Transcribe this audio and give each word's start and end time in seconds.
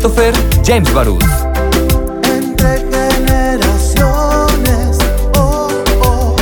Christopher 0.00 0.32
James 0.64 0.90
Barús. 0.94 1.22
Entre 2.24 2.78
generaciones, 2.90 4.98
oh, 5.36 5.68
oh. 6.02 6.36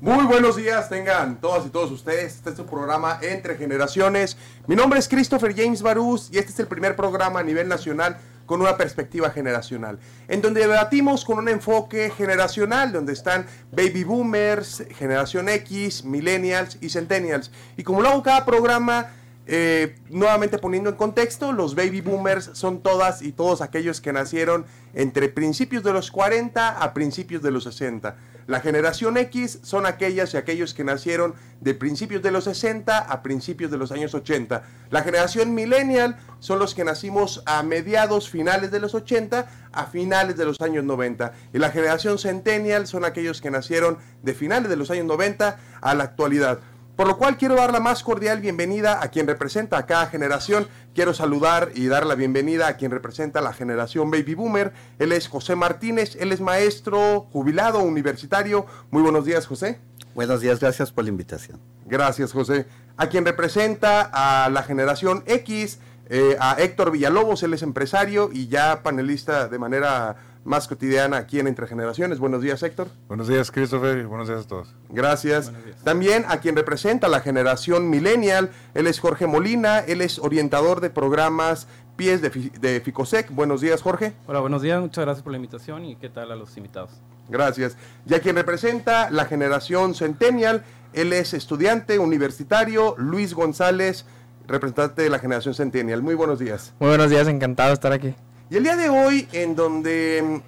Muy 0.00 0.24
buenos 0.24 0.56
días, 0.56 0.88
tengan 0.88 1.38
todas 1.38 1.66
y 1.66 1.68
todos 1.68 1.90
ustedes. 1.90 2.36
Este 2.36 2.48
es 2.48 2.56
su 2.56 2.64
programa 2.64 3.18
Entre 3.20 3.56
Generaciones. 3.56 4.38
Mi 4.66 4.74
nombre 4.74 4.98
es 4.98 5.06
Christopher 5.06 5.54
James 5.54 5.82
Barús 5.82 6.30
y 6.32 6.38
este 6.38 6.52
es 6.52 6.60
el 6.60 6.66
primer 6.66 6.96
programa 6.96 7.40
a 7.40 7.42
nivel 7.42 7.68
nacional 7.68 8.16
con 8.46 8.62
una 8.62 8.78
perspectiva 8.78 9.28
generacional, 9.28 9.98
en 10.26 10.40
donde 10.40 10.62
debatimos 10.62 11.26
con 11.26 11.38
un 11.38 11.50
enfoque 11.50 12.08
generacional, 12.08 12.90
donde 12.90 13.12
están 13.12 13.44
baby 13.70 14.02
boomers, 14.02 14.82
generación 14.96 15.50
X, 15.50 16.04
millennials 16.04 16.78
y 16.80 16.88
centennials. 16.88 17.50
Y 17.76 17.82
como 17.82 18.00
lo 18.00 18.08
hago 18.08 18.22
cada 18.22 18.46
programa, 18.46 19.10
eh, 19.52 19.96
nuevamente 20.10 20.58
poniendo 20.58 20.90
en 20.90 20.94
contexto, 20.94 21.50
los 21.50 21.74
baby 21.74 22.02
boomers 22.02 22.50
son 22.52 22.84
todas 22.84 23.20
y 23.20 23.32
todos 23.32 23.62
aquellos 23.62 24.00
que 24.00 24.12
nacieron 24.12 24.64
entre 24.94 25.28
principios 25.28 25.82
de 25.82 25.92
los 25.92 26.12
40 26.12 26.80
a 26.80 26.94
principios 26.94 27.42
de 27.42 27.50
los 27.50 27.64
60. 27.64 28.14
La 28.46 28.60
generación 28.60 29.16
X 29.16 29.58
son 29.62 29.86
aquellas 29.86 30.34
y 30.34 30.36
aquellos 30.36 30.72
que 30.72 30.84
nacieron 30.84 31.34
de 31.60 31.74
principios 31.74 32.22
de 32.22 32.30
los 32.30 32.44
60 32.44 32.96
a 32.98 33.22
principios 33.22 33.72
de 33.72 33.78
los 33.78 33.90
años 33.90 34.14
80. 34.14 34.62
La 34.90 35.02
generación 35.02 35.52
millennial 35.52 36.16
son 36.38 36.60
los 36.60 36.74
que 36.74 36.84
nacimos 36.84 37.42
a 37.46 37.62
mediados 37.62 38.30
finales 38.30 38.70
de 38.70 38.80
los 38.80 38.94
80 38.94 39.46
a 39.72 39.86
finales 39.86 40.36
de 40.36 40.44
los 40.44 40.60
años 40.60 40.84
90. 40.84 41.32
Y 41.52 41.58
la 41.58 41.70
generación 41.70 42.18
centennial 42.18 42.86
son 42.86 43.04
aquellos 43.04 43.40
que 43.40 43.50
nacieron 43.50 43.98
de 44.22 44.34
finales 44.34 44.68
de 44.68 44.76
los 44.76 44.90
años 44.90 45.06
90 45.06 45.58
a 45.80 45.94
la 45.94 46.04
actualidad. 46.04 46.60
Por 47.00 47.08
lo 47.08 47.16
cual 47.16 47.38
quiero 47.38 47.54
dar 47.54 47.72
la 47.72 47.80
más 47.80 48.02
cordial 48.02 48.42
bienvenida 48.42 49.02
a 49.02 49.08
quien 49.08 49.26
representa 49.26 49.78
a 49.78 49.86
cada 49.86 50.08
generación. 50.08 50.68
Quiero 50.94 51.14
saludar 51.14 51.70
y 51.74 51.86
dar 51.86 52.04
la 52.04 52.14
bienvenida 52.14 52.68
a 52.68 52.76
quien 52.76 52.90
representa 52.90 53.40
la 53.40 53.54
generación 53.54 54.10
Baby 54.10 54.34
Boomer. 54.34 54.74
Él 54.98 55.12
es 55.12 55.26
José 55.26 55.56
Martínez, 55.56 56.14
él 56.20 56.30
es 56.30 56.42
maestro 56.42 57.26
jubilado 57.32 57.78
universitario. 57.78 58.66
Muy 58.90 59.00
buenos 59.00 59.24
días, 59.24 59.46
José. 59.46 59.80
Buenos 60.14 60.42
días, 60.42 60.60
gracias 60.60 60.92
por 60.92 61.04
la 61.04 61.08
invitación. 61.08 61.58
Gracias, 61.86 62.34
José. 62.34 62.66
A 62.98 63.08
quien 63.08 63.24
representa 63.24 64.02
a 64.02 64.50
la 64.50 64.62
generación 64.62 65.22
X, 65.24 65.78
eh, 66.10 66.36
a 66.38 66.56
Héctor 66.60 66.90
Villalobos, 66.90 67.42
él 67.42 67.54
es 67.54 67.62
empresario 67.62 68.28
y 68.30 68.48
ya 68.48 68.82
panelista 68.82 69.48
de 69.48 69.58
manera 69.58 70.16
más 70.44 70.66
cotidiana 70.68 71.18
aquí 71.18 71.38
en 71.38 71.46
Entre 71.46 71.66
Generaciones. 71.66 72.18
Buenos 72.18 72.40
días, 72.42 72.62
Héctor. 72.62 72.88
Buenos 73.08 73.28
días, 73.28 73.50
Christopher, 73.50 73.98
y 73.98 74.04
buenos 74.04 74.28
días 74.28 74.44
a 74.44 74.48
todos. 74.48 74.74
Gracias. 74.88 75.52
También 75.84 76.24
a 76.28 76.38
quien 76.40 76.56
representa 76.56 77.08
la 77.08 77.20
generación 77.20 77.90
millennial, 77.90 78.50
él 78.74 78.86
es 78.86 79.00
Jorge 79.00 79.26
Molina, 79.26 79.80
él 79.80 80.00
es 80.00 80.18
orientador 80.18 80.80
de 80.80 80.90
programas 80.90 81.68
Pies 81.96 82.22
de, 82.22 82.30
Fi- 82.30 82.52
de 82.58 82.80
Ficosec. 82.80 83.30
Buenos 83.30 83.60
días, 83.60 83.82
Jorge. 83.82 84.14
Hola, 84.26 84.40
buenos 84.40 84.62
días, 84.62 84.80
muchas 84.80 85.04
gracias 85.04 85.22
por 85.22 85.32
la 85.32 85.36
invitación 85.36 85.84
y 85.84 85.96
qué 85.96 86.08
tal 86.08 86.32
a 86.32 86.36
los 86.36 86.56
invitados. 86.56 86.90
Gracias. 87.28 87.76
Y 88.06 88.14
a 88.14 88.20
quien 88.20 88.36
representa 88.36 89.10
la 89.10 89.26
generación 89.26 89.94
centennial, 89.94 90.64
él 90.94 91.12
es 91.12 91.34
estudiante 91.34 91.98
universitario, 91.98 92.94
Luis 92.96 93.34
González, 93.34 94.06
representante 94.48 95.02
de 95.02 95.10
la 95.10 95.18
generación 95.18 95.54
centennial. 95.54 96.02
Muy 96.02 96.14
buenos 96.14 96.38
días. 96.38 96.72
Muy 96.80 96.88
buenos 96.88 97.10
días, 97.10 97.28
encantado 97.28 97.68
de 97.68 97.74
estar 97.74 97.92
aquí. 97.92 98.14
Y 98.50 98.56
el 98.56 98.64
día 98.64 98.74
de 98.74 98.88
hoy, 98.88 99.28
en 99.30 99.54
donde 99.54 100.42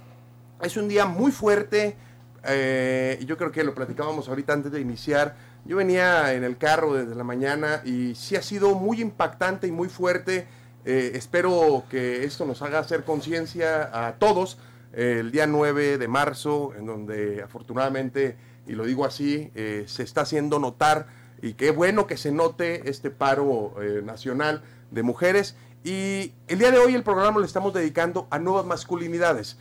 mm, 0.60 0.64
es 0.64 0.76
un 0.76 0.88
día 0.88 1.06
muy 1.06 1.30
fuerte, 1.30 1.94
eh, 2.42 3.24
yo 3.24 3.36
creo 3.36 3.52
que 3.52 3.62
lo 3.62 3.76
platicábamos 3.76 4.28
ahorita 4.28 4.52
antes 4.52 4.72
de 4.72 4.80
iniciar, 4.80 5.36
yo 5.64 5.76
venía 5.76 6.34
en 6.34 6.42
el 6.42 6.58
carro 6.58 6.94
desde 6.94 7.14
la 7.14 7.22
mañana 7.22 7.80
y 7.84 8.16
sí 8.16 8.34
ha 8.34 8.42
sido 8.42 8.74
muy 8.74 9.00
impactante 9.00 9.68
y 9.68 9.70
muy 9.70 9.88
fuerte. 9.88 10.48
Eh, 10.84 11.12
espero 11.14 11.84
que 11.88 12.24
esto 12.24 12.44
nos 12.44 12.60
haga 12.62 12.80
hacer 12.80 13.04
conciencia 13.04 14.08
a 14.08 14.14
todos 14.14 14.58
eh, 14.92 15.18
el 15.20 15.30
día 15.30 15.46
9 15.46 15.96
de 15.96 16.08
marzo, 16.08 16.72
en 16.76 16.86
donde 16.86 17.40
afortunadamente, 17.40 18.36
y 18.66 18.72
lo 18.72 18.84
digo 18.84 19.04
así, 19.04 19.52
se 19.54 20.02
está 20.02 20.22
haciendo 20.22 20.58
notar 20.58 21.06
y 21.40 21.54
qué 21.54 21.70
bueno 21.70 22.08
que 22.08 22.16
se 22.16 22.32
note 22.32 22.90
este 22.90 23.10
paro 23.10 23.76
nacional 24.02 24.64
de 24.90 25.02
mujeres. 25.04 25.56
Y 25.84 26.32
el 26.46 26.58
día 26.58 26.70
de 26.70 26.78
hoy 26.78 26.94
el 26.94 27.02
programa 27.02 27.40
lo 27.40 27.44
estamos 27.44 27.74
dedicando 27.74 28.28
a 28.30 28.38
nuevas 28.38 28.64
masculinidades. 28.64 29.56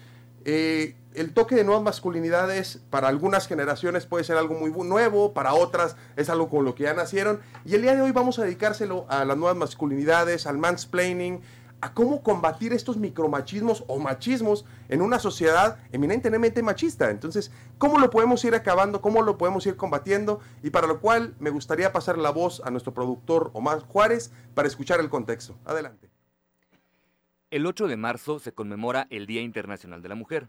Eh, 0.46 0.96
el 1.14 1.34
toque 1.34 1.56
de 1.56 1.64
nuevas 1.64 1.84
masculinidades 1.84 2.82
para 2.90 3.08
algunas 3.08 3.48
generaciones 3.48 4.06
puede 4.06 4.24
ser 4.24 4.38
algo 4.38 4.56
muy 4.56 4.72
nuevo, 4.72 5.34
para 5.34 5.54
otras 5.54 5.96
es 6.16 6.30
algo 6.30 6.50
con 6.50 6.64
lo 6.64 6.76
que 6.76 6.84
ya 6.84 6.94
nacieron. 6.94 7.40
Y 7.66 7.76
el 7.76 7.82
día 7.82 7.96
de 7.96 8.02
hoy 8.02 8.12
vamos 8.12 8.40
a 8.40 8.44
dedicárselo 8.44 9.06
a 9.10 9.26
las 9.26 9.38
nuevas 9.38 9.58
masculinidades, 9.58 10.48
al 10.48 10.58
mansplaining, 10.58 11.42
a 11.82 11.94
cómo 11.94 12.22
combatir 12.22 12.74
estos 12.74 12.98
micromachismos 12.98 13.84
o 13.88 13.98
machismos 14.00 14.66
en 14.88 15.02
una 15.02 15.20
sociedad 15.20 15.80
eminentemente 15.92 16.62
machista. 16.62 17.10
Entonces, 17.10 17.52
¿cómo 17.80 17.98
lo 17.98 18.12
podemos 18.12 18.46
ir 18.46 18.54
acabando? 18.54 19.02
¿Cómo 19.02 19.24
lo 19.24 19.38
podemos 19.38 19.66
ir 19.66 19.76
combatiendo? 19.76 20.40
Y 20.62 20.70
para 20.70 20.88
lo 20.88 21.02
cual 21.02 21.34
me 21.40 21.50
gustaría 21.50 21.92
pasar 21.92 22.18
la 22.18 22.30
voz 22.30 22.62
a 22.64 22.70
nuestro 22.70 22.94
productor 22.94 23.50
Omar 23.54 23.80
Juárez 23.80 24.32
para 24.54 24.68
escuchar 24.68 25.00
el 25.00 25.10
contexto. 25.10 25.56
Adelante. 25.66 26.11
El 27.52 27.66
8 27.66 27.90
de 27.90 27.98
marzo 27.98 28.40
se 28.40 28.54
conmemora 28.54 29.08
el 29.10 29.28
Día 29.28 29.42
Internacional 29.42 30.02
de 30.02 30.08
la 30.08 30.16
Mujer, 30.16 30.48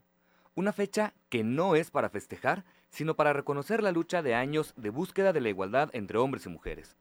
una 0.54 0.72
fecha 0.72 1.14
que 1.30 1.42
no 1.42 1.74
es 1.74 1.90
para 1.90 2.08
festejar, 2.08 2.64
sino 2.90 3.16
para 3.16 3.32
reconocer 3.32 3.82
la 3.82 3.90
lucha 3.90 4.22
de 4.22 4.36
años 4.36 4.72
de 4.76 4.90
búsqueda 4.90 5.32
de 5.32 5.40
la 5.40 5.48
igualdad 5.48 5.90
entre 5.94 6.18
hombres 6.18 6.46
y 6.46 6.50
mujeres. 6.50 6.94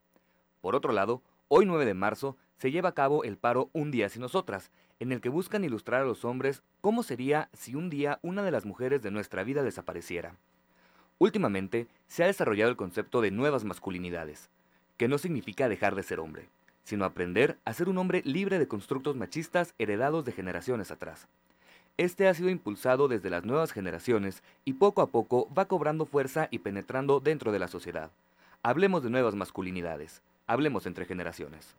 Por 0.60 0.74
otro 0.74 0.92
lado, 0.92 1.22
hoy 1.46 1.66
9 1.66 1.84
de 1.84 1.94
marzo 1.94 2.36
se 2.56 2.72
lleva 2.72 2.88
a 2.88 2.94
cabo 2.94 3.22
el 3.22 3.36
paro 3.36 3.70
Un 3.72 3.92
Día 3.92 4.08
Sin 4.08 4.22
Nosotras, 4.22 4.72
en 4.98 5.12
el 5.12 5.20
que 5.20 5.28
buscan 5.28 5.62
ilustrar 5.62 6.02
a 6.02 6.06
los 6.06 6.24
hombres 6.24 6.64
cómo 6.80 7.04
sería 7.04 7.48
si 7.52 7.76
un 7.76 7.88
día 7.88 8.18
una 8.22 8.42
de 8.42 8.50
las 8.50 8.66
mujeres 8.66 9.02
de 9.02 9.12
nuestra 9.12 9.44
vida 9.44 9.62
desapareciera. 9.62 10.34
Últimamente 11.18 11.86
se 12.08 12.24
ha 12.24 12.26
desarrollado 12.26 12.72
el 12.72 12.76
concepto 12.76 13.20
de 13.20 13.30
nuevas 13.30 13.62
masculinidades, 13.62 14.50
que 14.96 15.06
no 15.06 15.16
significa 15.18 15.68
dejar 15.68 15.94
de 15.94 16.02
ser 16.02 16.18
hombre, 16.18 16.48
sino 16.84 17.04
aprender 17.04 17.58
a 17.64 17.74
ser 17.74 17.88
un 17.88 17.98
hombre 17.98 18.22
libre 18.24 18.58
de 18.58 18.68
constructos 18.68 19.16
machistas 19.16 19.74
heredados 19.78 20.24
de 20.24 20.32
generaciones 20.32 20.90
atrás. 20.90 21.28
Este 21.98 22.26
ha 22.26 22.34
sido 22.34 22.48
impulsado 22.48 23.06
desde 23.06 23.30
las 23.30 23.44
nuevas 23.44 23.72
generaciones 23.72 24.42
y 24.64 24.74
poco 24.74 25.02
a 25.02 25.08
poco 25.08 25.48
va 25.56 25.66
cobrando 25.66 26.06
fuerza 26.06 26.48
y 26.50 26.60
penetrando 26.60 27.20
dentro 27.20 27.52
de 27.52 27.58
la 27.58 27.68
sociedad. 27.68 28.10
Hablemos 28.62 29.02
de 29.02 29.10
nuevas 29.10 29.34
masculinidades, 29.34 30.22
hablemos 30.46 30.86
entre 30.86 31.04
generaciones. 31.04 31.74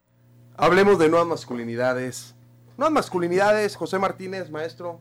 Hablemos 0.55 0.99
de 0.99 1.09
nuevas 1.09 1.27
masculinidades. 1.27 2.35
Nuevas 2.77 2.93
masculinidades, 2.93 3.75
José 3.75 3.97
Martínez, 3.97 4.51
maestro. 4.51 4.99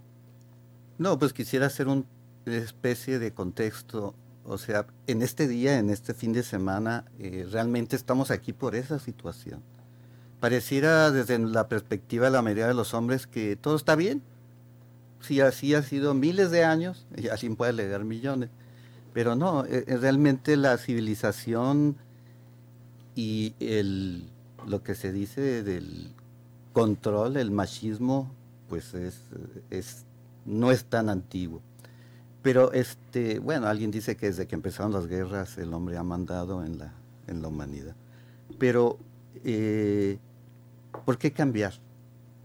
No, 0.96 1.18
pues 1.18 1.32
quisiera 1.32 1.66
hacer 1.66 1.88
una 1.88 2.04
especie 2.46 3.18
de 3.18 3.34
contexto. 3.34 4.14
O 4.44 4.56
sea, 4.56 4.86
en 5.06 5.20
este 5.20 5.46
día, 5.46 5.78
en 5.78 5.90
este 5.90 6.14
fin 6.14 6.32
de 6.32 6.42
semana, 6.42 7.04
eh, 7.18 7.46
realmente 7.50 7.96
estamos 7.96 8.30
aquí 8.30 8.52
por 8.52 8.74
esa 8.74 8.98
situación. 8.98 9.62
Pareciera 10.42 11.12
desde 11.12 11.38
la 11.38 11.68
perspectiva 11.68 12.24
de 12.24 12.32
la 12.32 12.42
mayoría 12.42 12.66
de 12.66 12.74
los 12.74 12.94
hombres 12.94 13.28
que 13.28 13.54
todo 13.54 13.76
está 13.76 13.94
bien. 13.94 14.22
Si 15.20 15.40
así 15.40 15.72
ha 15.72 15.84
sido 15.84 16.14
miles 16.14 16.50
de 16.50 16.64
años, 16.64 17.06
y 17.16 17.28
alguien 17.28 17.54
puede 17.54 17.70
alegar 17.70 18.02
millones. 18.02 18.50
Pero 19.12 19.36
no, 19.36 19.64
eh, 19.64 19.84
eh, 19.86 19.96
realmente 19.98 20.56
la 20.56 20.78
civilización 20.78 21.94
y 23.14 23.54
el, 23.60 24.30
lo 24.66 24.82
que 24.82 24.96
se 24.96 25.12
dice 25.12 25.62
del 25.62 26.10
control, 26.72 27.36
el 27.36 27.52
machismo, 27.52 28.34
pues 28.68 28.94
es, 28.94 29.20
es, 29.70 30.06
no 30.44 30.72
es 30.72 30.86
tan 30.86 31.08
antiguo. 31.08 31.62
Pero 32.42 32.72
este, 32.72 33.38
bueno, 33.38 33.68
alguien 33.68 33.92
dice 33.92 34.16
que 34.16 34.26
desde 34.26 34.48
que 34.48 34.56
empezaron 34.56 34.92
las 34.92 35.06
guerras 35.06 35.56
el 35.58 35.72
hombre 35.72 35.98
ha 35.98 36.02
mandado 36.02 36.64
en 36.64 36.78
la, 36.78 36.94
en 37.28 37.42
la 37.42 37.46
humanidad. 37.46 37.94
Pero, 38.58 38.98
eh, 39.44 40.18
¿por 41.04 41.18
qué 41.18 41.32
cambiar? 41.32 41.74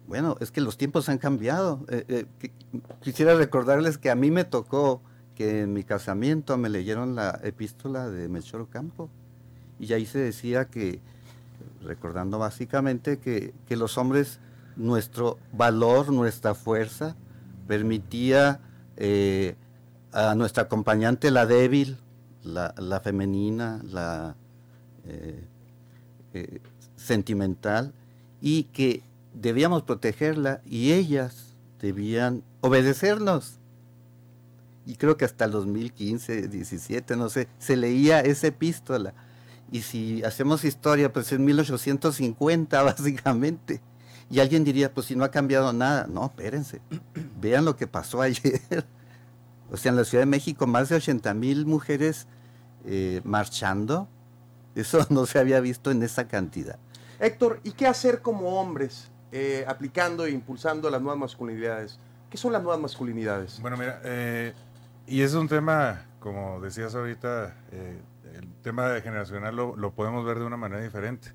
Bueno, 0.08 0.38
es 0.40 0.52
que 0.52 0.62
los 0.62 0.78
tiempos 0.78 1.10
han 1.10 1.18
cambiado. 1.18 1.86
Eh, 1.90 2.06
eh, 2.42 2.52
quisiera 3.02 3.36
recordarles 3.36 3.98
que 3.98 4.10
a 4.10 4.16
mí 4.16 4.32
me 4.32 4.46
tocó 4.46 5.02
que 5.36 5.62
en 5.62 5.74
mi 5.74 5.84
casamiento 5.84 6.58
me 6.58 6.70
leyeron 6.70 7.16
la 7.16 7.40
epístola 7.44 8.10
de 8.10 8.30
Melchor 8.30 8.62
Ocampo. 8.62 9.10
Y 9.80 9.92
ahí 9.94 10.06
se 10.06 10.18
decía 10.20 10.66
que, 10.66 11.02
recordando 11.84 12.40
básicamente 12.40 13.20
que, 13.20 13.54
que 13.68 13.76
los 13.76 13.98
hombres, 13.98 14.40
nuestro 14.76 15.38
valor, 15.54 16.12
nuestra 16.12 16.56
fuerza, 16.56 17.16
permitía 17.68 18.62
eh, 18.96 19.56
a 20.14 20.34
nuestra 20.36 20.64
acompañante, 20.64 21.30
la 21.32 21.46
débil, 21.46 21.98
la, 22.44 23.02
femenina, 23.04 23.82
la 23.84 24.36
sentimental, 26.96 27.94
y 28.42 28.64
que 28.66 29.04
debíamos 29.34 29.84
protegerla 29.84 30.62
y 30.66 30.94
ellas 30.94 31.56
debían 31.80 32.44
obedecernos. 32.62 33.60
Y 34.86 34.96
creo 34.96 35.18
que 35.18 35.26
hasta 35.26 35.46
el 35.46 35.52
2015, 35.52 36.48
17, 36.48 37.18
no 37.18 37.30
sé, 37.30 37.50
se 37.60 37.76
leía 37.76 38.22
esa 38.22 38.48
epístola. 38.48 39.14
Y 39.72 39.82
si 39.82 40.24
hacemos 40.24 40.64
historia, 40.64 41.12
pues 41.12 41.32
en 41.34 41.44
1850 41.44 42.82
básicamente. 42.84 43.82
Y 44.30 44.40
alguien 44.40 44.64
diría, 44.64 44.94
pues 44.94 45.08
si 45.08 45.16
no 45.16 45.24
ha 45.24 45.32
cambiado 45.32 45.74
nada. 45.74 46.08
No, 46.08 46.26
espérense. 46.26 46.82
Vean 47.42 47.66
lo 47.66 47.76
que 47.76 47.88
pasó 47.88 48.22
ayer. 48.22 48.62
O 49.70 49.78
sea, 49.78 49.90
en 49.90 49.98
la 49.98 50.06
Ciudad 50.06 50.22
de 50.22 50.28
México, 50.28 50.66
más 50.68 50.90
de 50.90 50.96
80 50.96 51.34
mil 51.34 51.66
mujeres 51.66 52.28
eh, 52.86 53.22
marchando. 53.24 54.08
Eso 54.76 55.06
no 55.10 55.26
se 55.26 55.40
había 55.40 55.60
visto 55.60 55.92
en 55.92 56.04
esa 56.04 56.28
cantidad. 56.28 56.80
Héctor, 57.20 57.60
¿y 57.64 57.72
qué 57.72 57.88
hacer 57.88 58.22
como 58.22 58.60
hombres 58.60 59.10
eh, 59.32 59.66
aplicando 59.68 60.26
e 60.26 60.32
impulsando 60.32 60.90
las 60.90 61.02
nuevas 61.02 61.20
masculinidades? 61.20 62.00
¿Qué 62.30 62.38
son 62.38 62.54
las 62.54 62.62
nuevas 62.62 62.80
masculinidades? 62.80 63.60
Bueno, 63.62 63.78
mira, 63.78 64.02
eh, 64.04 64.54
y 65.08 65.22
es 65.22 65.34
un 65.34 65.48
tema, 65.48 66.06
como 66.20 66.62
decías 66.62 66.94
ahorita, 66.94 67.56
eh, 67.72 68.00
el 68.36 68.54
tema 68.62 68.90
de 68.90 69.02
generacional 69.02 69.56
lo, 69.56 69.76
lo 69.76 69.94
podemos 69.94 70.26
ver 70.26 70.38
de 70.38 70.46
una 70.46 70.58
manera 70.58 70.82
diferente. 70.82 71.34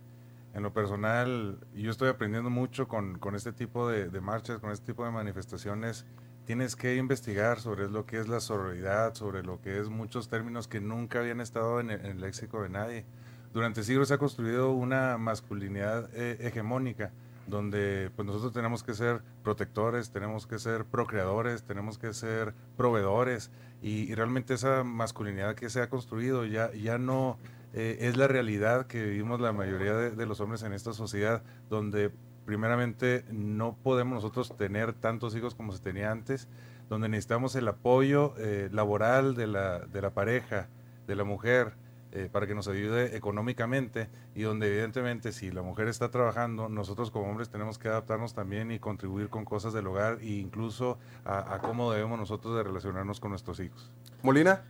En 0.55 0.63
lo 0.63 0.73
personal, 0.73 1.59
yo 1.75 1.91
estoy 1.91 2.11
aprendiendo 2.11 2.51
mucho 2.51 2.87
con, 2.87 3.19
con 3.19 3.35
este 3.35 3.53
tipo 3.53 3.89
de, 3.89 4.09
de 4.09 4.21
marchas, 4.21 4.59
con 4.59 4.71
este 4.71 4.87
tipo 4.87 5.05
de 5.05 5.11
manifestaciones. 5.11 6.05
Tienes 6.45 6.77
que 6.77 6.97
investigar 6.97 7.59
sobre 7.59 7.89
lo 7.89 8.05
que 8.05 8.19
es 8.19 8.29
la 8.29 8.41
sororidad, 8.41 9.15
sobre 9.15 9.43
lo 9.43 9.61
que 9.63 9.81
es 9.81 9.89
muchos 9.89 10.29
términos 10.29 10.69
que 10.69 10.81
nunca 10.81 11.21
habían 11.21 11.41
estado 11.41 11.81
en 11.81 11.91
el, 11.91 12.01
en 12.01 12.07
el 12.07 12.21
léxico 12.21 12.63
de 12.63 12.69
nadie. 12.69 13.07
Durante 13.53 13.83
siglos 13.85 14.09
se 14.09 14.15
ha 14.15 14.19
construido 14.19 14.73
una 14.73 15.19
masculinidad 15.19 16.09
eh, 16.15 16.39
hegemónica, 16.41 17.13
donde 17.47 18.11
pues 18.17 18.27
nosotros 18.27 18.53
tenemos 18.53 18.83
que 18.83 18.95
ser 18.95 19.23
protectores, 19.43 20.11
tenemos 20.11 20.47
que 20.47 20.59
ser 20.59 20.85
procreadores, 20.85 21.65
tenemos 21.65 21.99
que 21.99 22.15
ser 22.15 22.55
proveedores, 22.77 23.51
y, 23.83 24.15
realmente 24.15 24.55
esa 24.55 24.85
masculinidad 24.85 25.57
que 25.57 25.69
se 25.69 25.83
ha 25.83 25.91
construido 25.91 26.45
ya, 26.45 26.73
ya 26.73 26.99
no 26.99 27.37
eh, 27.75 27.99
es 28.01 28.17
la 28.17 28.29
realidad 28.29 28.87
que 28.87 29.03
vivimos 29.03 29.41
la 29.41 29.53
mayoría 29.53 29.95
de, 29.95 30.11
de 30.13 30.27
los 30.27 30.41
hombres 30.41 30.63
en 30.63 30.73
esta 30.73 30.93
sociedad, 30.93 31.43
donde 31.69 32.13
primeramente 32.45 33.25
no 33.31 33.77
podemos 33.83 34.15
nosotros 34.15 34.57
tener 34.57 34.93
tantos 34.93 35.35
hijos 35.37 35.55
como 35.55 35.73
se 35.73 35.83
tenía 35.83 36.11
antes, 36.11 36.49
donde 36.89 37.09
necesitamos 37.09 37.55
el 37.57 37.69
apoyo 37.69 38.35
eh, 38.39 38.69
laboral 38.73 39.35
de 39.35 39.47
la, 39.47 39.81
de 39.81 40.03
la 40.03 40.11
pareja, 40.11 40.69
de 41.07 41.17
la 41.17 41.25
mujer, 41.25 41.75
eh, 42.13 42.29
para 42.31 42.47
que 42.47 42.55
nos 42.55 42.69
ayude 42.69 43.17
económicamente 43.17 44.09
y 44.35 44.43
donde 44.43 44.69
evidentemente 44.69 45.33
si 45.33 45.51
la 45.51 45.63
mujer 45.63 45.89
está 45.89 46.11
trabajando, 46.11 46.69
nosotros 46.69 47.11
como 47.11 47.31
hombres 47.31 47.49
tenemos 47.49 47.79
que 47.79 47.89
adaptarnos 47.89 48.35
también 48.35 48.71
y 48.71 48.79
contribuir 48.79 49.29
con 49.29 49.45
cosas 49.45 49.73
del 49.73 49.87
hogar 49.87 50.19
e 50.21 50.27
incluso 50.27 50.99
a, 51.25 51.55
a 51.55 51.59
cómo 51.61 51.91
debemos 51.93 52.19
nosotros 52.19 52.57
de 52.57 52.63
relacionarnos 52.63 53.19
con 53.19 53.31
nuestros 53.31 53.61
hijos. 53.61 53.91
Molina, 54.23 54.63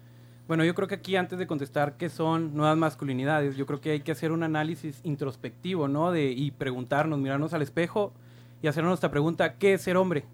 Bueno, 0.48 0.64
yo 0.64 0.74
creo 0.74 0.88
que 0.88 0.96
aquí 0.96 1.16
antes 1.16 1.38
de 1.38 1.46
contestar 1.46 1.96
qué 1.96 2.08
son 2.08 2.54
nuevas 2.54 2.76
masculinidades, 2.76 3.56
yo 3.56 3.64
creo 3.66 3.80
que 3.80 3.92
hay 3.92 4.00
que 4.00 4.12
hacer 4.12 4.32
un 4.32 4.42
análisis 4.42 5.00
introspectivo, 5.04 5.88
¿no? 5.88 6.10
De, 6.10 6.30
y 6.32 6.50
preguntarnos, 6.50 7.18
mirarnos 7.18 7.54
al 7.54 7.62
espejo 7.62 8.12
y 8.60 8.66
hacernos 8.66 8.90
nuestra 8.90 9.10
pregunta, 9.10 9.54
¿qué 9.54 9.74
es 9.74 9.82
ser 9.82 9.96
hombre? 9.96 10.24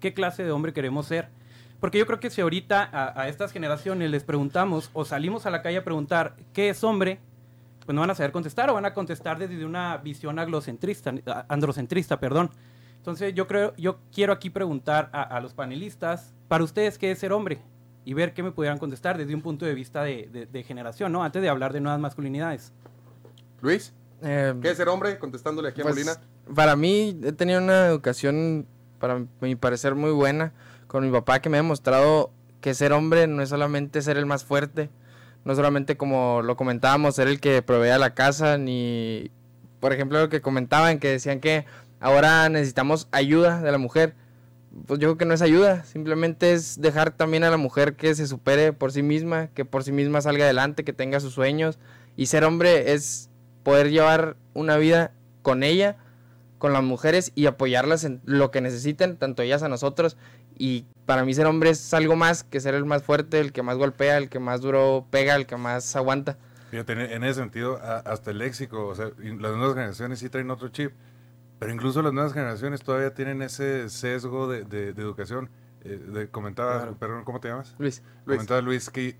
¿Qué 0.00 0.12
clase 0.12 0.44
de 0.44 0.50
hombre 0.50 0.72
queremos 0.72 1.06
ser? 1.06 1.28
Porque 1.84 1.98
yo 1.98 2.06
creo 2.06 2.18
que 2.18 2.30
si 2.30 2.40
ahorita 2.40 2.88
a, 2.90 3.20
a 3.20 3.28
estas 3.28 3.52
generaciones 3.52 4.10
les 4.10 4.24
preguntamos 4.24 4.88
o 4.94 5.04
salimos 5.04 5.44
a 5.44 5.50
la 5.50 5.60
calle 5.60 5.76
a 5.76 5.84
preguntar, 5.84 6.34
¿qué 6.54 6.70
es 6.70 6.82
hombre? 6.82 7.18
Pues 7.84 7.94
no 7.94 8.00
van 8.00 8.08
a 8.08 8.14
saber 8.14 8.32
contestar 8.32 8.70
o 8.70 8.72
van 8.72 8.86
a 8.86 8.94
contestar 8.94 9.38
desde 9.38 9.66
una 9.66 9.98
visión 9.98 10.38
aglocentrista, 10.38 11.12
a- 11.26 11.44
androcentrista, 11.50 12.18
perdón. 12.18 12.48
Entonces 12.96 13.34
yo 13.34 13.46
creo, 13.46 13.74
yo 13.76 13.98
quiero 14.14 14.32
aquí 14.32 14.48
preguntar 14.48 15.10
a, 15.12 15.24
a 15.24 15.40
los 15.42 15.52
panelistas, 15.52 16.32
para 16.48 16.64
ustedes, 16.64 16.96
¿qué 16.96 17.10
es 17.10 17.18
ser 17.18 17.34
hombre? 17.34 17.58
Y 18.06 18.14
ver 18.14 18.32
qué 18.32 18.42
me 18.42 18.50
pudieran 18.50 18.78
contestar 18.78 19.18
desde 19.18 19.34
un 19.34 19.42
punto 19.42 19.66
de 19.66 19.74
vista 19.74 20.02
de, 20.04 20.30
de- 20.32 20.46
de 20.46 20.62
generación, 20.62 21.12
¿no? 21.12 21.22
Antes 21.22 21.42
de 21.42 21.50
hablar 21.50 21.74
de 21.74 21.82
nuevas 21.82 22.00
masculinidades. 22.00 22.72
Luis, 23.60 23.92
Eh, 24.22 24.54
¿qué 24.62 24.70
es 24.70 24.78
ser 24.78 24.88
hombre? 24.88 25.18
Contestándole 25.18 25.68
aquí 25.68 25.82
a 25.82 25.84
pues, 25.84 25.96
Molina. 25.96 26.14
Para 26.54 26.76
mí, 26.76 27.20
he 27.22 27.32
tenido 27.32 27.60
una 27.60 27.88
educación, 27.88 28.66
para 28.98 29.22
mi 29.42 29.54
parecer, 29.54 29.94
muy 29.94 30.12
buena 30.12 30.54
con 30.94 31.04
mi 31.04 31.10
papá, 31.10 31.40
que 31.40 31.48
me 31.48 31.56
ha 31.56 31.60
demostrado 31.60 32.30
que 32.60 32.72
ser 32.72 32.92
hombre 32.92 33.26
no 33.26 33.42
es 33.42 33.48
solamente 33.48 34.00
ser 34.00 34.16
el 34.16 34.26
más 34.26 34.44
fuerte, 34.44 34.90
no 35.44 35.56
solamente 35.56 35.96
como 35.96 36.40
lo 36.40 36.56
comentábamos, 36.56 37.16
ser 37.16 37.26
el 37.26 37.40
que 37.40 37.62
provea 37.62 37.98
la 37.98 38.14
casa, 38.14 38.58
ni, 38.58 39.32
por 39.80 39.92
ejemplo, 39.92 40.20
lo 40.20 40.28
que 40.28 40.40
comentaban, 40.40 41.00
que 41.00 41.08
decían 41.08 41.40
que 41.40 41.64
ahora 41.98 42.48
necesitamos 42.48 43.08
ayuda 43.10 43.60
de 43.60 43.72
la 43.72 43.78
mujer. 43.78 44.14
Pues 44.86 45.00
yo 45.00 45.08
creo 45.08 45.18
que 45.18 45.24
no 45.24 45.34
es 45.34 45.42
ayuda, 45.42 45.82
simplemente 45.82 46.52
es 46.52 46.80
dejar 46.80 47.10
también 47.10 47.42
a 47.42 47.50
la 47.50 47.56
mujer 47.56 47.96
que 47.96 48.14
se 48.14 48.28
supere 48.28 48.72
por 48.72 48.92
sí 48.92 49.02
misma, 49.02 49.48
que 49.48 49.64
por 49.64 49.82
sí 49.82 49.90
misma 49.90 50.20
salga 50.20 50.44
adelante, 50.44 50.84
que 50.84 50.92
tenga 50.92 51.18
sus 51.18 51.34
sueños. 51.34 51.80
Y 52.16 52.26
ser 52.26 52.44
hombre 52.44 52.92
es 52.92 53.30
poder 53.64 53.90
llevar 53.90 54.36
una 54.52 54.76
vida 54.76 55.10
con 55.42 55.64
ella, 55.64 55.96
con 56.58 56.72
las 56.72 56.82
mujeres 56.82 57.30
y 57.34 57.44
apoyarlas 57.44 58.04
en 58.04 58.22
lo 58.24 58.50
que 58.50 58.62
necesiten, 58.62 59.16
tanto 59.16 59.42
ellas 59.42 59.62
a 59.62 59.68
nosotros. 59.68 60.16
Y 60.58 60.86
para 61.06 61.24
mí 61.24 61.34
ser 61.34 61.46
hombre 61.46 61.70
es 61.70 61.92
algo 61.94 62.16
más 62.16 62.44
que 62.44 62.60
ser 62.60 62.74
el 62.74 62.84
más 62.84 63.02
fuerte, 63.02 63.40
el 63.40 63.52
que 63.52 63.62
más 63.62 63.76
golpea, 63.76 64.16
el 64.18 64.28
que 64.28 64.38
más 64.38 64.60
duro 64.60 65.06
pega, 65.10 65.34
el 65.34 65.46
que 65.46 65.56
más 65.56 65.96
aguanta. 65.96 66.38
Fíjate, 66.70 66.92
en, 66.94 67.00
en 67.00 67.24
ese 67.24 67.40
sentido, 67.40 67.78
hasta 67.82 68.30
el 68.30 68.38
léxico, 68.38 68.86
o 68.86 68.94
sea, 68.94 69.06
las 69.18 69.56
nuevas 69.56 69.74
generaciones 69.74 70.18
sí 70.18 70.28
traen 70.28 70.50
otro 70.50 70.68
chip, 70.68 70.92
pero 71.58 71.72
incluso 71.72 72.02
las 72.02 72.12
nuevas 72.12 72.32
generaciones 72.32 72.82
todavía 72.82 73.14
tienen 73.14 73.42
ese 73.42 73.88
sesgo 73.90 74.48
de, 74.48 74.64
de- 74.64 74.92
de 74.92 75.02
educación. 75.02 75.50
Eh, 75.84 75.98
de- 75.98 76.28
comentaba, 76.30 76.76
Claro. 76.78 76.96
perdón, 76.98 77.24
¿cómo 77.24 77.40
te 77.40 77.48
llamas? 77.48 77.74
Luis. 77.78 78.02
Comentaba 78.24 78.60
Luis 78.62 78.88
que 78.88 79.08
eh, 79.10 79.16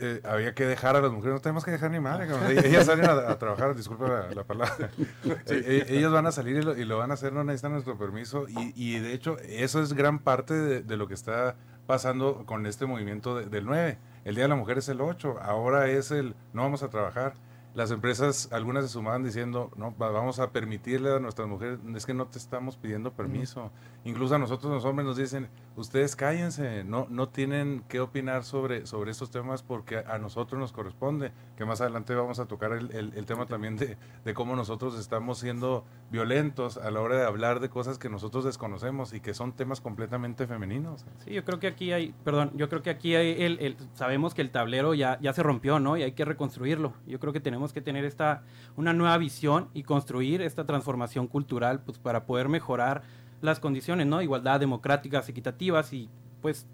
eh, 0.00 0.20
había 0.24 0.52
que 0.54 0.66
dejar 0.66 0.96
a 0.96 1.00
las 1.00 1.12
mujeres, 1.12 1.34
no 1.34 1.40
tenemos 1.40 1.64
que 1.64 1.70
dejar 1.70 1.90
ni 1.92 2.00
madre, 2.00 2.26
cabrón. 2.26 2.50
Ellas- 2.50 2.86
salen 2.86 3.06
a, 3.06 3.12
a 3.30 3.38
trabajar, 3.38 3.76
disculpa 3.76 4.08
la, 4.08 4.30
la 4.34 4.44
palabra. 4.44 4.90
Eh, 5.24 5.36
eh, 5.46 5.86
ellas 5.90 6.10
van 6.10 6.26
a 6.26 6.32
salir 6.32 6.56
y 6.56 6.62
lo, 6.62 6.76
y 6.76 6.84
lo 6.84 6.98
van 6.98 7.10
a 7.12 7.14
hacer, 7.14 7.32
no 7.32 7.44
necesitan 7.44 7.72
nuestro 7.72 7.96
permiso. 7.96 8.46
Y, 8.48 8.72
y 8.74 8.98
de 8.98 9.12
hecho, 9.12 9.38
eso 9.40 9.80
es 9.82 9.92
gran 9.92 10.18
parte 10.18 10.54
de, 10.54 10.82
de 10.82 10.96
lo 10.96 11.06
que 11.06 11.14
está 11.14 11.54
pasando 11.86 12.44
con 12.46 12.66
este 12.66 12.86
movimiento 12.86 13.36
de- 13.36 13.46
del 13.46 13.64
9. 13.66 13.98
El 14.24 14.34
Día 14.34 14.44
de 14.44 14.48
la 14.48 14.56
Mujer 14.56 14.78
es 14.78 14.88
el 14.88 15.00
8, 15.00 15.36
ahora 15.42 15.88
es 15.88 16.10
el 16.10 16.34
no 16.52 16.62
vamos 16.62 16.82
a 16.82 16.88
trabajar. 16.88 17.34
Las 17.74 17.90
empresas, 17.90 18.48
algunas 18.52 18.84
se 18.84 18.90
sumaban 18.90 19.22
diciendo, 19.24 19.70
no, 19.76 19.96
va- 19.98 20.10
vamos 20.10 20.38
a 20.38 20.50
permitirle 20.50 21.12
a 21.14 21.18
nuestras 21.18 21.46
mujeres, 21.48 21.78
es 21.94 22.06
que 22.06 22.14
no 22.14 22.26
te 22.26 22.38
estamos 22.38 22.76
pidiendo 22.76 23.12
permiso. 23.12 23.70
Incluso 24.04 24.34
a 24.34 24.38
nosotros 24.38 24.70
los 24.72 24.84
hombres 24.84 25.06
nos 25.06 25.16
dicen, 25.16 25.48
ustedes 25.76 26.14
cállense, 26.14 26.84
no, 26.84 27.06
no 27.08 27.28
tienen 27.30 27.82
que 27.88 28.00
opinar 28.00 28.44
sobre, 28.44 28.86
sobre 28.86 29.10
estos 29.10 29.30
temas 29.30 29.62
porque 29.62 29.96
a, 29.98 30.18
nosotros 30.18 30.60
nos 30.60 30.72
corresponde, 30.72 31.32
que 31.56 31.64
más 31.64 31.80
adelante 31.80 32.14
vamos 32.14 32.38
a 32.38 32.46
tocar 32.46 32.72
el, 32.72 32.90
el- 32.92 33.12
el 33.14 33.24
tema 33.26 33.46
también 33.46 33.76
de, 33.76 33.96
de 34.24 34.34
cómo 34.34 34.56
nosotros 34.56 34.98
estamos 34.98 35.38
siendo 35.38 35.84
violentos 36.10 36.76
a 36.76 36.90
la 36.90 37.00
hora 37.00 37.16
de 37.16 37.24
hablar 37.24 37.60
de 37.60 37.70
cosas 37.70 37.98
que 37.98 38.08
nosotros 38.10 38.44
desconocemos 38.44 39.12
y 39.14 39.20
que 39.20 39.32
son 39.34 39.52
temas 39.52 39.80
completamente 39.80 40.46
femeninos. 40.46 41.06
Sí, 41.24 41.32
yo 41.32 41.44
creo 41.44 41.58
que 41.58 41.66
aquí 41.66 41.92
hay, 41.92 42.14
perdón, 42.24 42.50
yo 42.54 42.68
creo 42.68 42.82
que 42.82 42.90
aquí 42.90 43.14
hay 43.14 43.42
el, 43.42 43.58
el- 43.60 43.76
sabemos 43.94 44.34
que 44.34 44.42
el 44.42 44.50
tablero 44.50 44.94
ya, 44.94 45.18
ya 45.20 45.32
se 45.32 45.42
rompió, 45.42 45.80
¿no? 45.80 45.96
Y 45.96 46.02
hay 46.02 46.12
que 46.12 46.24
reconstruirlo. 46.24 46.92
Yo 47.06 47.18
creo 47.20 47.32
que 47.32 47.40
tenemos 47.40 47.72
que 47.72 47.80
tener 47.80 48.04
esta, 48.04 48.42
una 48.76 48.92
nueva 48.92 49.16
visión 49.18 49.70
y 49.72 49.82
construir 49.82 50.42
esta 50.42 50.66
transformación 50.66 51.26
cultural, 51.26 51.80
pues 51.82 51.98
para 51.98 52.26
poder 52.26 52.48
mejorar 52.48 53.02
las 53.44 53.60
condiciones, 53.60 54.06
¿no? 54.06 54.22
Igualdad 54.22 54.58
democráticas, 54.60 55.28
equitativas 55.28 55.92
y 55.92 56.08
pues 56.40 56.66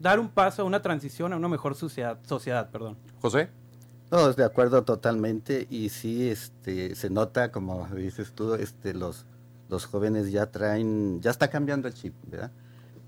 dar 0.00 0.18
un 0.18 0.28
paso 0.28 0.62
a 0.62 0.64
una 0.64 0.82
transición 0.82 1.32
a 1.32 1.36
una 1.36 1.48
mejor 1.48 1.74
sociedad, 1.74 2.18
sociedad 2.24 2.70
perdón. 2.70 2.96
José, 3.20 3.50
No, 4.10 4.32
de 4.32 4.44
acuerdo 4.44 4.82
totalmente 4.84 5.66
y 5.70 5.88
sí, 5.90 6.28
este, 6.28 6.94
se 6.94 7.10
nota, 7.10 7.52
como 7.52 7.86
dices 7.94 8.32
tú, 8.32 8.54
este, 8.54 8.94
los, 8.94 9.26
los 9.68 9.86
jóvenes 9.86 10.30
ya 10.32 10.46
traen, 10.50 11.20
ya 11.20 11.30
está 11.30 11.48
cambiando 11.48 11.88
el 11.88 11.94
chip, 11.94 12.14
¿verdad? 12.26 12.50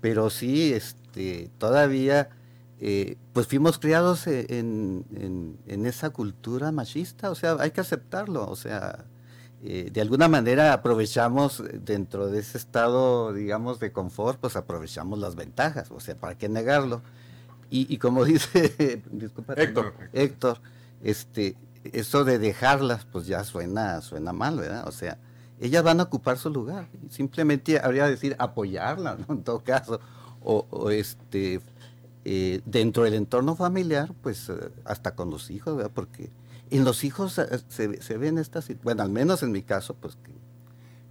Pero 0.01 0.29
sí, 0.29 0.73
este, 0.73 1.49
todavía, 1.57 2.29
eh, 2.79 3.17
pues 3.33 3.47
fuimos 3.47 3.79
criados 3.79 4.27
e- 4.27 4.45
en, 4.59 5.05
en- 5.15 5.57
en 5.67 5.85
esa 5.87 6.09
cultura 6.11 6.71
machista, 6.71 7.31
o 7.31 7.35
sea, 7.35 7.55
hay 7.59 7.71
que 7.71 7.81
aceptarlo, 7.81 8.47
o 8.47 8.55
sea, 8.55 9.05
eh, 9.69 9.89
de 9.91 9.99
alguna 9.99 10.29
manera 10.29 10.71
aprovechamos 10.71 11.61
dentro 11.83 12.27
de 12.27 12.39
ese 12.39 12.57
estado, 12.57 13.33
digamos, 13.33 13.81
de 13.81 13.91
confort, 13.91 14.39
pues 14.39 14.55
aprovechamos 14.55 15.19
las 15.19 15.35
ventajas, 15.35 15.91
o 15.91 15.99
sea, 15.99 16.15
¿para 16.15 16.37
qué 16.37 16.47
negarlo? 16.47 17.01
Y, 17.69 17.93
y 17.93 17.97
como 17.97 18.23
dice, 18.25 19.03
disculpa, 19.11 19.55
Héctor. 19.55 19.93
Héctor, 20.13 20.61
este, 21.03 21.57
eso 21.83 22.23
de 22.23 22.39
dejarlas, 22.39 23.03
pues 23.11 23.27
ya 23.27 23.43
suena, 23.43 23.99
suena 23.99 24.31
mal, 24.31 24.57
¿verdad? 24.57 24.87
O 24.87 24.93
sea, 24.93 25.17
ellas 25.59 25.83
van 25.83 25.99
a 25.99 26.03
ocupar 26.03 26.37
su 26.37 26.49
lugar. 26.49 26.87
Simplemente 27.09 27.77
habría 27.77 28.05
que 28.05 28.11
decir 28.11 28.37
apoyarlas, 28.39 29.19
¿no? 29.19 29.35
En 29.35 29.43
todo 29.43 29.59
caso. 29.65 29.99
O, 30.41 30.65
o, 30.69 30.91
este, 30.91 31.59
eh, 32.23 32.61
dentro 32.63 33.03
del 33.03 33.15
entorno 33.15 33.53
familiar, 33.57 34.13
pues 34.21 34.47
eh, 34.47 34.53
hasta 34.85 35.13
con 35.13 35.29
los 35.29 35.51
hijos, 35.51 35.75
¿verdad? 35.75 35.91
Porque 35.93 36.31
en 36.71 36.83
los 36.83 37.03
hijos 37.03 37.37
eh, 37.37 37.45
se, 37.67 38.01
se 38.01 38.17
ven 38.17 38.37
estas, 38.37 38.69
bueno, 38.83 39.03
al 39.03 39.09
menos 39.09 39.43
en 39.43 39.51
mi 39.51 39.61
caso, 39.63 39.95
pues 39.95 40.15
que, 40.17 40.31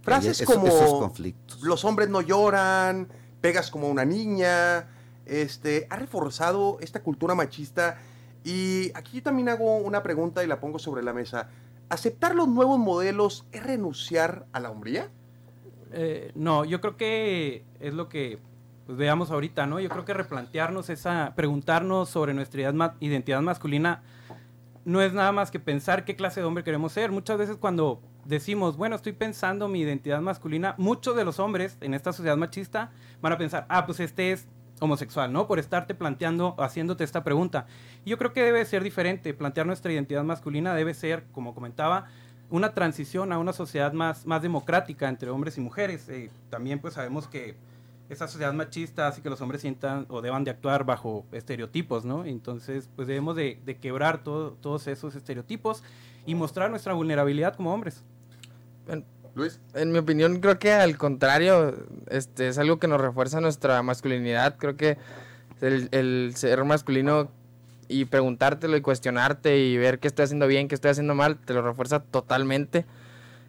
frases 0.01 0.41
eso- 0.41 0.53
como 0.53 0.67
esos 0.67 0.93
conflictos. 0.93 1.61
los 1.61 1.83
hombres 1.85 2.09
no 2.09 2.21
lloran, 2.21 3.07
pegas 3.41 3.69
como 3.71 3.89
una 3.89 4.05
niña, 4.05 4.87
este, 5.25 5.87
ha 5.89 5.95
reforzado 5.97 6.77
esta 6.81 7.01
cultura 7.03 7.35
machista. 7.35 7.97
Y 8.43 8.91
aquí 8.95 9.17
yo 9.17 9.23
también 9.23 9.49
hago 9.49 9.77
una 9.77 10.01
pregunta 10.03 10.43
y 10.43 10.47
la 10.47 10.59
pongo 10.59 10.79
sobre 10.79 11.03
la 11.03 11.11
mesa. 11.13 11.49
¿Aceptar 11.89 12.33
los 12.35 12.47
nuevos 12.47 12.79
modelos 12.79 13.45
es 13.51 13.63
renunciar 13.63 14.45
a 14.53 14.59
la 14.59 14.69
hombría? 14.71 15.09
Eh, 15.91 16.31
no, 16.35 16.63
yo 16.65 16.79
creo 16.81 16.95
que 16.97 17.63
es 17.79 17.93
lo 17.93 18.07
que 18.09 18.39
pues, 18.85 18.97
veamos 18.97 19.31
ahorita, 19.31 19.65
¿no? 19.65 19.79
Yo 19.79 19.89
creo 19.89 20.05
que 20.05 20.13
replantearnos 20.13 20.89
esa, 20.89 21.33
preguntarnos 21.35 22.09
sobre 22.09 22.33
nuestra 22.33 22.61
identidad 23.01 23.41
masculina 23.41 24.01
no 24.87 25.01
es 25.01 25.11
nada 25.11 25.33
más 25.33 25.51
que 25.51 25.59
pensar 25.59 26.05
qué 26.05 26.15
clase 26.15 26.39
de 26.39 26.45
hombre 26.45 26.63
queremos 26.63 26.93
ser. 26.93 27.11
Muchas 27.11 27.37
veces 27.37 27.57
cuando 27.57 28.01
decimos, 28.23 28.77
bueno, 28.77 28.95
estoy 28.95 29.11
pensando 29.11 29.67
mi 29.67 29.81
identidad 29.81 30.21
masculina, 30.21 30.75
muchos 30.77 31.17
de 31.17 31.25
los 31.25 31.39
hombres 31.39 31.77
en 31.81 31.93
esta 31.93 32.13
sociedad 32.13 32.37
machista 32.37 32.91
van 33.21 33.33
a 33.33 33.37
pensar, 33.37 33.65
ah, 33.67 33.85
pues 33.85 33.99
este 33.99 34.31
es 34.31 34.47
homosexual, 34.79 35.33
¿no? 35.33 35.45
Por 35.45 35.59
estarte 35.59 35.93
planteando, 35.93 36.55
haciéndote 36.57 37.03
esta 37.03 37.25
pregunta. 37.25 37.65
Yo 38.05 38.17
creo 38.17 38.31
que 38.31 38.41
debe 38.41 38.63
ser 38.63 38.81
diferente. 38.81 39.33
Plantear 39.33 39.67
nuestra 39.67 39.91
identidad 39.91 40.23
masculina 40.23 40.73
debe 40.73 40.93
ser, 40.93 41.25
como 41.33 41.53
comentaba, 41.53 42.05
una 42.49 42.73
transición 42.73 43.33
a 43.33 43.39
una 43.39 43.51
sociedad 43.51 43.91
más, 43.91 44.25
más 44.25 44.41
democrática 44.41 45.09
entre 45.09 45.29
hombres 45.29 45.57
y 45.57 45.61
mujeres. 45.61 46.07
Eh, 46.07 46.31
también 46.49 46.79
pues 46.79 46.93
sabemos 46.93 47.27
que 47.27 47.57
esa 48.09 48.27
sociedad 48.27 48.53
machista 48.53 49.07
hace 49.07 49.21
que 49.21 49.29
los 49.29 49.41
hombres 49.41 49.61
sientan 49.61 50.05
o 50.09 50.21
deban 50.21 50.43
de 50.43 50.51
actuar 50.51 50.85
bajo 50.85 51.25
estereotipos, 51.31 52.05
¿no? 52.05 52.25
Entonces 52.25 52.89
pues 52.95 53.07
debemos 53.07 53.35
de, 53.35 53.59
de 53.65 53.77
quebrar 53.77 54.23
todo- 54.23 54.51
todos 54.61 54.87
esos 54.87 55.15
estereotipos 55.15 55.83
y 56.25 56.35
mostrar 56.35 56.69
nuestra 56.69 56.93
vulnerabilidad 56.93 57.55
como 57.55 57.73
hombres. 57.73 58.03
Luis. 59.35 59.59
En 59.75 59.91
mi 59.91 59.99
opinión, 59.99 60.39
creo 60.39 60.57
que 60.57 60.71
al 60.71 60.97
contrario, 60.97 61.75
este 62.09 62.47
es 62.47 62.57
algo 62.57 62.79
que 62.79 62.87
nos 62.87 62.99
refuerza 62.99 63.39
nuestra 63.39 63.83
masculinidad. 63.83 64.57
Creo 64.57 64.75
que 64.75 64.97
el, 65.61 65.89
el 65.91 66.33
ser 66.35 66.63
masculino 66.65 67.29
y 67.87 68.05
preguntártelo 68.05 68.75
y 68.77 68.81
cuestionarte 68.81 69.59
y 69.59 69.77
ver 69.77 69.99
qué 69.99 70.07
estoy 70.07 70.23
haciendo 70.23 70.47
bien, 70.47 70.67
qué 70.67 70.73
estoy 70.75 70.89
haciendo 70.91 71.13
mal, 71.13 71.37
te 71.37 71.53
lo 71.53 71.61
refuerza 71.61 71.99
totalmente. 71.99 72.85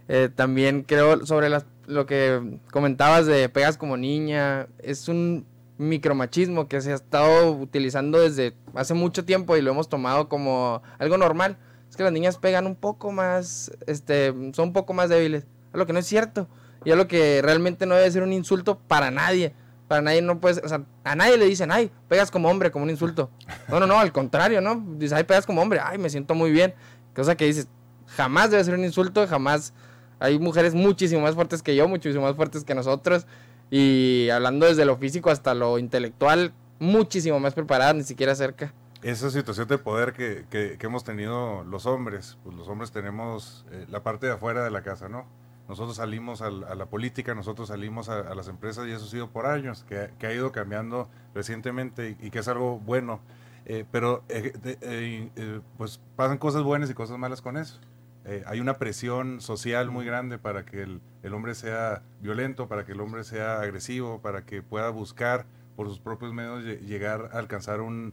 Eh, 0.09 0.29
también 0.35 0.83
creo 0.83 1.25
sobre 1.25 1.49
las, 1.49 1.65
lo 1.88 2.07
que 2.07 2.61
comentabas 2.71 3.26
de 3.26 3.49
pegas 3.49 3.78
como 3.78 3.97
niña, 3.97 4.68
es 4.78 5.09
un 5.09 5.47
micromachismo 5.78 6.68
que 6.68 6.80
se 6.80 6.92
ha 6.92 6.97
estado 6.97 7.52
utilizando 7.52 8.21
desde 8.21 8.54
hace 8.75 8.92
mucho 8.92 9.25
tiempo 9.25 9.57
y 9.57 9.62
lo 9.62 9.71
hemos 9.71 9.88
tomado 9.88 10.28
como 10.28 10.83
algo 10.99 11.16
normal. 11.16 11.57
Es 11.88 11.97
que 11.97 12.02
las 12.02 12.12
niñas 12.12 12.37
pegan 12.37 12.66
un 12.66 12.76
poco 12.76 13.11
más, 13.11 13.73
este, 13.87 14.35
son 14.52 14.68
un 14.68 14.73
poco 14.75 14.92
más 14.92 15.09
débiles. 15.09 15.47
A 15.73 15.78
lo 15.78 15.87
que 15.87 15.95
no 15.95 15.99
es 15.99 16.07
cierto. 16.07 16.47
Y 16.85 16.90
a 16.90 16.97
lo 16.97 17.09
que 17.09 17.40
realmente 17.42 17.87
no 17.87 17.95
debe 17.95 18.11
ser 18.11 18.23
un 18.23 18.35
insulto 18.35 18.78
para 18.78 19.11
nadie. 19.11 19.54
Para 19.88 20.02
nadie 20.02 20.21
no 20.21 20.40
puedes, 20.40 20.62
o 20.62 20.68
sea, 20.68 20.85
a 21.04 21.16
nadie 21.16 21.38
le 21.38 21.47
dicen, 21.47 21.73
ay, 21.73 21.90
pegas 22.09 22.30
como 22.30 22.50
hombre, 22.50 22.71
como 22.71 22.85
un 22.85 22.90
insulto. 22.90 23.30
No, 23.68 23.80
no, 23.80 23.87
no, 23.87 23.99
al 23.99 24.12
contrario, 24.12 24.61
¿no? 24.61 24.85
Dices, 24.99 25.14
ay, 25.14 25.25
pegas 25.25 25.47
como 25.47 25.62
hombre, 25.62 25.80
ay, 25.83 25.97
me 25.97 26.11
siento 26.11 26.35
muy 26.35 26.50
bien. 26.50 26.75
Cosa 27.14 27.35
que 27.35 27.47
dices, 27.47 27.68
jamás 28.09 28.50
debe 28.50 28.62
ser 28.64 28.75
un 28.75 28.85
insulto, 28.85 29.26
jamás. 29.26 29.73
Hay 30.21 30.39
mujeres 30.39 30.75
muchísimo 30.75 31.21
más 31.23 31.35
fuertes 31.35 31.63
que 31.63 31.77
yo, 31.77 31.89
muchísimo 31.89 32.25
más 32.25 32.37
fuertes 32.37 32.65
que 32.65 32.75
nosotros. 32.75 33.27
Y 33.71 34.29
hablando 34.31 34.67
desde 34.67 34.85
lo 34.85 34.97
físico 34.97 35.31
hasta 35.31 35.55
lo 35.55 35.79
intelectual, 35.79 36.53
muchísimo 36.79 37.39
más 37.41 37.55
preparadas, 37.55 37.95
ni 37.95 38.03
siquiera 38.03 38.35
cerca. 38.35 38.73
Esa 39.03 39.31
situación 39.31 39.69
de 39.69 39.79
poder 39.79 40.13
que, 40.13 40.45
que- 40.51 40.77
que 40.79 40.87
hemos 40.87 41.05
tenido 41.05 41.63
los 41.65 41.87
hombres, 41.87 42.37
pues 42.43 42.57
los 42.57 42.69
hombres 42.69 42.91
tenemos 42.91 43.65
eh, 43.71 43.87
la 43.89 44.03
parte 44.03 44.27
de 44.27 44.33
afuera 44.33 44.65
de 44.65 44.71
la 44.71 44.83
casa, 44.83 45.09
¿no? 45.09 45.27
Nosotros 45.69 45.97
salimos 45.97 46.41
al- 46.41 46.65
a, 46.65 46.75
la 46.75 46.87
política, 46.87 47.35
nosotros 47.35 47.69
salimos 47.69 48.09
a, 48.09 48.21
a 48.21 48.35
las 48.35 48.49
empresas 48.49 48.87
y 48.89 48.91
eso 48.91 49.05
ha 49.05 49.09
sido 49.09 49.29
por 49.31 49.47
años, 49.47 49.85
que, 49.89 50.11
que 50.19 50.27
ha 50.27 50.33
ido 50.33 50.51
cambiando 50.51 51.09
recientemente 51.35 52.17
y, 52.21 52.27
y 52.27 52.31
que 52.31 52.39
es 52.41 52.49
algo 52.49 52.79
bueno. 52.81 53.21
Eh, 53.67 53.85
pero 53.93 54.25
eh, 54.31 54.53
eh, 54.81 55.31
eh, 55.37 55.61
pues 55.77 56.01
pasan 56.17 56.39
cosas 56.39 56.63
buenas 56.63 56.89
y 56.91 56.95
cosas 56.95 57.19
malas 57.19 57.43
con 57.43 57.57
eso. 57.59 57.79
Eh, 58.28 58.42
hay 58.47 58.61
una 58.61 58.75
presión 58.76 59.40
social 59.40 59.90
muy 59.90 60.04
grande 60.04 60.37
para 60.38 60.66
que 60.66 60.82
el, 60.82 61.00
hombre 61.32 61.54
sea 61.54 62.02
violento, 62.20 62.68
para 62.68 62.85
que 62.85 62.92
el 62.92 63.00
hombre 63.00 63.25
sea 63.25 63.61
agresivo, 63.62 64.20
para 64.20 64.44
que 64.44 64.61
pueda 64.62 64.90
buscar 64.90 65.47
por 65.76 65.88
sus 65.88 65.99
propios 65.99 66.35
medios 66.35 66.62
lle- 66.62 66.78
llegar 66.80 67.30
a 67.32 67.38
alcanzar 67.38 67.80
un, 67.80 68.12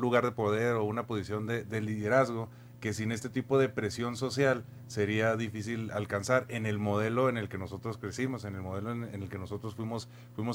lugar 0.00 0.24
de 0.24 0.32
poder 0.32 0.74
o 0.74 0.82
una 0.84 1.06
posición 1.06 1.46
de, 1.46 1.62
de 1.64 1.80
liderazgo 1.80 2.48
que 2.80 2.92
sin 2.92 3.12
este 3.12 3.30
tipo 3.30 3.56
de 3.56 3.68
presión 3.68 4.16
social 4.16 4.64
sería 4.88 5.36
difícil 5.36 5.92
alcanzar 5.92 6.44
en 6.48 6.66
el 6.66 6.80
modelo 6.80 7.28
en 7.28 7.38
el 7.38 7.48
que 7.48 7.56
nosotros 7.56 7.98
crecimos, 7.98 8.44
en 8.44 8.56
el 8.56 8.62
modelo 8.62 8.90
en, 8.90 9.04
el 9.04 9.28
que 9.28 9.38
nosotros 9.38 9.76
fuimos, 9.76 10.08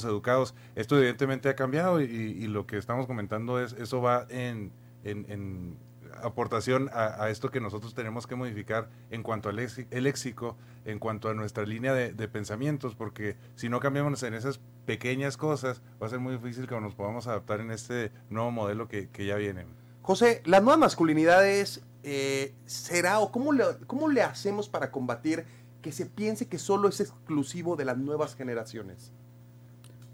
educados. 0.04 0.54
Esto 0.76 0.98
evidentemente 0.98 1.48
ha 1.48 1.56
cambiado 1.56 2.00
y, 2.02 2.04
y 2.04 2.46
lo 2.46 2.66
que 2.66 2.76
estamos 2.76 3.06
comentando 3.06 3.58
es, 3.58 3.72
eso 3.72 4.02
va 4.02 4.26
en, 4.28 4.70
en- 5.02 5.24
en 5.30 5.76
aportación 6.22 6.90
a, 6.92 7.22
a 7.22 7.30
esto 7.30 7.50
que 7.50 7.60
nosotros 7.60 7.94
tenemos 7.94 8.26
que 8.26 8.34
modificar 8.34 8.88
en 9.10 9.22
cuanto 9.22 9.48
al 9.48 9.56
léxico, 9.56 10.56
en 10.84 10.98
cuanto 10.98 11.28
a 11.28 11.34
nuestra 11.34 11.64
línea 11.64 11.94
de, 11.94 12.12
de 12.12 12.28
pensamientos, 12.28 12.94
porque 12.94 13.36
si 13.54 13.68
no 13.68 13.80
cambiamos 13.80 14.22
en 14.22 14.34
esas 14.34 14.60
pequeñas 14.86 15.36
cosas, 15.36 15.82
va 16.02 16.06
a 16.06 16.10
ser 16.10 16.18
muy 16.18 16.34
difícil 16.36 16.66
que 16.66 16.80
nos 16.80 16.94
podamos 16.94 17.26
adaptar 17.26 17.60
en 17.60 17.70
este 17.70 18.12
nuevo 18.28 18.50
modelo 18.50 18.88
que, 18.88 19.08
que 19.08 19.26
ya 19.26 19.36
viene. 19.36 19.66
José, 20.02 20.42
las 20.44 20.62
nuevas 20.62 20.80
masculinidades, 20.80 21.82
eh, 22.02 22.54
¿será 22.66 23.20
o 23.20 23.30
cómo 23.30 23.52
le, 23.52 23.64
cómo 23.86 24.08
le 24.08 24.22
hacemos 24.22 24.68
para 24.68 24.90
combatir 24.90 25.44
que 25.82 25.92
se 25.92 26.06
piense 26.06 26.48
que 26.48 26.58
solo 26.58 26.88
es 26.88 27.00
exclusivo 27.00 27.76
de 27.76 27.84
las 27.84 27.98
nuevas 27.98 28.34
generaciones? 28.34 29.12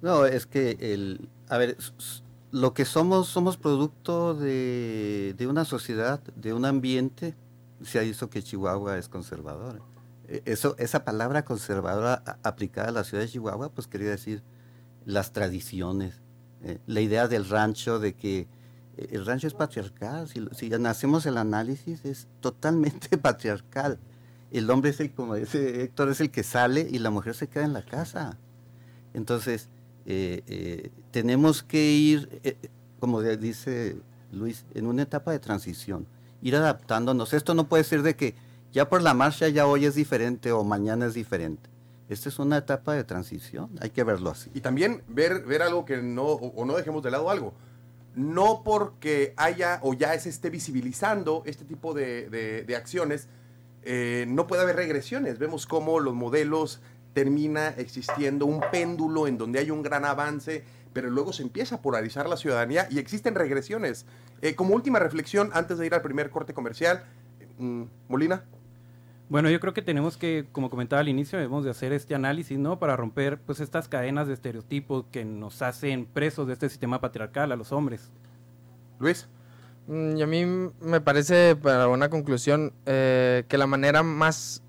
No, 0.02 0.26
es 0.26 0.46
que 0.46 0.76
el, 0.80 1.28
a 1.48 1.58
ver, 1.58 1.76
lo 2.52 2.74
que 2.74 2.84
somos, 2.84 3.28
somos 3.28 3.56
producto 3.56 4.34
de, 4.34 5.34
de 5.36 5.46
una 5.46 5.64
sociedad, 5.64 6.20
de 6.36 6.52
un 6.54 6.64
ambiente. 6.64 7.34
Se 7.82 7.98
ha 7.98 8.02
visto 8.02 8.30
que 8.30 8.42
Chihuahua 8.42 8.98
es 8.98 9.08
conservadora. 9.08 9.80
E- 10.28 10.42
Eso, 10.46 10.74
esa 10.78 11.04
palabra 11.04 11.44
conservadora 11.44 12.22
aplicada 12.42 12.88
a 12.88 12.92
la 12.92 13.04
ciudad 13.04 13.22
de 13.24 13.28
Chihuahua, 13.28 13.70
pues 13.70 13.86
quería 13.86 14.10
decir 14.10 14.42
las 15.04 15.32
tradiciones, 15.32 16.20
eh, 16.62 16.78
la 16.86 17.00
idea 17.00 17.28
del 17.28 17.48
rancho, 17.48 17.98
de 17.98 18.14
que 18.14 18.48
eh, 18.96 19.08
el 19.10 19.26
rancho 19.26 19.46
es 19.46 19.54
patriarcal. 19.54 20.28
Si, 20.28 20.46
si 20.52 20.72
hacemos 20.72 21.26
el 21.26 21.36
análisis, 21.38 22.04
es 22.04 22.28
totalmente 22.40 23.18
patriarcal. 23.18 23.98
El 24.50 24.70
hombre 24.70 24.90
es 24.90 25.00
el, 25.00 25.12
como 25.12 25.34
dice 25.34 25.82
Héctor, 25.82 26.08
es 26.10 26.20
el 26.20 26.30
que 26.30 26.42
sale 26.44 26.86
y 26.90 26.98
la 27.00 27.10
mujer 27.10 27.34
se 27.34 27.48
queda 27.48 27.64
en 27.64 27.72
la 27.72 27.84
casa. 27.84 28.38
Entonces, 29.12 29.68
eh, 30.06 30.42
eh, 30.46 30.90
tenemos 31.10 31.62
que 31.62 31.82
ir, 31.90 32.40
eh, 32.44 32.56
como 33.00 33.20
dice 33.22 33.96
Luis, 34.32 34.64
en 34.75 34.86
una 34.86 35.02
etapa 35.02 35.32
de 35.32 35.38
transición, 35.38 36.06
ir 36.42 36.54
adaptándonos. 36.56 37.34
Esto 37.34 37.54
no 37.54 37.68
puede 37.68 37.84
ser 37.84 38.02
de 38.02 38.14
que 38.14 38.34
ya 38.72 38.88
por 38.88 39.02
la 39.02 39.14
marcha 39.14 39.48
ya 39.48 39.66
hoy 39.66 39.84
es 39.84 39.94
diferente 39.94 40.52
o 40.52 40.62
mañana 40.64 41.06
es 41.06 41.14
diferente. 41.14 41.68
Esta 42.08 42.28
es 42.28 42.38
una 42.38 42.58
etapa 42.58 42.94
de 42.94 43.02
transición, 43.02 43.70
hay 43.80 43.90
que 43.90 44.04
verlo 44.04 44.30
así. 44.30 44.48
Y 44.54 44.60
también 44.60 45.02
ver, 45.08 45.42
ver 45.42 45.62
algo 45.62 45.84
que 45.84 45.96
no, 45.96 46.25
o, 46.25 46.64
no 46.64 46.76
dejemos 46.76 47.02
de 47.02 47.10
lado 47.10 47.28
algo. 47.28 47.52
No 48.14 48.62
porque 48.64 49.34
haya 49.36 49.80
o 49.82 49.92
ya 49.92 50.16
se 50.18 50.28
esté 50.28 50.50
visibilizando 50.50 51.42
este 51.46 51.64
tipo 51.64 51.94
de 51.94 52.75
acciones, 52.76 53.28
eh, 53.88 54.26
no 54.26 54.48
puede 54.48 54.62
haber 54.62 54.75
regresiones. 54.75 55.38
Vemos 55.38 55.64
cómo 55.64 56.00
los 56.00 56.12
modelos 56.12 56.80
termina 57.16 57.68
existiendo 57.78 58.44
un 58.44 58.61
péndulo 58.70 59.26
en 59.26 59.38
donde 59.38 59.58
hay 59.58 59.70
un 59.70 59.82
gran 59.82 60.04
avance, 60.04 60.64
pero 60.92 61.08
luego 61.08 61.32
se 61.32 61.42
empieza 61.42 61.76
a 61.76 61.80
polarizar 61.80 62.28
la 62.28 62.37
ciudadanía 62.37 62.88
y 62.90 62.99
existen 62.99 63.35
regresiones. 63.35 64.04
Eh, 64.42 64.54
como 64.54 64.75
última 64.75 64.99
reflexión, 64.99 65.49
antes 65.54 65.78
de 65.78 65.87
ir 65.87 65.94
al 65.94 66.02
primer 66.02 66.28
corte 66.28 66.52
comercial, 66.52 67.04
mm, 67.56 67.85
Molina. 68.08 68.44
Bueno, 69.30 69.49
yo 69.49 69.61
creo 69.61 69.73
que 69.73 69.80
tenemos 69.80 70.18
que, 70.18 70.44
como 70.52 70.68
comentaba 70.68 71.00
al 71.00 71.08
inicio, 71.08 71.38
debemos 71.38 71.64
de 71.64 71.70
hacer 71.70 71.94
este 71.94 72.14
análisis, 72.14 72.58
¿no? 72.58 72.78
Para 72.78 72.96
romper, 72.99 73.38
pues, 73.38 73.61
estas 73.61 73.88
cadenas 73.88 74.28
de 74.28 74.35
estereotipos 74.35 75.06
que 75.11 75.25
nos 75.25 75.62
hacen 75.62 76.04
presos 76.04 76.46
de 76.46 76.52
este 76.52 76.68
sistema 76.68 77.00
patriarcal 77.00 77.50
a 77.50 77.56
los 77.56 77.73
hombres. 77.73 78.11
Luis. 78.99 79.26
Mm, 79.87 80.18
Y 80.18 80.23
a 80.23 80.26
mí 80.26 80.44
me 80.82 81.00
parece, 81.00 81.56
para 81.56 81.88
una 81.88 82.11
conclusión, 82.11 82.75
eh, 82.85 83.44
que 83.49 83.56
la 83.56 83.66
manera 83.66 84.02
más 84.02 84.62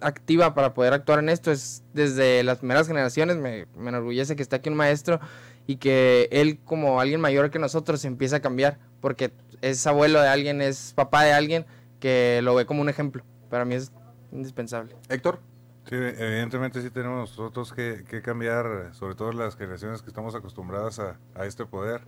activa 0.00 0.54
para 0.54 0.74
poder 0.74 0.92
actuar 0.92 1.18
en 1.18 1.28
esto 1.28 1.50
es 1.50 1.82
desde 1.92 2.42
las 2.42 2.58
primeras 2.58 2.86
generaciones. 2.86 3.36
Me, 3.36 3.66
me 3.76 3.88
enorgullece 3.88 4.36
que 4.36 4.42
esté 4.42 4.56
aquí 4.56 4.68
un 4.68 4.76
maestro 4.76 5.20
y 5.66 5.76
que 5.76 6.28
él, 6.32 6.58
como 6.64 7.00
alguien 7.00 7.20
mayor 7.20 7.50
que 7.50 7.58
nosotros, 7.58 8.04
empiece 8.04 8.36
a 8.36 8.40
cambiar, 8.40 8.78
porque 9.00 9.32
es 9.60 9.86
abuelo 9.86 10.20
de 10.20 10.28
alguien, 10.28 10.60
es 10.60 10.92
papá 10.94 11.24
de 11.24 11.32
alguien 11.32 11.66
que 12.00 12.40
lo 12.42 12.54
ve 12.54 12.66
como 12.66 12.80
un 12.80 12.88
ejemplo. 12.88 13.24
Para 13.48 13.64
mí 13.64 13.74
es 13.74 13.92
indispensable. 14.32 14.96
Héctor. 15.08 15.40
Sí, 15.88 15.96
evidentemente 15.96 16.82
sí 16.82 16.90
tenemos 16.90 17.30
nosotros 17.30 17.72
que, 17.72 18.04
que 18.08 18.22
cambiar, 18.22 18.90
sobre 18.92 19.14
todo 19.14 19.32
las 19.32 19.56
generaciones 19.56 20.02
que 20.02 20.08
estamos 20.08 20.34
acostumbradas 20.34 20.98
a, 20.98 21.18
a 21.34 21.46
este 21.46 21.66
poder, 21.66 22.02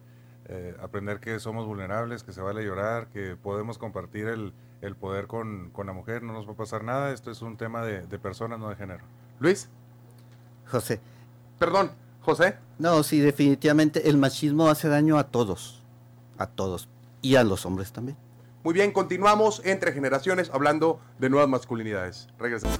eh, 0.46 0.76
aprender 0.80 1.20
que 1.20 1.38
somos 1.40 1.66
vulnerables, 1.66 2.22
que 2.22 2.32
se 2.32 2.40
vale 2.40 2.64
llorar, 2.64 3.08
que 3.08 3.34
podemos 3.34 3.78
compartir 3.78 4.28
el, 4.28 4.52
el 4.82 4.96
poder 4.96 5.26
con, 5.26 5.70
con 5.70 5.86
la 5.86 5.92
mujer, 5.92 6.22
no 6.22 6.32
nos 6.32 6.46
va 6.46 6.52
a 6.52 6.56
pasar 6.56 6.84
nada, 6.84 7.12
esto 7.12 7.30
es 7.30 7.40
un 7.40 7.56
tema 7.56 7.82
de, 7.82 8.02
de 8.06 8.18
personas, 8.18 8.58
no 8.58 8.68
de 8.68 8.76
género. 8.76 9.04
Luis. 9.38 9.68
José. 10.70 11.00
Perdón, 11.58 11.92
José. 12.20 12.56
No, 12.78 13.02
sí, 13.02 13.20
definitivamente 13.20 14.08
el 14.10 14.16
machismo 14.16 14.68
hace 14.68 14.88
daño 14.88 15.18
a 15.18 15.24
todos, 15.24 15.82
a 16.36 16.46
todos, 16.46 16.88
y 17.22 17.36
a 17.36 17.44
los 17.44 17.64
hombres 17.64 17.92
también. 17.92 18.16
Muy 18.64 18.74
bien, 18.74 18.92
continuamos 18.92 19.60
entre 19.64 19.92
generaciones 19.92 20.50
hablando 20.52 21.00
de 21.18 21.30
nuevas 21.30 21.48
masculinidades. 21.48 22.28
Regresamos. 22.38 22.78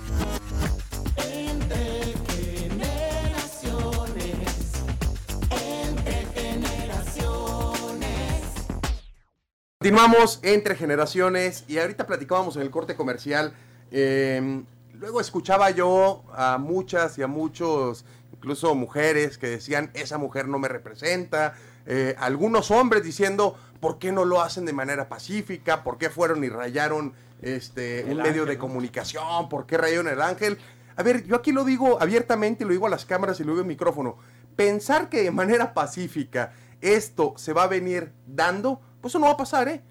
Continuamos 9.82 10.38
entre 10.44 10.76
generaciones 10.76 11.64
y 11.66 11.78
ahorita 11.78 12.06
platicábamos 12.06 12.54
en 12.54 12.62
el 12.62 12.70
corte 12.70 12.94
comercial. 12.94 13.52
eh, 13.90 14.62
luego 14.94 15.20
escuchaba 15.20 15.70
yo 15.70 16.22
a 16.32 16.56
muchas 16.56 17.18
y 17.18 17.22
a 17.22 17.26
muchos, 17.26 18.04
incluso 18.32 18.76
mujeres, 18.76 19.38
que 19.38 19.48
decían, 19.48 19.90
esa 19.94 20.18
mujer 20.18 20.46
no 20.46 20.60
me 20.60 20.68
representa. 20.68 21.54
eh, 21.86 22.14
algunos 22.20 22.70
hombres 22.70 23.02
diciendo, 23.02 23.56
¿por 23.80 23.98
qué 23.98 24.12
no 24.12 24.24
lo 24.24 24.40
hacen 24.40 24.66
de 24.66 24.72
manera 24.72 25.08
pacífica? 25.08 25.82
¿Por 25.82 25.98
qué 25.98 26.10
fueron 26.10 26.44
y 26.44 26.48
rayaron 26.48 27.12
este, 27.40 28.02
El 28.02 28.18
un 28.18 28.22
medio 28.22 28.46
de 28.46 28.58
comunicación? 28.58 29.48
¿Por 29.48 29.66
qué 29.66 29.78
rayaron 29.78 30.06
el 30.06 30.22
ángel? 30.22 30.58
A 30.94 31.02
ver, 31.02 31.26
yo 31.26 31.34
aquí 31.34 31.50
lo 31.50 31.64
digo 31.64 32.00
abiertamente, 32.00 32.64
lo 32.64 32.70
digo 32.70 32.86
a 32.86 32.90
las 32.90 33.04
cámaras 33.04 33.40
y 33.40 33.42
lo 33.42 33.50
digo 33.50 33.62
en 33.62 33.66
micrófono. 33.66 34.16
Pensar 34.54 35.08
que 35.08 35.24
de 35.24 35.32
manera 35.32 35.74
pacífica 35.74 36.52
esto 36.80 37.34
se 37.36 37.52
va 37.52 37.64
a 37.64 37.66
venir 37.66 38.12
dando, 38.28 38.80
pues 39.02 39.12
eso 39.12 39.18
no 39.18 39.26
va 39.26 39.32
a 39.32 39.36
pasar, 39.36 39.68
¿eh? 39.68 39.82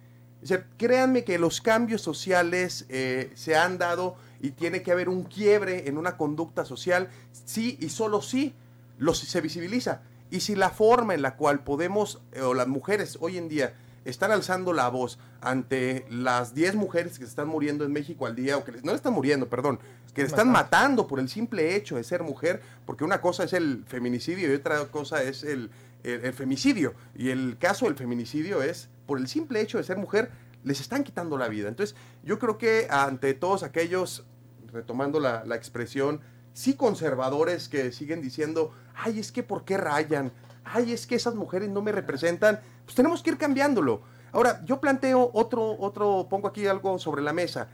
O 0.44 0.48
sea, 0.48 0.66
créanme 0.78 1.24
que 1.24 1.38
los 1.38 1.62
cambios 1.62 2.02
sociales 2.02 2.86
eh, 2.90 3.32
se 3.36 3.56
han 3.56 3.78
dado 3.78 4.16
y 4.40 4.50
tiene 4.50 4.82
que 4.82 4.92
haber 4.92 5.08
un 5.08 5.24
quiebre 5.24 5.88
en 5.88 6.00
una 6.00 6.18
conducta 6.18 6.66
social, 6.66 7.10
sí 7.46 7.78
y 7.80 7.90
solo 7.90 8.24
sí 8.24 8.56
los, 8.98 9.20
se 9.20 9.40
visibiliza. 9.42 10.02
Y 10.32 10.40
si 10.40 10.56
la 10.56 10.72
forma 10.72 11.14
en 11.14 11.22
la 11.22 11.36
cual 11.36 11.64
podemos, 11.64 12.22
eh, 12.32 12.42
o 12.42 12.56
las 12.56 12.68
mujeres 12.68 13.18
hoy 13.22 13.38
en 13.38 13.50
día, 13.50 13.76
están 14.04 14.32
alzando 14.32 14.74
la 14.74 14.88
voz 14.90 15.20
ante 15.42 16.08
las 16.10 16.56
10 16.56 16.74
mujeres 16.74 17.20
que 17.20 17.26
se 17.26 17.30
están 17.30 17.48
muriendo 17.48 17.86
en 17.86 17.92
México 17.92 18.26
al 18.26 18.36
día, 18.36 18.58
o 18.58 18.64
que 18.64 18.72
les- 18.72 18.84
no 18.84 18.94
están 18.94 19.14
muriendo, 19.14 19.48
perdón, 19.48 19.80
que 20.16 20.24
están 20.24 20.48
matando 20.52 21.06
por 21.06 21.20
el 21.20 21.30
simple 21.30 21.76
hecho 21.76 21.98
de 21.98 22.04
ser 22.04 22.24
mujer, 22.24 22.62
porque 22.88 23.04
una 23.04 23.22
cosa 23.22 23.44
es 23.44 23.54
el 23.54 23.84
feminicidio 23.88 24.52
y 24.52 24.56
otra 24.56 24.86
cosa 24.88 25.22
es 25.22 25.44
el, 25.44 25.70
el- 26.04 26.26
el 26.26 26.34
femicidio. 26.34 26.96
Y 27.16 27.30
el 27.30 27.58
caso 27.60 27.86
del 27.86 27.96
feminicidio 27.96 28.64
es, 28.64 28.90
por 29.06 29.20
el 29.20 29.28
simple 29.28 29.62
hecho 29.62 29.78
de 29.78 29.84
ser 29.84 29.98
mujer, 29.98 30.32
les 30.64 30.80
están 30.80 31.04
quitando 31.04 31.38
la 31.38 31.48
vida. 31.48 31.68
Entonces, 31.68 31.96
yo 32.24 32.40
creo 32.40 32.58
que 32.58 32.88
ante 32.90 33.34
todos 33.34 33.64
aquellos, 33.64 34.26
retomando 34.72 35.20
la, 35.20 35.44
la 35.46 35.56
expresión, 35.56 36.22
sí 36.54 36.76
conservadores 36.76 37.70
que 37.70 37.92
siguen 37.92 38.22
diciendo, 38.22 38.72
ay, 38.96 39.20
es 39.20 39.32
que 39.32 39.44
¿por 39.44 39.64
qué 39.64 39.78
rayan? 39.78 40.32
Ay, 40.64 40.92
es 40.92 41.08
que 41.08 41.16
esas 41.16 41.36
mujeres 41.36 41.70
no 41.70 41.82
me 41.82 41.92
representan. 41.92 42.60
Pues 42.86 42.96
tenemos 42.96 43.24
que 43.24 43.32
ir 43.32 43.38
cambiándolo. 43.38 44.02
Ahora, 44.32 44.64
yo 44.66 44.80
planteo 44.80 45.32
otro, 45.34 45.76
otro, 45.80 46.28
pongo 46.30 46.48
aquí 46.48 46.68
algo 46.68 46.98
sobre 47.00 47.22
la 47.22 47.34
mesa. 47.34 47.68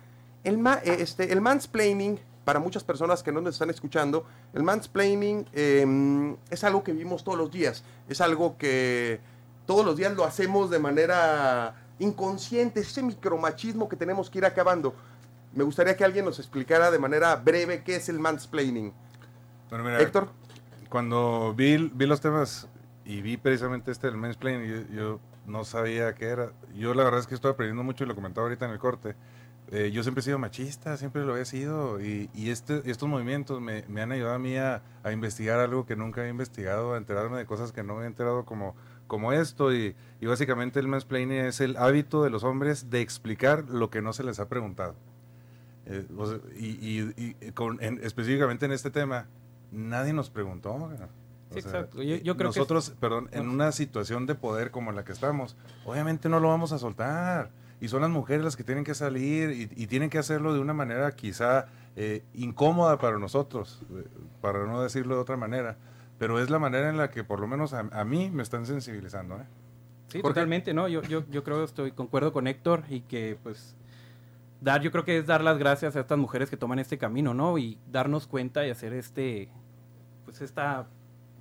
El, 0.44 0.66
este, 0.86 1.32
el 1.32 1.42
mansplaining, 1.42 2.20
para 2.46 2.60
muchas 2.60 2.84
personas 2.84 3.22
que 3.22 3.32
no 3.32 3.42
nos 3.42 3.56
están 3.56 3.70
escuchando, 3.70 4.26
el 4.54 4.64
mansplaining 4.64 5.46
eh, 5.54 6.36
es 6.50 6.64
algo 6.64 6.84
que 6.84 6.94
vivimos 6.94 7.24
todos 7.24 7.38
los 7.38 7.52
días. 7.52 7.84
Es 8.08 8.22
algo 8.22 8.58
que 8.58 9.20
todos 9.68 9.86
los 9.86 9.96
días 9.96 10.16
lo 10.16 10.24
hacemos 10.26 10.72
de 10.72 10.80
manera 10.80 11.76
inconsciente, 12.00 12.80
ese 12.80 13.04
micromachismo 13.04 13.88
que 13.88 13.96
tenemos 13.96 14.32
que 14.32 14.40
ir 14.40 14.46
acabando. 14.46 14.96
Me 15.54 15.64
gustaría 15.64 15.96
que 15.96 16.04
alguien 16.04 16.26
nos 16.26 16.40
explicara 16.40 16.90
de 16.90 16.98
manera 16.98 17.36
breve 17.36 17.84
qué 17.84 17.98
es 17.98 18.10
el 18.10 18.18
mansplaining. 18.18 18.94
Bueno, 19.70 19.84
mira, 19.84 20.02
Héctor. 20.02 20.30
cuando 20.90 21.54
vi, 21.56 21.92
vi 21.94 22.06
los 22.06 22.22
temas 22.22 22.68
y 23.06 23.22
vi 23.22 23.38
precisamente 23.38 23.92
este 23.92 24.08
del 24.08 24.18
mansplaining, 24.18 24.88
yo, 24.88 24.96
yo 24.96 25.20
no 25.46 25.66
sabía 25.66 26.16
qué 26.16 26.26
era. 26.26 26.52
Yo 26.74 26.94
la 26.94 27.04
verdad 27.04 27.20
es 27.20 27.28
que 27.28 27.36
estoy 27.36 27.52
aprendiendo 27.52 27.84
mucho 27.84 28.04
y 28.04 28.08
lo 28.08 28.16
comentaba 28.16 28.48
ahorita 28.48 28.66
en 28.66 28.72
el 28.72 28.80
corte. 28.80 29.16
Eh, 29.70 29.92
yo 29.92 30.02
siempre 30.02 30.22
he 30.22 30.24
sido 30.24 30.40
machista, 30.40 30.96
siempre 30.96 31.26
lo 31.26 31.36
he 31.36 31.44
sido 31.44 32.00
y, 32.00 32.30
y 32.34 32.52
este, 32.52 32.90
estos 32.90 33.10
movimientos 33.10 33.60
me, 33.60 33.84
me 33.90 34.02
han 34.02 34.14
ayudado 34.14 34.36
a 34.36 34.40
mí 34.40 34.56
a, 34.56 34.82
a 35.04 35.12
investigar 35.12 35.60
algo 35.60 35.86
que 35.86 35.98
nunca 35.98 36.22
había 36.22 36.32
investigado, 36.32 36.94
a 36.94 36.98
enterarme 36.98 37.38
de 37.38 37.46
cosas 37.46 37.74
que 37.74 37.84
no 37.84 37.94
me 37.94 38.00
había 38.00 38.08
enterado 38.08 38.46
como, 38.46 38.78
como 39.08 39.34
esto 39.34 39.74
y, 39.74 39.96
y 40.22 40.26
básicamente 40.26 40.80
el 40.80 40.88
mansplaining 40.88 41.38
es 41.46 41.62
el 41.62 41.78
hábito 41.78 42.24
de 42.24 42.30
los 42.30 42.44
hombres 42.44 42.90
de 42.90 43.02
explicar 43.02 43.66
lo 43.70 43.90
que 43.90 44.02
no 44.02 44.14
se 44.14 44.24
les 44.24 44.40
ha 44.40 44.48
preguntado. 44.48 44.96
Eh, 45.86 46.06
o 46.18 46.28
sea, 46.28 46.40
y 46.60 46.66
y- 47.18 47.36
y 47.40 47.52
con- 47.52 47.82
en- 47.82 48.00
específicamente 48.04 48.66
en 48.66 48.74
este 48.74 48.92
tema, 48.92 49.26
nadie 49.72 50.14
nos 50.14 50.30
preguntó. 50.30 50.78
Sí, 51.54 51.62
sea, 51.62 51.72
exacto. 51.72 52.04
Yo- 52.04 52.18
yo 52.18 52.36
creo 52.36 52.52
que 52.52 52.60
es- 52.60 52.70
nosotros, 52.70 52.94
perdón, 53.00 53.30
en 53.32 53.48
una 53.48 53.72
situación 53.72 54.26
de 54.26 54.36
poder 54.36 54.70
como 54.72 54.92
la 54.92 55.06
que 55.06 55.14
estamos, 55.14 55.56
obviamente 55.86 56.28
no 56.28 56.40
lo 56.42 56.50
vamos 56.50 56.74
a 56.74 56.78
soltar. 56.78 57.50
Y 57.80 57.88
son 57.90 58.02
las 58.02 58.10
mujeres 58.10 58.44
las 58.44 58.56
que 58.58 58.64
tienen 58.64 58.84
que 58.84 58.96
salir 58.96 59.52
y, 59.52 59.84
y 59.84 59.88
tienen 59.88 60.10
que 60.10 60.18
hacerlo 60.18 60.54
de 60.54 60.60
una 60.60 60.74
manera 60.74 61.12
quizá 61.16 61.68
eh, 61.96 62.24
incómoda 62.34 62.98
para 63.00 63.18
nosotros, 63.18 63.82
eh, 63.96 64.04
para 64.42 64.66
no 64.66 64.82
decirlo 64.84 65.16
de 65.16 65.22
otra 65.22 65.38
manera. 65.38 65.78
Pero 66.18 66.40
es 66.40 66.50
la 66.50 66.60
manera 66.60 66.90
en 66.90 66.98
la 66.98 67.10
que 67.12 67.24
por 67.24 67.40
lo 67.40 67.48
menos 67.48 67.74
a, 67.74 67.88
a 67.92 68.04
mí 68.06 68.30
me 68.32 68.44
están 68.44 68.66
sensibilizando. 68.66 69.36
¿eh? 69.36 69.46
Sí, 70.08 70.20
Jorge. 70.22 70.34
totalmente, 70.34 70.74
¿no? 70.74 70.88
Yo, 70.88 71.02
yo, 71.04 71.24
yo 71.30 71.44
creo, 71.44 71.64
estoy 71.64 71.92
concuerdo 71.92 72.32
con 72.34 72.48
Héctor 72.48 72.84
y 72.90 73.02
que 73.02 73.38
pues 73.44 73.76
dar, 74.62 74.82
yo 74.82 74.92
creo 74.92 75.04
que 75.06 75.18
es 75.20 75.28
dar 75.28 75.44
las 75.44 75.58
gracias 75.58 75.96
a 75.96 76.00
estas 76.00 76.18
mujeres 76.18 76.50
que 76.50 76.58
toman 76.58 76.80
este 76.80 76.98
camino, 76.98 77.34
¿no? 77.34 77.58
Y 77.58 77.78
darnos 77.92 78.26
cuenta 78.26 78.66
y 78.66 78.70
hacer 78.72 78.94
este, 78.94 79.50
pues 80.26 80.42
esta, 80.42 80.88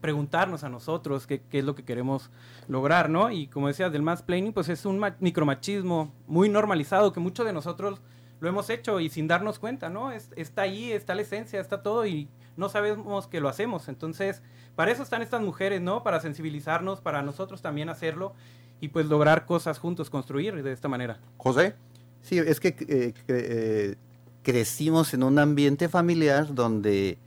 preguntarnos 0.01 0.63
a 0.65 0.69
nosotros 0.69 1.27
qué, 1.27 1.41
qué 1.49 1.61
es 1.61 1.65
lo 1.65 1.75
que 1.75 1.85
queremos 1.85 2.31
lograr, 2.69 3.09
¿no? 3.09 3.31
Y 3.31 3.47
como 3.47 3.69
decías, 3.69 3.91
del 3.93 4.03
mansplaining, 4.03 4.53
pues 4.53 4.69
es 4.69 4.85
un 4.85 4.99
ma- 4.99 5.17
micromachismo 5.21 6.13
muy 6.27 6.49
normalizado 6.51 7.13
que 7.13 7.21
muchos 7.21 7.47
de 7.47 7.53
nosotros 7.53 8.03
lo 8.41 8.49
hemos 8.49 8.69
hecho 8.69 9.01
y 9.01 9.09
sin 9.09 9.27
darnos 9.29 9.59
cuenta, 9.59 9.89
¿no? 9.89 10.13
Es- 10.13 10.31
está 10.37 10.63
ahí, 10.63 10.93
está 10.93 11.15
la 11.15 11.23
esencia, 11.23 11.61
está 11.61 11.83
todo 11.83 12.05
y 12.05 12.29
no 12.57 12.69
sabemos 12.69 13.27
que 13.29 13.41
lo 13.41 13.49
hacemos. 13.49 13.89
Entonces, 13.89 14.43
para 14.77 14.93
eso 14.93 15.03
están 15.03 15.23
estas 15.23 15.41
mujeres, 15.41 15.81
¿no? 15.81 16.03
Para 16.05 16.21
sensibilizarnos, 16.21 17.01
para 17.01 17.23
nosotros 17.23 17.63
también 17.63 17.89
hacerlo 17.89 18.33
y 18.81 18.89
pues 18.89 19.07
lograr 19.07 19.47
cosas 19.47 19.79
juntos, 19.79 20.11
construir 20.11 20.63
de 20.63 20.73
esta 20.73 20.87
manera. 20.89 21.19
José. 21.39 21.75
Sí, 22.23 22.39
es 22.39 22.61
que 22.61 22.69
eh, 22.69 23.15
cre- 23.27 23.47
eh, 23.49 23.95
crecimos 24.43 25.15
en 25.15 25.23
un 25.23 25.39
ambiente 25.39 25.89
familiar 25.89 26.55
donde 26.55 27.19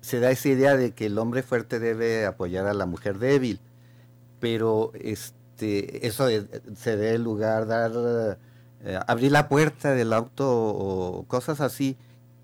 se 0.00 0.18
da 0.20 0.30
esa 0.30 0.48
idea 0.48 0.76
de 0.76 0.92
que 0.92 1.06
el 1.06 1.18
hombre 1.18 1.42
fuerte 1.42 1.78
debe 1.78 2.26
apoyar 2.26 2.66
a 2.66 2.74
la 2.74 2.86
mujer 2.86 3.18
débil, 3.18 3.60
pero 4.40 4.92
este, 4.94 6.06
eso 6.06 6.26
de- 6.26 6.46
se 6.76 6.96
debe 6.96 7.18
lugar 7.18 7.66
dar, 7.66 7.92
eh, 8.84 8.98
abrir 9.06 9.32
la 9.32 9.48
puerta 9.48 9.92
del 9.92 10.12
auto 10.12 10.46
o 10.48 11.24
cosas 11.28 11.60
así, 11.60 11.96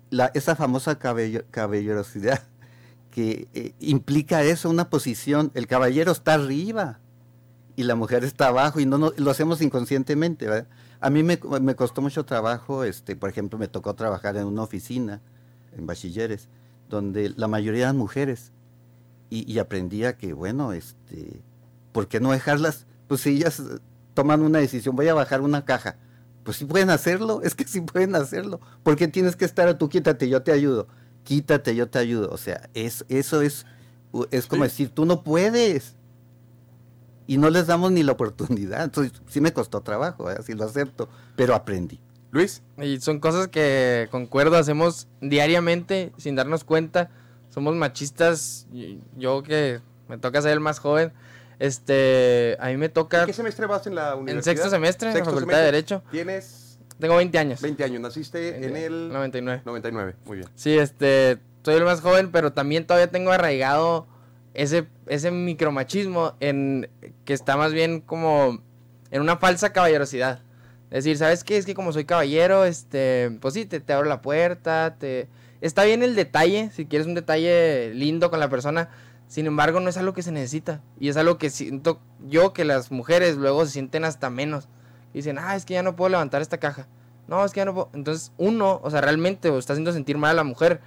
la, 0.09 0.31
esa 0.33 0.55
famosa 0.55 0.99
cabello- 0.99 1.43
caballerosidad 1.51 2.43
que 3.13 3.47
eh, 3.53 3.75
implica 3.79 4.41
eso, 4.41 4.71
una 4.71 4.89
posición, 4.89 5.51
el 5.53 5.67
caballero 5.67 6.11
está 6.11 6.33
arriba 6.33 6.99
y 7.75 7.83
la 7.83 7.93
mujer 7.93 8.23
está 8.23 8.47
abajo 8.47 8.79
y 8.79 8.87
no, 8.87 9.13
lo 9.15 9.31
hacemos 9.31 9.61
inconscientemente, 9.61 10.47
¿verdad? 10.47 10.67
A 10.99 11.11
mí 11.11 11.21
me, 11.21 11.39
me 11.61 11.75
costó 11.75 12.01
mucho 12.01 12.25
trabajo, 12.25 12.83
este, 12.83 13.15
por 13.15 13.29
ejemplo, 13.29 13.59
me 13.59 13.67
tocó 13.67 13.93
trabajar 13.93 14.35
en 14.35 14.45
una 14.45 14.63
oficina, 14.63 15.21
en 15.77 15.85
bachilleres, 15.85 16.49
donde 16.89 17.29
la 17.29 17.47
mayoría 17.47 17.83
eran 17.83 17.97
mujeres. 17.97 18.51
Y, 19.29 19.51
y 19.51 19.59
aprendía 19.59 20.17
que, 20.17 20.33
bueno, 20.33 20.73
este, 20.73 21.43
¿por 21.91 22.07
qué 22.07 22.19
no 22.19 22.31
dejarlas? 22.31 22.87
Pues 23.07 23.21
si 23.21 23.29
ellas 23.29 23.61
toman 24.15 24.41
una 24.41 24.57
decisión, 24.57 24.95
voy 24.95 25.07
a 25.07 25.13
bajar 25.13 25.41
una 25.41 25.65
caja. 25.65 25.97
Pues 26.43 26.57
sí 26.57 26.65
pueden 26.65 26.89
hacerlo, 26.89 27.41
es 27.43 27.53
que 27.53 27.65
sí 27.65 27.81
pueden 27.81 28.15
hacerlo. 28.15 28.59
¿Por 28.81 28.95
qué 28.95 29.07
tienes 29.07 29.35
que 29.35 29.45
estar 29.45 29.77
tú 29.77 29.87
quítate, 29.87 30.29
yo 30.29 30.41
te 30.41 30.51
ayudo? 30.51 30.87
Quítate, 31.23 31.75
yo 31.75 31.89
te 31.89 31.99
ayudo. 31.99 32.29
O 32.31 32.37
sea, 32.37 32.69
es, 32.73 33.05
eso 33.09 33.41
es, 33.41 33.65
es 34.31 34.45
como 34.47 34.63
Sí. 34.63 34.69
decir, 34.69 34.89
tú 34.89 35.05
no 35.05 35.23
puedes 35.23 35.95
y 37.27 37.37
no 37.37 37.49
les 37.49 37.67
damos 37.67 37.91
ni 37.91 38.03
la 38.03 38.11
oportunidad. 38.13 38.83
Entonces, 38.83 39.13
sí 39.27 39.39
me 39.41 39.53
costó 39.53 39.81
trabajo, 39.81 40.29
¿eh? 40.29 40.35
así 40.39 40.53
lo 40.53 40.65
acepto, 40.65 41.07
pero 41.35 41.55
aprendí. 41.55 41.99
Luis. 42.31 42.63
Y 42.81 42.99
son 42.99 43.19
cosas 43.19 43.47
que, 43.47 44.07
concuerdo, 44.11 44.57
hacemos 44.57 45.07
diariamente 45.21 46.11
sin 46.17 46.35
darnos 46.35 46.63
cuenta. 46.63 47.11
Somos 47.49 47.75
machistas. 47.75 48.65
Yo 49.15 49.43
que 49.43 49.79
me 50.09 50.17
toca 50.17 50.41
ser 50.41 50.51
el 50.53 50.59
más 50.59 50.79
joven, 50.79 51.13
este, 51.59 52.57
a 52.59 52.67
mí 52.69 52.77
me 52.77 52.87
¿En 52.87 52.91
toca 52.93 53.25
qué 53.27 53.33
semestre 53.33 53.67
vas 53.67 53.85
en 53.87 53.95
la 53.95 54.15
universidad? 54.15 54.37
en 54.37 54.43
sexto 54.57 54.69
semestre 54.71 55.11
en 55.11 55.19
la 55.19 55.25
Facultad 55.25 55.57
de. 55.59 55.63
Derecho. 55.63 56.03
Tienes 56.11 56.62
Tengo 57.03 57.17
20 57.17 57.37
años. 57.37 57.61
20 57.61 57.83
años, 57.83 57.99
naciste 57.99 58.65
en 58.65 58.77
el 58.77 59.09
99. 59.11 59.63
99. 59.65 60.15
Muy 60.23 60.37
bien. 60.37 60.49
Sí, 60.55 60.77
este, 60.77 61.37
soy 61.61 61.75
el 61.75 61.83
más 61.83 61.99
joven, 61.99 62.31
pero 62.31 62.53
también 62.53 62.87
todavía 62.87 63.11
tengo 63.11 63.33
arraigado 63.33 64.07
ese, 64.53 64.87
ese 65.07 65.29
micromachismo 65.29 66.37
en 66.39 66.89
que 67.25 67.33
está 67.33 67.57
más 67.57 67.73
bien 67.73 67.99
como 67.99 68.63
en 69.11 69.21
una 69.21 69.35
falsa 69.35 69.73
caballerosidad. 69.73 70.43
Es 70.91 71.03
decir, 71.03 71.17
¿sabes 71.17 71.43
qué? 71.43 71.57
Es 71.57 71.65
que 71.65 71.73
como 71.73 71.91
soy 71.91 72.05
caballero, 72.05 72.63
este, 72.63 73.37
pues 73.41 73.53
sí, 73.53 73.65
te, 73.65 73.81
te 73.81 73.91
abro 73.91 74.07
la 74.07 74.21
puerta, 74.21 74.95
te... 74.97 75.27
Está 75.59 75.83
bien 75.83 76.03
el 76.03 76.15
detalle, 76.15 76.71
si 76.73 76.85
quieres 76.85 77.05
un 77.05 77.15
detalle 77.15 77.93
lindo 77.93 78.29
con 78.29 78.39
la 78.39 78.47
persona, 78.47 78.91
sin 79.27 79.45
embargo 79.45 79.81
no 79.81 79.89
es 79.89 79.97
algo 79.97 80.13
que 80.13 80.21
se 80.21 80.31
necesita. 80.31 80.81
Y 81.01 81.09
es 81.09 81.17
algo 81.17 81.37
que 81.37 81.49
siento 81.49 81.99
yo 82.25 82.53
que 82.53 82.63
las 82.63 82.91
mujeres 82.91 83.35
luego 83.35 83.65
se 83.65 83.73
sienten 83.73 84.05
hasta 84.05 84.29
menos. 84.29 84.69
Y 85.13 85.17
dicen, 85.19 85.37
ah, 85.39 85.55
es 85.55 85.65
que 85.65 85.73
ya 85.75 85.83
no 85.83 85.95
puedo 85.95 86.09
levantar 86.09 86.41
esta 86.41 86.57
caja. 86.59 86.87
No, 87.27 87.43
es 87.45 87.51
que 87.53 87.59
ya 87.61 87.65
no 87.65 87.73
puedo. 87.73 87.89
Entonces, 87.93 88.31
uno, 88.37 88.79
o 88.83 88.89
sea, 88.89 89.01
realmente 89.01 89.49
o 89.49 89.57
está 89.59 89.73
haciendo 89.73 89.93
sentir 89.93 90.17
mal 90.17 90.31
a 90.31 90.33
la 90.33 90.43
mujer. 90.43 90.81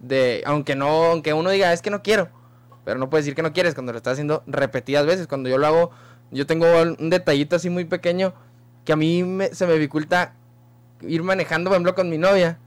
De, 0.00 0.42
aunque 0.46 0.74
no, 0.74 0.86
aunque 1.04 1.32
uno 1.32 1.50
diga, 1.50 1.72
es 1.72 1.82
que 1.82 1.90
no 1.90 2.02
quiero. 2.02 2.28
Pero 2.84 2.98
no 2.98 3.08
puede 3.10 3.22
decir 3.22 3.34
que 3.34 3.42
no 3.42 3.52
quieres 3.52 3.74
cuando 3.74 3.92
lo 3.92 3.98
está 3.98 4.10
haciendo 4.12 4.42
repetidas 4.46 5.06
veces. 5.06 5.26
Cuando 5.26 5.48
yo 5.48 5.58
lo 5.58 5.66
hago, 5.66 5.90
yo 6.30 6.46
tengo 6.46 6.66
un 6.98 7.10
detallito 7.10 7.56
así 7.56 7.70
muy 7.70 7.84
pequeño 7.84 8.34
que 8.84 8.92
a 8.92 8.96
mí 8.96 9.22
me- 9.22 9.54
se 9.54 9.66
me 9.66 9.74
dificulta 9.74 10.34
ir 11.02 11.22
manejando, 11.22 11.70
por 11.70 11.76
ejemplo, 11.76 11.94
con 11.94 12.08
mi 12.10 12.18
novia 12.18 12.58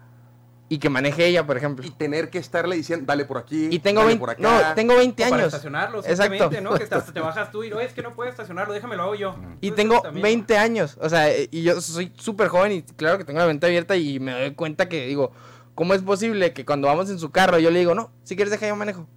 y 0.67 0.79
que 0.79 0.89
maneje 0.89 1.27
ella, 1.27 1.45
por 1.45 1.57
ejemplo. 1.57 1.85
Y 1.85 1.91
tener 1.91 2.29
que 2.31 2.39
estarle 2.39 2.75
diciendo, 2.75 3.05
dale 3.07 3.25
por 3.25 3.37
aquí, 3.37 3.67
Y 3.71 3.79
tengo 3.79 3.99
dale 3.99 4.07
20, 4.17 4.19
por 4.19 4.29
acá. 4.31 4.41
no, 4.41 4.73
tengo 4.75 4.95
20 4.95 5.23
O 5.23 5.29
para 5.29 5.35
años. 5.43 5.47
estacionarlo, 5.53 5.99
Exacto. 5.99 6.23
simplemente, 6.23 6.61
¿no? 6.61 6.73
Que 6.75 6.83
hasta 6.83 7.01
te 7.13 7.19
bajas 7.19 7.51
tú 7.51 7.63
y 7.63 7.69
no, 7.69 7.79
es 7.79 7.93
que 7.93 8.01
no 8.01 8.15
puedes 8.15 8.31
estacionarlo, 8.31 8.73
déjame 8.73 8.95
lo 8.95 9.03
hago 9.03 9.15
yo. 9.15 9.35
Y 9.61 9.67
Entonces, 9.69 9.75
tengo 9.75 10.01
también- 10.01 10.23
20 10.23 10.57
años, 10.57 10.97
o 10.99 11.07
sea, 11.09 11.27
y 11.37 11.61
yo 11.63 11.79
soy 11.81 12.11
súper 12.17 12.47
joven 12.47 12.71
y 12.71 12.81
claro 12.81 13.17
que 13.19 13.25
tengo 13.25 13.39
la 13.39 13.45
venta 13.45 13.67
abierta 13.67 13.95
y 13.95 14.19
me 14.19 14.31
doy 14.31 14.55
cuenta 14.55 14.89
que 14.89 15.05
digo, 15.05 15.31
¿cómo 15.75 15.93
es 15.93 16.01
posible 16.01 16.53
que 16.53 16.65
cuando 16.65 16.87
vamos 16.87 17.09
en 17.11 17.19
su 17.19 17.29
carro 17.31 17.59
yo 17.59 17.69
le 17.69 17.79
digo, 17.79 17.93
no, 17.93 18.11
si 18.23 18.35
quieres 18.35 18.49
deja 18.51 18.67
yo 18.67 18.75
manejo? 18.75 19.07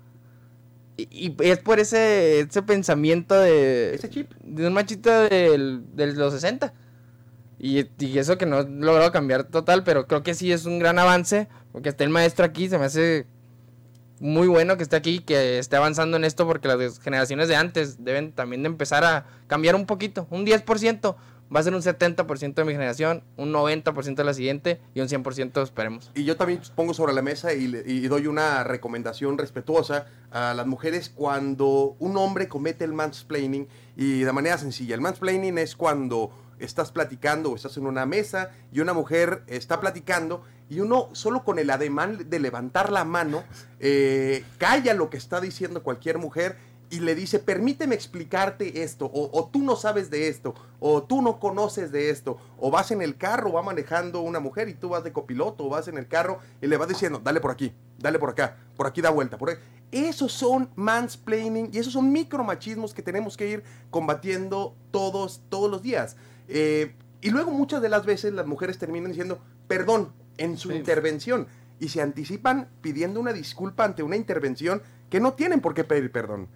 Y, 0.99 1.09
y 1.29 1.37
es 1.49 1.61
por 1.61 1.79
ese, 1.79 2.41
ese 2.41 2.61
pensamiento 2.63 3.39
de... 3.41 3.95
Ese 3.95 4.11
chip. 4.11 4.33
De 4.43 4.67
un 4.67 4.73
machito 4.75 5.09
del, 5.29 5.83
de 5.95 6.09
los 6.09 6.33
60. 6.35 6.75
Y, 7.59 7.87
y 7.99 8.19
eso 8.19 8.39
que 8.39 8.47
no 8.47 8.61
he 8.61 8.65
logrado 8.65 9.11
cambiar 9.11 9.45
total, 9.45 9.83
pero 9.85 10.07
creo 10.07 10.23
que 10.23 10.35
sí 10.35 10.53
es 10.53 10.65
un 10.65 10.79
gran 10.79 10.99
avance, 10.99 11.49
porque 11.73 11.89
esté 11.89 12.05
el 12.05 12.11
maestro 12.11 12.45
aquí, 12.45 12.69
se 12.69 12.79
me 12.79 12.85
hace 12.85 13.27
muy 14.21 14.49
bueno 14.49 14.77
que 14.77 14.83
esté 14.83 14.97
aquí, 14.97 15.21
que 15.21 15.59
esté 15.59 15.77
avanzando 15.77 16.17
en 16.17 16.25
esto, 16.25 16.47
porque 16.47 16.69
las 16.69 17.01
generaciones 17.01 17.49
de 17.49 17.57
antes 17.57 18.05
deben 18.05 18.33
también 18.33 18.63
de 18.63 18.69
empezar 18.69 19.05
a 19.05 19.27
cambiar 19.47 19.75
un 19.75 19.87
poquito, 19.87 20.27
un 20.31 20.47
10%, 20.47 21.17
va 21.55 21.61
a 21.61 21.63
ser 21.63 21.75
un 21.75 21.81
70% 21.81 22.55
de 22.55 22.65
mi 22.65 22.73
generación, 22.73 23.25
un 23.37 23.53
90% 23.53 24.15
de 24.15 24.25
la 24.25 24.35
siguiente 24.35 24.81
y 24.95 25.01
un 25.01 25.09
100% 25.09 25.63
esperemos. 25.63 26.11
Y 26.15 26.25
yo 26.25 26.37
también 26.37 26.61
pongo 26.75 26.95
sobre 26.95 27.13
la 27.13 27.23
mesa 27.23 27.55
y, 27.55 27.65
y 27.87 28.07
doy 28.09 28.27
una 28.27 28.65
recomendación 28.65 29.39
respetuosa 29.39 30.07
a 30.31 30.53
las 30.55 30.67
mujeres 30.67 31.09
cuando 31.09 31.97
un 31.99 32.17
hombre 32.17 32.49
comete 32.49 32.85
el 32.85 32.93
mansplaining 32.93 33.67
y 33.97 34.21
de 34.21 34.33
manera 34.33 34.59
sencilla. 34.59 34.95
El 34.95 35.01
mansplaining 35.01 35.57
es 35.59 35.75
cuando 35.75 36.31
estás 36.59 36.93
platicando 36.93 37.51
o 37.51 37.57
estás 37.57 37.77
en 37.77 37.87
una 37.87 38.07
mesa 38.07 38.51
y 38.73 38.81
una 38.81 38.93
mujer 38.93 39.43
está 39.47 39.81
platicando 39.81 40.43
y 40.69 40.81
uno 40.81 41.09
solo 41.13 41.45
con 41.45 41.59
el 41.59 41.71
ademán 41.71 42.29
de 42.29 42.39
levantar 42.39 42.93
la 42.93 43.05
mano 43.05 43.45
eh, 43.81 44.45
calla 44.59 44.95
lo 44.95 45.11
que 45.11 45.17
está 45.17 45.41
diciendo 45.41 45.83
cualquier 45.83 46.19
mujer 46.19 46.57
y 46.91 47.01
le 47.01 47.15
dice, 47.15 47.39
permíteme 47.39 47.95
explicarte 47.95 48.83
esto, 48.83 49.11
o, 49.13 49.49
tú 49.53 49.63
no 49.63 49.77
sabes 49.77 50.11
de 50.11 50.29
esto, 50.29 50.55
o 50.81 51.03
tú 51.03 51.23
no 51.23 51.39
conoces 51.39 51.93
de 51.93 52.11
esto, 52.11 52.39
o 52.59 52.71
vas 52.71 52.91
en 52.91 53.03
el 53.03 53.17
carro, 53.17 53.53
va 53.53 53.63
manejando 53.63 54.21
una 54.21 54.41
mujer 54.41 54.69
y 54.69 54.75
tú 54.75 54.91
vas 54.91 55.05
de 55.05 55.13
copiloto, 55.13 55.67
o 55.67 55.69
vas 55.69 55.89
en 55.89 55.99
el 55.99 56.09
carro 56.09 56.39
y 56.63 56.67
le 56.67 56.77
vas 56.77 56.89
diciendo, 56.89 57.21
dale 57.23 57.41
por 57.41 57.51
aquí, 57.51 57.75
dale 57.99 58.19
por 58.19 58.31
acá, 58.31 58.57
por 58.77 58.87
aquí 58.87 59.01
da 59.01 59.11
vuelta, 59.11 59.37
por. 59.37 59.59
Esos 59.91 60.33
son 60.33 60.71
mansplaining 60.77 61.71
y 61.73 61.79
esos 61.79 61.95
son 61.95 62.13
micromachismos 62.13 62.93
que 62.93 63.03
tenemos 63.03 63.37
que 63.37 63.49
ir 63.49 63.65
combatiendo 63.91 64.75
todos, 64.91 65.41
todos 65.49 65.71
los 65.71 65.83
días. 65.83 66.17
Eh, 66.49 66.95
y 67.21 67.31
luego 67.31 67.51
muchas 67.53 67.83
de 67.83 67.89
las 67.89 68.07
veces 68.07 68.33
las 68.33 68.47
mujeres 68.47 68.79
terminan 68.79 69.11
diciendo, 69.11 69.41
perdón, 69.67 70.13
en 70.37 70.57
su 70.57 70.71
Sí. 70.71 70.77
intervención. 70.77 71.47
Y 71.81 71.89
se 71.91 72.01
anticipan 72.03 72.69
pidiendo 72.81 73.21
una 73.21 73.33
disculpa 73.33 73.85
ante 73.85 74.03
una 74.03 74.17
intervención 74.17 74.83
que 75.11 75.21
no 75.21 75.35
tienen 75.35 75.61
por 75.61 75.75
qué 75.75 75.85
pedir 75.85 76.11
perdón. 76.11 76.49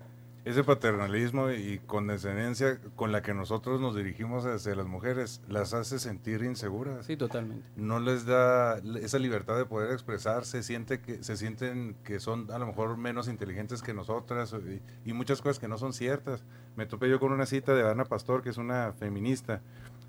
Ese 0.45 0.65
paternalismo 0.65 1.53
y 1.53 1.79
condescendencia 1.87 2.81
con 2.97 3.13
la 3.13 3.23
que 3.23 3.33
nosotros 3.33 3.81
nos 3.81 3.95
dirigimos 3.95 4.45
hacia 4.45 4.75
las 4.75 4.87
mujeres 4.87 5.41
las 5.49 5.73
hace 5.73 6.01
sentir 6.01 6.43
inseguras. 6.43 7.07
Sí, 7.07 7.17
totalmente. 7.17 7.65
No 7.77 8.01
les 8.01 8.27
da 8.27 8.79
esa 9.01 9.21
libertad 9.21 9.57
de 9.57 9.67
poder 9.67 9.93
expresarse, 9.93 10.65
siente 10.65 11.01
que, 11.01 11.23
se 11.23 11.37
sienten 11.37 11.95
que 12.03 12.19
son 12.19 12.51
a 12.51 12.59
lo 12.59 12.67
mejor 12.67 12.97
menos 12.97 13.29
inteligentes 13.29 13.83
que 13.83 13.95
nosotras 13.95 14.53
y, 14.53 14.83
y 15.09 15.13
muchas 15.13 15.41
cosas 15.41 15.61
que 15.61 15.69
no 15.69 15.79
son 15.79 15.93
ciertas. 15.93 16.43
Me 16.75 16.87
topé 16.87 17.09
yo 17.09 17.21
con 17.21 17.31
una 17.31 17.47
cita 17.47 17.73
de 17.73 17.89
Ana 17.89 18.05
Pastor, 18.05 18.43
que 18.43 18.51
es 18.51 18.57
una 18.57 18.93
feminista, 18.95 19.61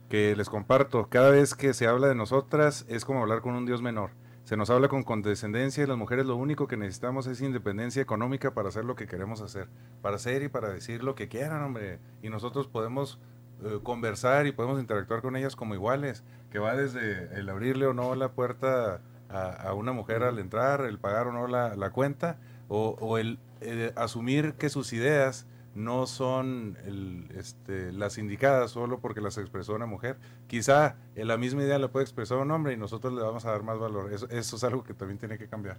que 0.10 0.36
les 0.36 0.50
comparto. 0.50 1.10
Cada 1.10 1.30
vez 1.30 1.54
que 1.54 1.76
se 1.76 1.86
habla 1.86 2.08
de 2.08 2.15
nosotras 2.15 2.86
es 2.88 3.06
como 3.06 3.22
hablar 3.22 3.41
con 3.41 3.54
un 3.54 3.67
dios 3.67 3.84
menor. 3.84 4.12
Se 4.54 4.58
nos 4.58 4.70
habla 4.70 4.88
con 4.88 5.02
condescendencia 5.02 5.84
y 5.84 5.88
las 5.88 5.98
mujeres 5.98 6.28
lo 6.28 6.36
único 6.36 6.68
que 6.68 6.78
necesitamos 6.78 7.26
es 7.26 7.42
independencia 7.42 8.04
económica 8.04 8.54
para 8.54 8.70
hacer 8.70 8.86
lo 8.86 8.96
que 8.96 9.08
queremos 9.08 9.42
hacer, 9.42 9.68
para 10.04 10.18
hacer 10.18 10.44
y 10.44 10.48
para 10.48 10.70
decir 10.70 11.04
lo 11.04 11.16
que 11.16 11.28
quieran, 11.28 11.63
hombre. 11.63 11.98
Y 12.22 12.30
nosotros 12.30 12.68
podemos 12.68 13.18
eh, 13.63 13.80
conversar 13.82 14.46
y 14.46 14.52
podemos 14.52 14.80
interactuar 14.80 15.24
con 15.24 15.36
ellas 15.36 15.56
como 15.56 15.74
iguales, 15.74 16.24
que 16.52 16.60
va 16.60 16.76
desde 16.76 17.34
el 17.34 17.50
abrirle 17.50 17.88
o 17.88 17.96
no 17.96 18.13
la 18.13 18.34
puerta 18.34 19.02
a, 19.28 19.74
una 19.74 19.92
mujer 19.92 20.22
al 20.22 20.38
entrar, 20.38 20.82
el 20.82 21.00
pagar 21.00 21.30
o 21.30 21.34
no 21.34 21.48
la, 21.48 21.76
la 21.76 21.89
cuenta, 21.89 22.38
o, 22.68 22.96
o 23.02 23.18
el 23.18 23.39
eh, 23.62 23.92
asumir 23.96 24.54
que 24.54 24.70
sus 24.70 24.94
ideas 24.94 25.48
no 25.75 26.05
son 26.05 26.77
el, 26.86 27.27
este, 27.36 27.91
las 27.91 28.17
indicadas 28.17 28.71
solo 28.71 28.99
porque 28.99 29.21
las 29.21 29.38
expresó 29.38 29.75
una 29.75 29.86
mujer. 29.86 30.17
Quizá 30.47 30.95
eh, 31.15 31.25
la 31.25 31.38
misma 31.38 31.63
idea 31.63 31.79
la 31.79 31.89
puede 31.89 32.03
expresar 32.03 32.38
un 32.38 32.51
hombre 32.51 32.73
y 32.73 32.77
nosotros 32.77 33.13
le 33.13 33.21
vamos 33.21 33.45
a 33.45 33.51
dar 33.51 33.63
más 33.63 33.79
valor. 33.79 34.13
Eso, 34.13 34.27
eso 34.29 34.55
es 34.55 34.63
algo 34.63 34.83
que 34.83 34.93
también 34.93 35.17
tiene 35.17 35.38
que 35.38 35.47
cambiar. 35.47 35.77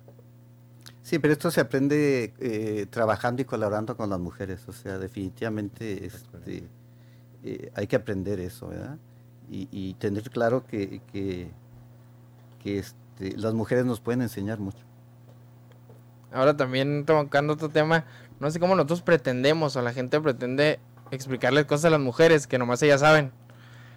Sí, 1.02 1.18
pero 1.18 1.34
esto 1.34 1.50
se 1.50 1.60
aprende 1.60 2.32
eh, 2.38 2.86
trabajando 2.88 3.42
y 3.42 3.44
colaborando 3.44 3.94
con 3.94 4.08
las 4.08 4.18
mujeres. 4.18 4.66
O 4.68 4.72
sea, 4.72 4.98
definitivamente 4.98 6.06
este, 6.06 6.66
eh, 7.42 7.70
hay 7.74 7.86
que 7.86 7.96
aprender 7.96 8.40
eso, 8.40 8.68
¿verdad? 8.68 8.96
Y, 9.50 9.68
y 9.70 9.94
tener 9.94 10.30
claro 10.30 10.66
que, 10.66 11.02
que, 11.12 11.50
que, 12.62 12.78
este, 12.78 13.36
las 13.36 13.52
mujeres 13.52 13.84
nos 13.84 14.00
pueden 14.00 14.22
enseñar 14.22 14.60
mucho. 14.60 14.78
Ahora 16.32 16.56
también 16.56 17.04
tocando 17.04 17.52
otro 17.52 17.68
tema, 17.68 18.06
no 18.44 18.50
sé 18.50 18.60
cómo 18.60 18.74
nosotros 18.74 19.00
pretendemos 19.00 19.74
o 19.74 19.80
la 19.80 19.94
gente 19.94 20.20
pretende 20.20 20.78
explicarles 21.10 21.64
cosas 21.64 21.86
a 21.86 21.90
las 21.90 22.00
mujeres 22.00 22.46
que 22.46 22.58
nomás 22.58 22.82
ellas 22.82 23.00
saben. 23.00 23.32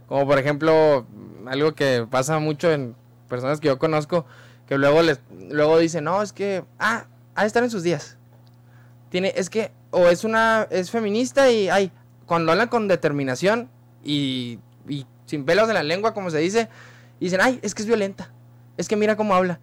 Como 0.08 0.26
por 0.26 0.40
ejemplo, 0.40 1.06
algo 1.46 1.76
que 1.76 2.08
pasa 2.10 2.40
mucho 2.40 2.72
en 2.72 2.96
personas 3.28 3.60
que 3.60 3.68
yo 3.68 3.78
conozco, 3.78 4.26
que 4.66 4.78
luego 4.78 5.02
les 5.02 5.20
luego 5.50 5.78
dicen, 5.78 6.06
"No, 6.06 6.22
es 6.22 6.32
que 6.32 6.64
ah, 6.80 7.08
ha 7.36 7.42
de 7.42 7.48
estar 7.48 7.62
en 7.62 7.70
sus 7.70 7.84
días." 7.84 8.18
Tiene 9.10 9.34
es 9.36 9.50
que 9.50 9.74
o 9.92 10.08
es 10.08 10.24
una 10.24 10.66
es 10.70 10.92
feminista 10.92 11.52
y 11.52 11.68
ay, 11.68 11.92
cuando 12.26 12.54
hablan 12.54 12.70
con 12.70 12.88
determinación 12.88 13.70
y, 14.02 14.60
y 14.88 15.06
sin 15.26 15.44
pelos 15.44 15.68
en 15.68 15.74
la 15.74 15.84
lengua, 15.84 16.14
como 16.14 16.30
se 16.30 16.38
dice, 16.38 16.70
dicen, 17.20 17.42
"Ay, 17.42 17.60
es 17.64 17.76
que 17.76 17.82
es 17.82 17.88
violenta." 17.88 18.32
Es 18.78 18.88
que 18.88 18.96
mira 18.96 19.18
cómo 19.18 19.36
habla. 19.36 19.60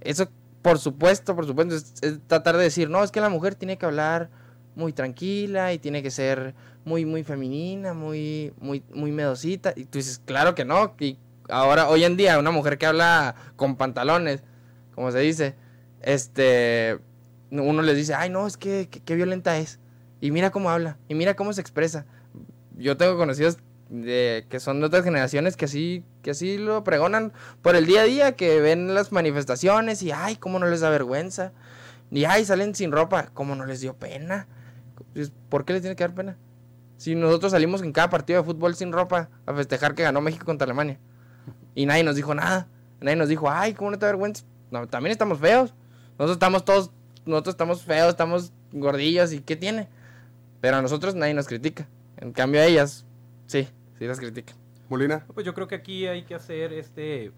Eso 0.00 0.30
por 0.64 0.78
supuesto, 0.78 1.36
por 1.36 1.44
supuesto, 1.46 1.74
es, 1.76 1.92
es 2.00 2.18
tratar 2.26 2.56
de 2.56 2.62
decir, 2.62 2.88
no, 2.88 3.04
es 3.04 3.10
que 3.10 3.20
la 3.20 3.28
mujer 3.28 3.54
tiene 3.54 3.76
que 3.76 3.84
hablar 3.84 4.30
muy 4.74 4.94
tranquila 4.94 5.74
y 5.74 5.78
tiene 5.78 6.02
que 6.02 6.10
ser 6.10 6.54
muy, 6.86 7.04
muy 7.04 7.22
femenina, 7.22 7.92
muy, 7.92 8.54
muy, 8.58 8.82
muy 8.94 9.12
medosita. 9.12 9.74
Y 9.76 9.84
tú 9.84 9.98
dices, 9.98 10.22
claro 10.24 10.54
que 10.54 10.64
no. 10.64 10.94
Y 10.98 11.18
ahora, 11.50 11.90
hoy 11.90 12.04
en 12.04 12.16
día, 12.16 12.38
una 12.38 12.50
mujer 12.50 12.78
que 12.78 12.86
habla 12.86 13.34
con 13.56 13.76
pantalones, 13.76 14.42
como 14.94 15.12
se 15.12 15.18
dice, 15.18 15.54
este, 16.00 16.98
uno 17.50 17.82
les 17.82 17.96
dice, 17.98 18.14
ay, 18.14 18.30
no, 18.30 18.46
es 18.46 18.56
que, 18.56 18.88
que- 18.90 19.00
qué 19.00 19.16
violenta 19.16 19.58
es. 19.58 19.78
Y 20.22 20.30
mira 20.30 20.50
cómo 20.50 20.70
habla, 20.70 20.96
y 21.08 21.14
mira 21.14 21.36
cómo 21.36 21.52
se 21.52 21.60
expresa. 21.60 22.06
Yo 22.78 22.96
tengo 22.96 23.18
conocidos 23.18 23.58
de, 23.88 24.46
que 24.48 24.60
son 24.60 24.80
de 24.80 24.86
otras 24.86 25.04
generaciones 25.04 25.56
que 25.56 25.66
así, 25.66 26.04
que 26.22 26.58
lo 26.58 26.84
pregonan 26.84 27.32
por 27.62 27.76
el 27.76 27.86
día 27.86 28.02
a 28.02 28.04
día, 28.04 28.32
que 28.32 28.60
ven 28.60 28.94
las 28.94 29.12
manifestaciones 29.12 30.02
y, 30.02 30.12
ay, 30.12 30.36
cómo 30.36 30.58
no 30.58 30.66
les 30.66 30.80
da 30.80 30.90
vergüenza. 30.90 31.52
Y, 32.10 32.24
ay, 32.24 32.44
salen 32.44 32.74
sin 32.74 32.92
ropa, 32.92 33.30
cómo 33.34 33.54
no 33.54 33.66
les 33.66 33.80
dio 33.80 33.94
pena. 33.94 34.46
¿Por 35.48 35.64
qué 35.64 35.72
les 35.72 35.82
tiene 35.82 35.96
que 35.96 36.04
dar 36.04 36.14
pena? 36.14 36.36
Si 36.96 37.14
nosotros 37.14 37.52
salimos 37.52 37.82
en 37.82 37.92
cada 37.92 38.10
partido 38.10 38.40
de 38.40 38.46
fútbol 38.46 38.74
sin 38.74 38.92
ropa 38.92 39.28
a 39.46 39.54
festejar 39.54 39.94
que 39.94 40.02
ganó 40.02 40.20
México 40.20 40.44
contra 40.44 40.64
Alemania. 40.64 40.98
Y 41.74 41.86
nadie 41.86 42.04
nos 42.04 42.16
dijo 42.16 42.34
nada. 42.34 42.68
Nadie 43.00 43.16
nos 43.16 43.28
dijo, 43.28 43.50
ay, 43.50 43.74
¿cómo 43.74 43.90
no 43.90 43.98
te 43.98 44.06
da 44.06 44.12
vergüenza? 44.12 44.44
También 44.90 45.12
estamos 45.12 45.38
feos. 45.38 45.74
Nosotros 46.18 46.36
estamos 46.36 46.64
todos, 46.64 46.90
nosotros 47.26 47.54
estamos 47.54 47.82
feos, 47.82 48.08
estamos 48.08 48.52
gordillos 48.72 49.32
y 49.32 49.40
¿qué 49.40 49.56
tiene? 49.56 49.88
Pero 50.60 50.76
a 50.76 50.82
nosotros 50.82 51.14
nadie 51.14 51.34
nos 51.34 51.46
critica. 51.46 51.88
En 52.16 52.32
cambio 52.32 52.60
a 52.60 52.64
ellas, 52.64 53.04
sí, 53.46 53.68
sí 53.98 54.06
las 54.06 54.18
critican. 54.18 54.56
Molina. 54.88 55.24
Pues 55.32 55.46
yo 55.46 55.54
creo 55.54 55.66
que 55.66 55.74
aquí 55.74 56.06
hay 56.06 56.24
que 56.24 56.34
hacer 56.34 56.72
este, 56.72 57.32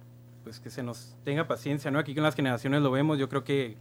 pues 0.44 0.60
que 0.60 0.70
se 0.70 0.82
nos 0.82 1.16
tenga 1.24 1.46
paciencia, 1.46 1.90
¿no? 1.90 1.98
Aquí 1.98 2.14
con 2.14 2.24
las 2.24 2.34
generaciones 2.34 2.82
lo 2.82 2.90
vemos, 2.90 3.18
yo 3.18 3.28
creo 3.28 3.44
que 3.44 3.76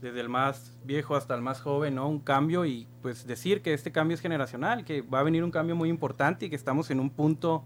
desde 0.00 0.20
el 0.20 0.28
más 0.28 0.74
viejo 0.84 1.16
hasta 1.16 1.34
el 1.34 1.42
más 1.42 1.60
joven, 1.60 1.94
¿no? 1.94 2.08
Un 2.08 2.20
cambio 2.20 2.66
y 2.66 2.86
pues 3.02 3.26
decir 3.26 3.62
que 3.62 3.72
este 3.72 3.92
cambio 3.92 4.14
es 4.14 4.20
generacional, 4.20 4.84
que 4.84 5.02
va 5.02 5.20
a 5.20 5.22
venir 5.22 5.42
un 5.42 5.50
cambio 5.50 5.74
muy 5.74 5.88
importante 5.88 6.46
y 6.46 6.50
que 6.50 6.56
estamos 6.56 6.90
en 6.90 7.00
un 7.00 7.10
punto 7.10 7.64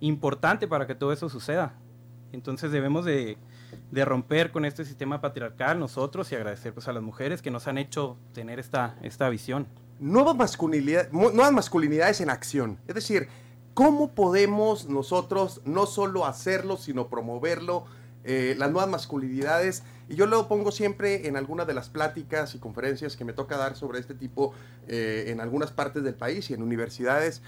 importante 0.00 0.68
para 0.68 0.86
que 0.86 0.94
todo 0.94 1.12
eso 1.12 1.28
suceda. 1.28 1.74
Entonces 2.32 2.72
debemos 2.72 3.04
de, 3.04 3.36
de 3.90 4.04
romper 4.04 4.52
con 4.52 4.64
este 4.64 4.84
sistema 4.84 5.20
patriarcal 5.20 5.78
nosotros 5.78 6.30
y 6.32 6.34
agradecer 6.34 6.72
pues 6.74 6.88
a 6.88 6.92
las 6.92 7.02
mujeres 7.02 7.42
que 7.42 7.50
nos 7.50 7.66
han 7.68 7.78
hecho 7.78 8.16
tener 8.32 8.58
esta, 8.58 8.96
esta 9.02 9.28
visión. 9.28 9.66
Nuevas, 10.00 10.34
masculinidad- 10.36 11.10
nuevas 11.10 11.52
masculinidades 11.52 12.20
en 12.20 12.30
acción. 12.30 12.78
Es 12.88 12.94
decir, 12.94 13.28
¿cómo 13.74 14.12
podemos 14.12 14.88
nosotros 14.88 15.60
no 15.64 15.86
solo 15.86 16.26
hacerlo, 16.26 16.76
sino 16.76 17.08
promoverlo? 17.08 17.84
eh, 18.24 18.54
las 18.56 18.70
nuevas 18.70 18.88
masculinidades. 18.88 19.82
Y 20.08 20.14
yo 20.14 20.26
lo 20.26 20.46
pongo 20.46 20.70
siempre 20.70 21.26
en 21.26 21.36
algunas 21.36 21.66
de 21.66 21.74
las 21.74 21.88
pláticas 21.88 22.54
y 22.54 22.60
conferencias 22.60 23.16
que 23.16 23.24
me 23.24 23.32
toca 23.32 23.56
dar 23.56 23.74
sobre 23.74 23.98
este 23.98 24.14
tipo 24.14 24.54
eh, 24.86 25.24
en 25.26 25.40
algunas 25.40 25.72
partes 25.72 26.04
del 26.04 26.14
país 26.14 26.48
y 26.48 26.54
en 26.54 26.62
universidades. 26.62 27.42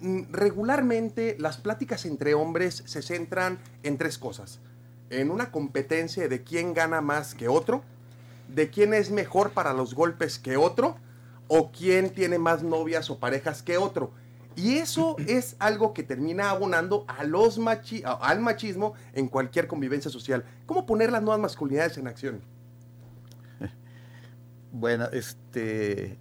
mm, 0.00 0.30
regularmente 0.30 1.34
las 1.40 1.56
pláticas 1.56 2.04
entre 2.04 2.34
hombres 2.34 2.84
se 2.86 3.02
centran 3.02 3.58
en 3.82 3.98
tres 3.98 4.16
cosas. 4.18 4.60
En 5.10 5.32
una 5.32 5.50
competencia 5.50 6.28
de 6.28 6.44
quién 6.44 6.74
gana 6.74 7.00
más 7.00 7.34
que 7.34 7.48
otro, 7.48 7.82
de 8.46 8.70
quién 8.70 8.94
es 8.94 9.10
mejor 9.10 9.50
para 9.50 9.72
los 9.72 9.94
golpes 9.96 10.38
que 10.38 10.56
otro, 10.56 10.96
o 11.48 11.70
quién 11.70 12.10
tiene 12.10 12.38
más 12.38 12.62
novias 12.62 13.10
o 13.10 13.18
parejas 13.18 13.62
que 13.62 13.76
otro. 13.78 14.12
Y 14.56 14.76
eso 14.76 15.16
es 15.26 15.56
algo 15.58 15.92
que 15.94 16.02
termina 16.02 16.50
abonando 16.50 17.04
a 17.08 17.24
los 17.24 17.58
machi- 17.58 18.02
al 18.04 18.40
machismo 18.40 18.94
en 19.12 19.28
cualquier 19.28 19.66
convivencia 19.66 20.10
social. 20.10 20.44
¿Cómo 20.66 20.86
poner 20.86 21.10
las 21.12 21.22
nuevas 21.22 21.40
masculinidades 21.40 21.98
en 21.98 22.06
acción? 22.08 22.40
Bueno, 24.72 25.06
este, 25.12 26.18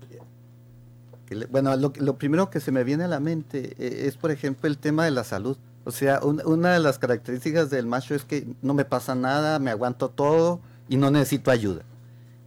bueno, 1.50 1.76
lo, 1.76 1.92
lo 1.98 2.18
primero 2.20 2.50
que 2.52 2.60
se 2.60 2.72
me 2.72 2.84
viene 2.84 3.04
a 3.06 3.08
la 3.08 3.20
mente 3.20 3.74
eh, 3.80 4.08
es, 4.08 4.16
por 4.18 4.30
ejemplo, 4.30 4.68
el 4.70 4.78
tema 4.78 5.06
de 5.06 5.12
la 5.12 5.24
salud. 5.24 5.58
O 5.86 5.92
sea, 5.92 6.20
un- 6.24 6.42
una 6.46 6.74
de 6.74 6.80
las 6.80 7.00
características 7.00 7.70
del 7.72 7.88
macho 7.88 8.14
es 8.14 8.24
que 8.26 8.46
no 8.62 8.74
me 8.76 8.86
pasa 8.86 9.16
nada, 9.16 9.58
me 9.60 9.72
aguanto 9.72 10.10
todo 10.10 10.60
y 10.88 10.98
no 10.98 11.10
necesito 11.10 11.50
ayuda. 11.50 11.82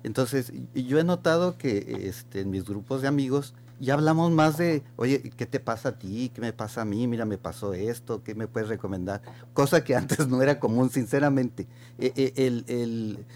Entonces, 0.07 0.53
yo 0.73 1.01
he 1.01 1.05
notado 1.05 1.59
que 1.59 2.03
este, 2.09 2.43
en 2.43 2.51
mis 2.51 2.65
grupos 2.65 3.03
de 3.03 3.09
amigos 3.09 3.55
ya 3.81 3.95
hablamos 3.95 4.31
más 4.31 4.57
de, 4.57 4.85
oye, 4.95 5.21
¿qué 5.37 5.47
te 5.47 5.59
pasa 5.59 5.89
a 5.89 5.99
ti? 5.99 6.31
¿Qué 6.33 6.41
me 6.41 6.53
pasa 6.53 6.83
a 6.83 6.85
mí? 6.85 7.09
Mira, 7.09 7.25
me 7.25 7.39
pasó 7.39 7.75
esto, 7.75 8.23
¿qué 8.23 8.37
me 8.37 8.47
puedes 8.47 8.69
recomendar? 8.69 9.21
Cosa 9.53 9.83
que 9.83 9.97
antes 9.97 10.29
no 10.29 10.41
era 10.41 10.61
común, 10.61 10.91
sinceramente. 10.91 11.67
Eh, 11.99 12.13
eh, 12.15 12.33
el, 12.37 12.65
el- 12.69 13.27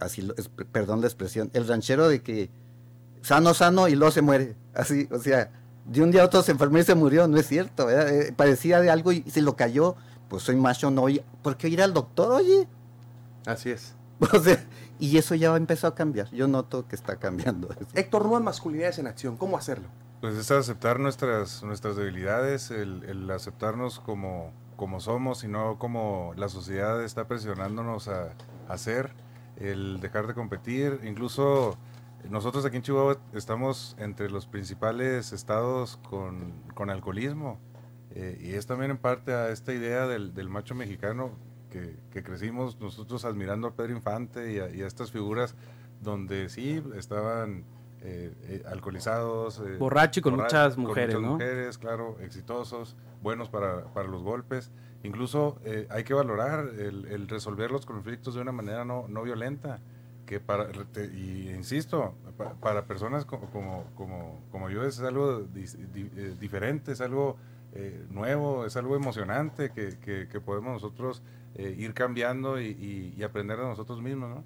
así, 0.00 0.26
perdón 0.72 1.02
la 1.02 1.08
expresión, 1.08 1.50
el 1.52 1.68
ranchero 1.68 2.08
de 2.08 2.22
que 2.22 2.48
sano, 3.20 3.52
sano 3.52 3.86
y 3.88 3.94
luego 3.94 4.10
se 4.10 4.22
muere. 4.22 4.56
Así, 4.72 5.06
o 5.10 5.18
sea, 5.18 5.52
de 5.84 6.02
un 6.02 6.10
día 6.10 6.22
a 6.22 6.24
otro 6.24 6.42
se 6.42 6.52
enfermó 6.52 6.78
y 6.78 6.84
se 6.84 6.94
murió, 6.94 7.28
no 7.28 7.36
es 7.36 7.46
cierto. 7.46 7.90
Eh, 7.90 8.32
parecía 8.34 8.80
de 8.80 8.88
algo 8.88 9.12
y 9.12 9.22
se 9.30 9.42
lo 9.42 9.56
cayó, 9.56 9.94
pues 10.28 10.42
soy 10.42 10.56
macho, 10.56 10.90
no, 10.90 11.04
¿por 11.42 11.58
qué 11.58 11.68
ir 11.68 11.82
al 11.82 11.92
doctor, 11.92 12.32
oye? 12.32 12.66
Así 13.44 13.68
es. 13.68 13.92
O 14.32 14.38
sea, 14.40 14.64
y 14.98 15.18
eso 15.18 15.34
ya 15.34 15.54
empezó 15.56 15.86
a 15.86 15.94
cambiar, 15.94 16.30
yo 16.30 16.46
noto 16.46 16.86
que 16.86 16.96
está 16.96 17.16
cambiando 17.16 17.70
eso. 17.72 17.86
Héctor, 17.94 18.22
nuevas 18.22 18.42
masculinidades 18.42 18.98
en 18.98 19.06
acción. 19.06 19.36
¿Cómo 19.36 19.56
hacerlo? 19.56 19.88
Pues 20.20 20.36
es 20.36 20.50
aceptar 20.50 21.00
nuestras, 21.00 21.62
nuestras 21.62 21.96
debilidades, 21.96 22.70
el, 22.70 23.04
el 23.04 23.30
aceptarnos 23.30 24.00
como, 24.00 24.52
como 24.76 25.00
somos 25.00 25.44
y 25.44 25.48
no 25.48 25.78
como 25.78 26.32
la 26.36 26.48
sociedad 26.48 27.02
está 27.02 27.26
presionándonos 27.26 28.08
a, 28.08 28.34
hacer, 28.68 29.12
el 29.56 30.00
dejar 30.00 30.26
de 30.26 30.34
competir. 30.34 31.00
Incluso 31.04 31.76
nosotros 32.30 32.64
aquí 32.64 32.76
en 32.76 32.82
Chihuahua 32.82 33.18
estamos 33.34 33.96
entre 33.98 34.30
los 34.30 34.46
principales 34.46 35.32
estados 35.32 35.98
con, 36.08 36.54
con 36.74 36.88
alcoholismo 36.88 37.58
eh, 38.10 38.38
y 38.40 38.54
es 38.54 38.66
también 38.66 38.92
en 38.92 38.98
parte 38.98 39.34
a 39.34 39.50
esta 39.50 39.74
idea 39.74 40.06
del, 40.06 40.34
del 40.34 40.48
macho 40.48 40.74
mexicano 40.74 41.32
que, 41.74 41.96
que 42.12 42.22
crecimos 42.22 42.78
nosotros 42.80 43.24
admirando 43.24 43.66
a 43.66 43.72
Pedro 43.72 43.92
Infante 43.96 44.52
y 44.52 44.60
a, 44.60 44.70
y 44.72 44.82
a 44.82 44.86
estas 44.86 45.10
figuras 45.10 45.56
donde 46.00 46.48
sí 46.48 46.80
estaban 46.96 47.64
eh, 48.00 48.32
eh, 48.44 48.62
alcoholizados. 48.70 49.58
eh, 49.66 49.76
Borracho 49.76 50.20
y 50.20 50.22
con 50.22 50.36
muchas 50.36 50.78
mujeres, 50.78 51.16
muchas 51.16 51.22
¿no? 51.22 51.32
mujeres, 51.32 51.78
claro, 51.78 52.16
exitosos, 52.20 52.94
buenos 53.22 53.48
para, 53.48 53.86
para 53.92 54.06
los 54.08 54.22
golpes. 54.22 54.70
Incluso 55.02 55.58
eh, 55.64 55.88
hay 55.90 56.04
que 56.04 56.14
valorar 56.14 56.68
el, 56.78 57.06
el 57.06 57.26
resolver 57.28 57.72
los 57.72 57.84
conflictos 57.86 58.36
de 58.36 58.40
una 58.42 58.52
manera 58.52 58.84
no, 58.84 59.06
no 59.08 59.22
violenta. 59.24 59.80
Que 60.26 60.38
para, 60.40 60.68
te- 60.92 61.06
y 61.06 61.50
insisto, 61.50 62.14
pa- 62.38 62.54
para 62.54 62.84
personas 62.86 63.24
co- 63.26 63.40
como, 63.52 63.84
como, 63.96 64.40
como 64.52 64.70
yo 64.70 64.84
es 64.84 65.00
algo 65.00 65.40
dis- 65.42 65.76
di- 65.92 66.08
eh, 66.16 66.34
diferente, 66.40 66.92
es 66.92 67.00
algo 67.02 67.36
eh, 67.74 68.06
nuevo, 68.10 68.64
es 68.64 68.76
algo 68.76 68.94
emocionante 68.96 69.70
que, 69.70 69.98
que- 69.98 70.28
que 70.28 70.40
podemos 70.40 70.72
nosotros 70.74 71.20
eh, 71.56 71.74
ir 71.78 71.94
cambiando 71.94 72.60
y, 72.60 72.66
y- 72.66 73.14
y 73.16 73.22
aprender 73.22 73.58
de 73.58 73.64
nosotros 73.64 74.00
mismos, 74.02 74.30
¿no? 74.30 74.44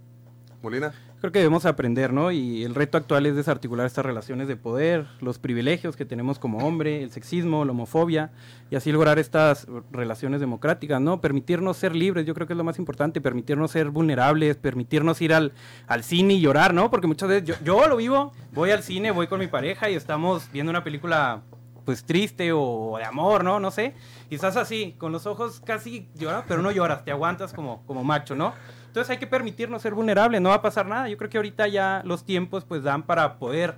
Molina. 0.61 0.93
Creo 1.21 1.31
que 1.31 1.39
debemos 1.39 1.65
aprender, 1.67 2.13
¿no? 2.13 2.33
Y 2.33 2.65
el 2.65 2.75
reto 2.75 2.99
actual 2.99 3.27
es 3.27 3.37
desarticular 3.37 3.87
estas 3.87 4.05
relaciones 4.05 4.49
de 4.49 4.57
poder, 4.57 5.07
los 5.21 5.39
privilegios 5.39 5.95
que 5.95 6.05
tenemos 6.05 6.41
como 6.41 6.59
hombre, 6.67 7.01
el 7.05 7.13
sexismo, 7.13 7.65
la 7.65 7.71
homofobia, 7.71 8.33
y 8.69 8.75
así 8.75 8.91
lograr 8.91 9.21
estas 9.21 9.69
relaciones 9.93 10.41
democráticas, 10.41 11.01
¿no? 11.01 11.21
Permitirnos 11.21 11.77
ser 11.77 11.95
libres, 11.95 12.27
yo 12.27 12.35
creo 12.35 12.49
que 12.49 12.55
es 12.55 12.57
lo 12.57 12.65
más 12.65 12.81
importante, 12.81 13.21
permitirnos 13.21 13.71
ser 13.71 13.91
vulnerables, 13.91 14.57
permitirnos 14.57 15.23
ir 15.23 15.33
al, 15.33 15.53
al 15.87 16.03
cine 16.03 16.35
y 16.35 16.41
llorar, 16.41 16.75
¿no? 16.75 16.91
Porque 16.91 17.07
muchas 17.07 17.29
veces 17.29 17.45
yo, 17.45 17.55
yo 17.65 17.87
lo 17.87 17.97
vivo, 17.97 18.33
voy 18.53 18.73
al 18.73 18.83
cine, 18.83 19.13
voy 19.13 19.29
con 19.29 19.39
mi 19.39 19.47
pareja 19.47 19.89
y 19.91 19.95
estamos 19.95 20.51
viendo 20.53 20.71
una 20.71 20.83
película 20.83 21.43
pues 21.89 22.05
triste 22.05 22.53
o 22.53 22.97
de 22.99 23.05
amor, 23.05 23.45
¿no? 23.45 23.61
No 23.61 23.71
sé. 23.71 23.95
Y 24.29 24.35
estás 24.35 24.59
así, 24.59 24.95
con 24.99 25.11
los 25.11 25.25
ojos 25.25 25.63
casi 25.65 26.07
lloras, 26.17 26.45
pero 26.47 26.61
no 26.61 26.71
lloras, 26.71 27.03
te 27.03 27.11
aguantas 27.11 27.55
como, 27.55 27.83
como 27.87 28.05
macho, 28.05 28.35
¿no? 28.35 28.53
Entonces 28.89 29.09
hay 29.09 29.17
que 29.17 29.27
permitirnos 29.27 29.81
ser 29.81 29.95
vulnerables, 29.95 30.43
no 30.43 30.51
va 30.51 30.57
a 30.57 30.61
pasar 30.61 30.85
nada. 30.85 31.09
Yo 31.09 31.17
creo 31.17 31.31
que 31.31 31.39
ahorita 31.39 31.67
ya 31.67 32.03
los 32.05 32.27
tiempos 32.27 32.67
pues 32.67 32.83
dan 32.83 33.05
para 33.05 33.39
poder 33.39 33.77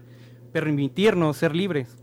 permitirnos 0.51 1.37
ser 1.37 1.55
libres. 1.55 1.99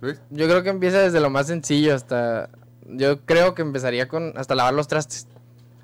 Luis. 0.00 0.18
Yo 0.30 0.46
creo 0.46 0.62
que 0.62 0.70
empieza 0.70 1.00
desde 1.00 1.20
lo 1.20 1.28
más 1.28 1.48
sencillo 1.48 1.94
hasta... 1.94 2.48
Yo 2.86 3.20
creo 3.26 3.54
que 3.54 3.60
empezaría 3.60 4.08
con 4.08 4.32
hasta 4.38 4.54
lavar 4.54 4.72
los 4.72 4.88
trastes. 4.88 5.28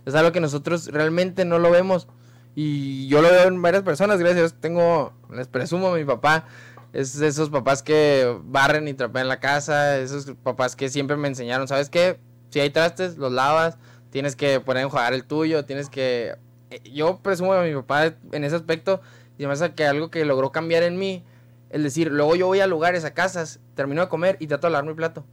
Es 0.07 0.15
algo 0.15 0.33
que 0.33 0.41
nosotros 0.41 0.87
realmente 0.87 1.45
no 1.45 1.59
lo 1.59 1.71
vemos. 1.71 2.09
Y 2.55 3.09
yo 3.09 3.21
lo 3.21 3.29
veo 3.29 3.47
en 3.47 3.61
varias 3.61 3.83
personas, 3.83 4.19
gracias 4.21 4.53
a. 4.53 4.57
Tengo, 4.59 5.13
les 5.31 5.49
presumo, 5.49 5.93
mi 5.93 6.07
papá 6.07 6.47
es 6.93 7.21
esos 7.21 7.51
papás 7.51 7.83
que 7.83 8.39
barren 8.45 8.89
y 8.89 8.95
trapean 8.95 9.29
la 9.29 9.41
casa. 9.41 9.99
Esos 9.99 10.33
papás 10.43 10.75
que 10.77 10.89
siempre 10.89 11.17
me 11.17 11.29
enseñaron, 11.29 11.69
¿sabes 11.69 11.91
qué? 11.91 12.19
Si 12.51 12.61
hay 12.61 12.71
trastes, 12.71 13.19
los 13.19 13.33
lavas. 13.33 13.79
Tienes 14.11 14.37
que 14.37 14.61
poner 14.61 14.83
a 14.83 14.87
enjuagar 14.87 15.13
el 15.13 15.25
tuyo. 15.25 15.65
Tienes 15.65 15.91
que... 15.91 16.37
eh, 16.71 16.81
Yo 16.93 17.19
presumo 17.21 17.55
de 17.55 17.69
mi 17.69 17.75
papá 17.83 18.15
en 18.33 18.45
ese 18.45 18.57
aspecto. 18.57 19.01
Y 19.37 19.45
además 19.45 19.71
que 19.77 19.87
algo 19.87 20.11
que 20.11 20.25
logró 20.25 20.51
cambiar 20.51 20.83
en 20.83 20.99
mí 20.99 21.25
el 21.71 21.83
decir, 21.83 22.11
luego 22.11 22.35
yo 22.35 22.47
voy 22.47 22.61
a 22.61 22.67
lugares, 22.67 23.05
a 23.05 23.13
casas, 23.13 23.61
termino 23.75 24.01
de 24.01 24.09
comer 24.09 24.37
y 24.41 24.47
trato 24.47 24.67
de 24.67 24.73
lavar 24.73 24.89
mi 24.89 24.95
plato. 24.95 25.25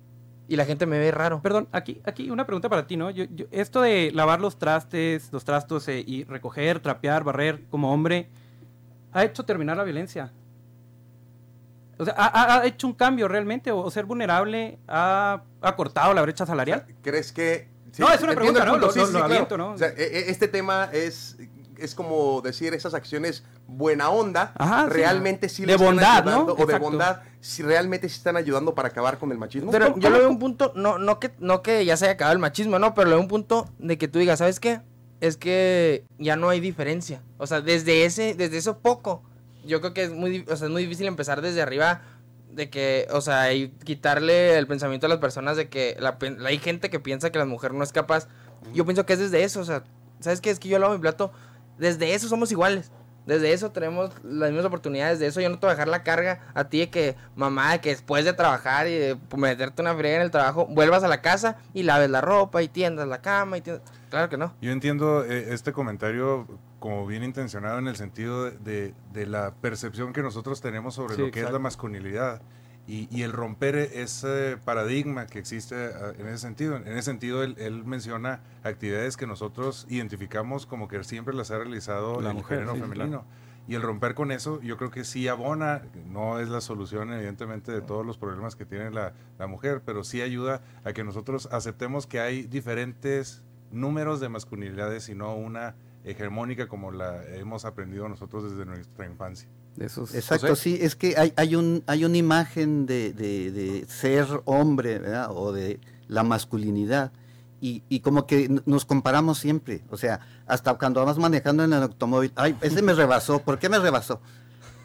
Y 0.48 0.58
la 0.58 0.66
gente 0.66 0.86
me 0.86 1.00
ve 1.00 1.10
raro. 1.10 1.42
Perdón, 1.42 1.68
aquí, 1.72 2.02
aquí 2.04 2.30
una 2.30 2.46
pregunta 2.46 2.70
para 2.70 2.86
ti, 2.86 2.98
¿no? 2.98 3.10
Yo, 3.10 3.24
yo- 3.34 3.46
esto 3.52 3.82
de 3.82 4.12
lavar 4.14 4.42
los 4.42 4.60
trastes, 4.60 5.30
los 5.32 5.44
trastos 5.46 5.88
eh, 5.88 6.04
y 6.06 6.24
recoger, 6.26 6.82
trapear, 6.82 7.24
barrer 7.24 7.64
como 7.72 7.92
hombre, 7.92 8.28
ha 9.12 9.24
hecho 9.24 9.44
terminar 9.46 9.78
la 9.78 9.84
violencia. 9.86 10.34
O 11.98 12.06
sea, 12.06 12.14
¿ha, 12.18 12.56
ha- 12.60 12.66
hecho 12.66 12.88
un 12.88 12.94
cambio 12.94 13.28
realmente? 13.28 13.72
¿O, 13.72 13.90
ser 13.90 14.06
vulnerable 14.06 14.78
ha, 14.88 15.42
ha 15.62 15.76
cortado 15.76 16.14
la 16.14 16.22
brecha 16.22 16.46
salarial? 16.46 16.86
¿Crees 17.02 17.32
que.? 17.32 17.70
No, 17.98 18.12
es 18.12 18.22
una 18.22 18.34
pregunta, 18.36 18.66
¿no? 18.66 18.78
Lo- 18.78 18.92
sí, 18.92 19.00
lo- 19.00 19.06
sí, 19.08 19.14
lo 19.14 19.20
claro. 19.20 19.34
aviento, 19.34 19.58
¿no? 19.58 19.72
O 19.72 19.78
sea, 19.78 19.88
e- 19.90 19.94
e- 20.04 20.30
este 20.30 20.50
tema 20.50 20.90
es, 20.92 21.38
es 21.78 21.96
como 21.96 22.42
decir 22.42 22.74
esas 22.74 22.94
acciones 22.94 23.44
buena 23.68 24.10
onda, 24.10 24.52
Ajá, 24.58 24.84
sí. 24.86 24.90
realmente 24.94 25.48
sí, 25.48 25.62
De 25.64 25.68
le 25.68 25.74
están 25.76 25.88
bondad, 25.88 26.24
¿no? 26.26 26.32
ayudando, 26.32 26.54
O 26.54 26.56
de 26.58 26.64
Exacto. 26.64 26.84
bondad, 26.84 27.22
si 27.40 27.64
realmente 27.64 28.10
sí 28.10 28.18
están 28.18 28.36
ayudando 28.36 28.76
para 28.76 28.90
acabar 28.90 29.18
con 29.18 29.32
el 29.32 29.38
machismo. 29.38 29.72
Pero 29.72 29.92
¿Cómo- 29.94 29.98
yo 30.02 30.10
lo 30.10 30.16
cómo- 30.16 30.20
veo 30.24 30.30
un 30.30 30.40
punto, 30.40 30.74
no, 30.76 30.98
no, 31.00 31.20
que, 31.22 31.32
no 31.40 31.62
que 31.62 31.86
ya 31.86 31.96
se 31.96 32.06
haya 32.06 32.14
acabado 32.16 32.34
el 32.34 32.40
machismo, 32.40 32.78
no, 32.80 32.94
pero 32.94 33.06
lo 33.10 33.16
veo 33.16 33.22
un 33.22 33.30
punto 33.30 33.70
de 33.80 33.98
que 33.98 34.10
tú 34.10 34.20
digas, 34.20 34.40
¿sabes 34.40 34.60
qué? 34.60 34.82
Es 35.22 35.38
que 35.38 36.04
ya 36.20 36.36
no 36.36 36.50
hay 36.50 36.60
diferencia. 36.60 37.22
O 37.38 37.48
sea, 37.48 37.62
desde 37.62 38.04
ese, 38.04 38.34
desde 38.36 38.58
eso 38.58 38.80
poco, 38.80 39.24
yo 39.66 39.82
creo 39.82 39.94
que 39.94 40.04
es 40.04 40.12
muy, 40.12 40.46
o 40.50 40.56
sea, 40.56 40.68
es 40.68 40.72
muy 40.72 40.84
difícil 40.84 41.08
empezar 41.08 41.42
desde 41.42 41.62
arriba 41.62 42.02
de 42.52 42.70
que, 42.70 43.08
o 43.12 43.20
sea, 43.22 43.52
y 43.54 43.70
quitarle 43.84 44.58
el 44.58 44.66
pensamiento 44.68 45.08
a 45.08 45.10
las 45.10 45.18
personas 45.20 45.58
de 45.58 45.68
que 45.68 45.98
la, 46.00 46.18
pen- 46.18 46.38
hay 46.46 46.58
gente 46.58 46.90
que 46.90 47.00
piensa 47.00 47.30
que 47.32 47.40
la 47.40 47.46
mujer 47.46 47.74
no 47.74 47.84
es 47.84 47.92
capaz. 47.92 48.28
Yo 48.74 48.86
pienso 48.86 49.06
que 49.06 49.14
es 49.14 49.20
desde 49.20 49.44
eso, 49.44 49.60
o 49.60 49.66
sea, 49.66 49.84
¿sabes 50.22 50.40
qué? 50.40 50.50
Es 50.52 50.60
que 50.60 50.70
yo 50.70 50.80
lavo 50.80 50.94
mi 50.94 51.00
plato, 51.00 51.32
desde 51.78 52.14
eso 52.14 52.28
somos 52.30 52.52
iguales. 52.52 52.92
Desde 53.26 53.52
eso 53.54 53.72
tenemos 53.72 54.12
las 54.24 54.52
mismas 54.52 54.66
oportunidades, 54.68 55.18
de 55.18 55.26
eso 55.26 55.42
yo 55.42 55.50
no 55.50 55.58
te 55.58 55.66
voy 55.66 55.72
a 55.72 55.74
dejar 55.74 55.88
la 55.88 56.04
carga 56.04 56.42
a 56.54 56.70
ti 56.70 56.78
de 56.78 56.90
que, 56.92 57.16
mamá, 57.36 57.80
que 57.80 57.90
después 57.90 58.24
de 58.24 58.34
trabajar 58.34 58.86
y 58.88 58.92
de 58.92 59.18
meterte 59.36 59.82
una 59.82 59.96
friega 59.96 60.18
en 60.18 60.22
el 60.22 60.30
trabajo, 60.30 60.68
vuelvas 60.68 61.04
a 61.04 61.08
la 61.08 61.24
casa 61.24 61.58
y 61.74 61.82
laves 61.82 62.12
la 62.12 62.22
ropa 62.22 62.62
y 62.62 62.68
tiendas 62.68 63.08
la 63.08 63.24
cama 63.24 63.58
y 63.58 63.62
tiendas... 63.62 63.82
Claro 64.12 64.30
que 64.30 64.38
no. 64.38 64.54
Yo 64.62 64.72
entiendo 64.72 65.26
eh, 65.26 65.48
este 65.56 65.74
comentario 65.74 66.48
como 66.86 67.08
bien 67.08 67.24
intencionado 67.24 67.80
en 67.80 67.88
el 67.88 67.96
sentido 67.96 68.44
de, 68.52 68.94
de- 69.12 69.26
la 69.26 69.56
percepción 69.56 70.14
que 70.14 70.22
nosotros 70.22 70.62
tenemos 70.62 70.94
sobre 70.94 71.16
Sí, 71.16 71.22
lo 71.24 71.32
que 71.32 71.40
es 71.40 71.46
la 71.46 71.50
exacto. 71.50 71.60
masculinidad 71.62 72.42
y, 72.86 73.08
y 73.10 73.24
el 73.24 73.32
romper 73.32 73.76
ese 73.76 74.58
paradigma 74.64 75.26
que 75.26 75.40
existe 75.40 75.74
ah, 75.76 76.14
en 76.16 76.28
ese 76.28 76.38
sentido. 76.38 76.76
En 76.76 76.90
ese 76.90 77.02
sentido, 77.02 77.42
él, 77.42 77.56
él 77.58 77.84
menciona 77.86 78.42
actividades 78.64 79.18
que 79.18 79.26
nosotros 79.26 79.88
identificamos 79.90 80.68
como 80.68 80.88
que 80.88 81.04
siempre 81.04 81.34
las 81.34 81.50
ha 81.50 81.58
realizado 81.58 82.22
La 82.22 82.30
el 82.30 82.36
mujer, 82.36 82.60
género 82.60 82.76
sí, 82.76 82.82
femenino. 82.82 83.26
Y 83.68 83.74
el 83.74 83.82
romper 83.82 84.14
con 84.14 84.32
eso, 84.32 84.62
yo 84.62 84.78
creo 84.78 84.92
que 84.92 85.04
sí 85.06 85.28
abona, 85.28 85.82
no 86.06 86.40
es 86.40 86.50
la 86.50 86.62
solución 86.62 87.12
evidentemente 87.14 87.72
de 87.72 87.82
todos 87.82 88.06
los 88.06 88.20
problemas 88.20 88.56
que 88.56 88.68
tiene 88.68 88.92
la, 88.92 89.14
la 89.40 89.48
mujer, 89.48 89.82
pero 89.84 90.04
sí 90.04 90.22
ayuda 90.22 90.62
a 90.84 90.94
que 90.94 91.04
nosotros 91.04 91.50
aceptemos 91.52 92.06
que 92.06 92.20
hay 92.20 92.44
diferentes 92.44 93.42
números 93.72 94.20
de 94.20 94.30
masculinidades 94.30 95.10
y 95.10 95.16
no 95.16 95.34
una 95.36 95.74
hegemónica 96.06 96.68
como 96.68 96.92
la 96.92 97.24
hemos 97.36 97.66
aprendido 97.66 98.08
nosotros 98.08 98.50
desde 98.52 98.66
nuestra 98.66 99.06
infancia. 99.06 99.50
esos. 99.80 100.14
Exacto, 100.16 100.48
José. 100.50 100.62
sí, 100.62 100.78
es 100.82 100.96
que 100.96 101.16
hay, 101.18 101.34
hay, 101.36 101.56
un, 101.56 101.84
hay 101.88 102.06
una 102.06 102.18
imagen 102.18 102.86
de, 102.86 103.12
de- 103.14 103.52
de 103.52 103.86
ser 103.88 104.28
hombre, 104.46 105.00
¿verdad? 105.00 105.30
O 105.32 105.52
de 105.52 105.80
la 106.08 106.24
masculinidad. 106.24 107.12
Y, 107.62 107.84
y 107.90 108.02
como 108.02 108.28
que 108.28 108.62
nos 108.66 108.86
comparamos 108.86 109.40
siempre. 109.40 109.84
O 109.90 109.98
sea, 109.98 110.20
hasta 110.46 110.74
cuando 110.76 111.00
vamos 111.00 111.18
manejando 111.18 111.64
en 111.64 111.74
el 111.74 111.82
automóvil, 111.84 112.32
ay, 112.36 112.56
ese 112.62 112.82
me 112.82 112.94
rebasó, 112.94 113.40
¿por 113.40 113.58
qué 113.58 113.70
me 113.70 113.80
rebasó? 113.80 114.22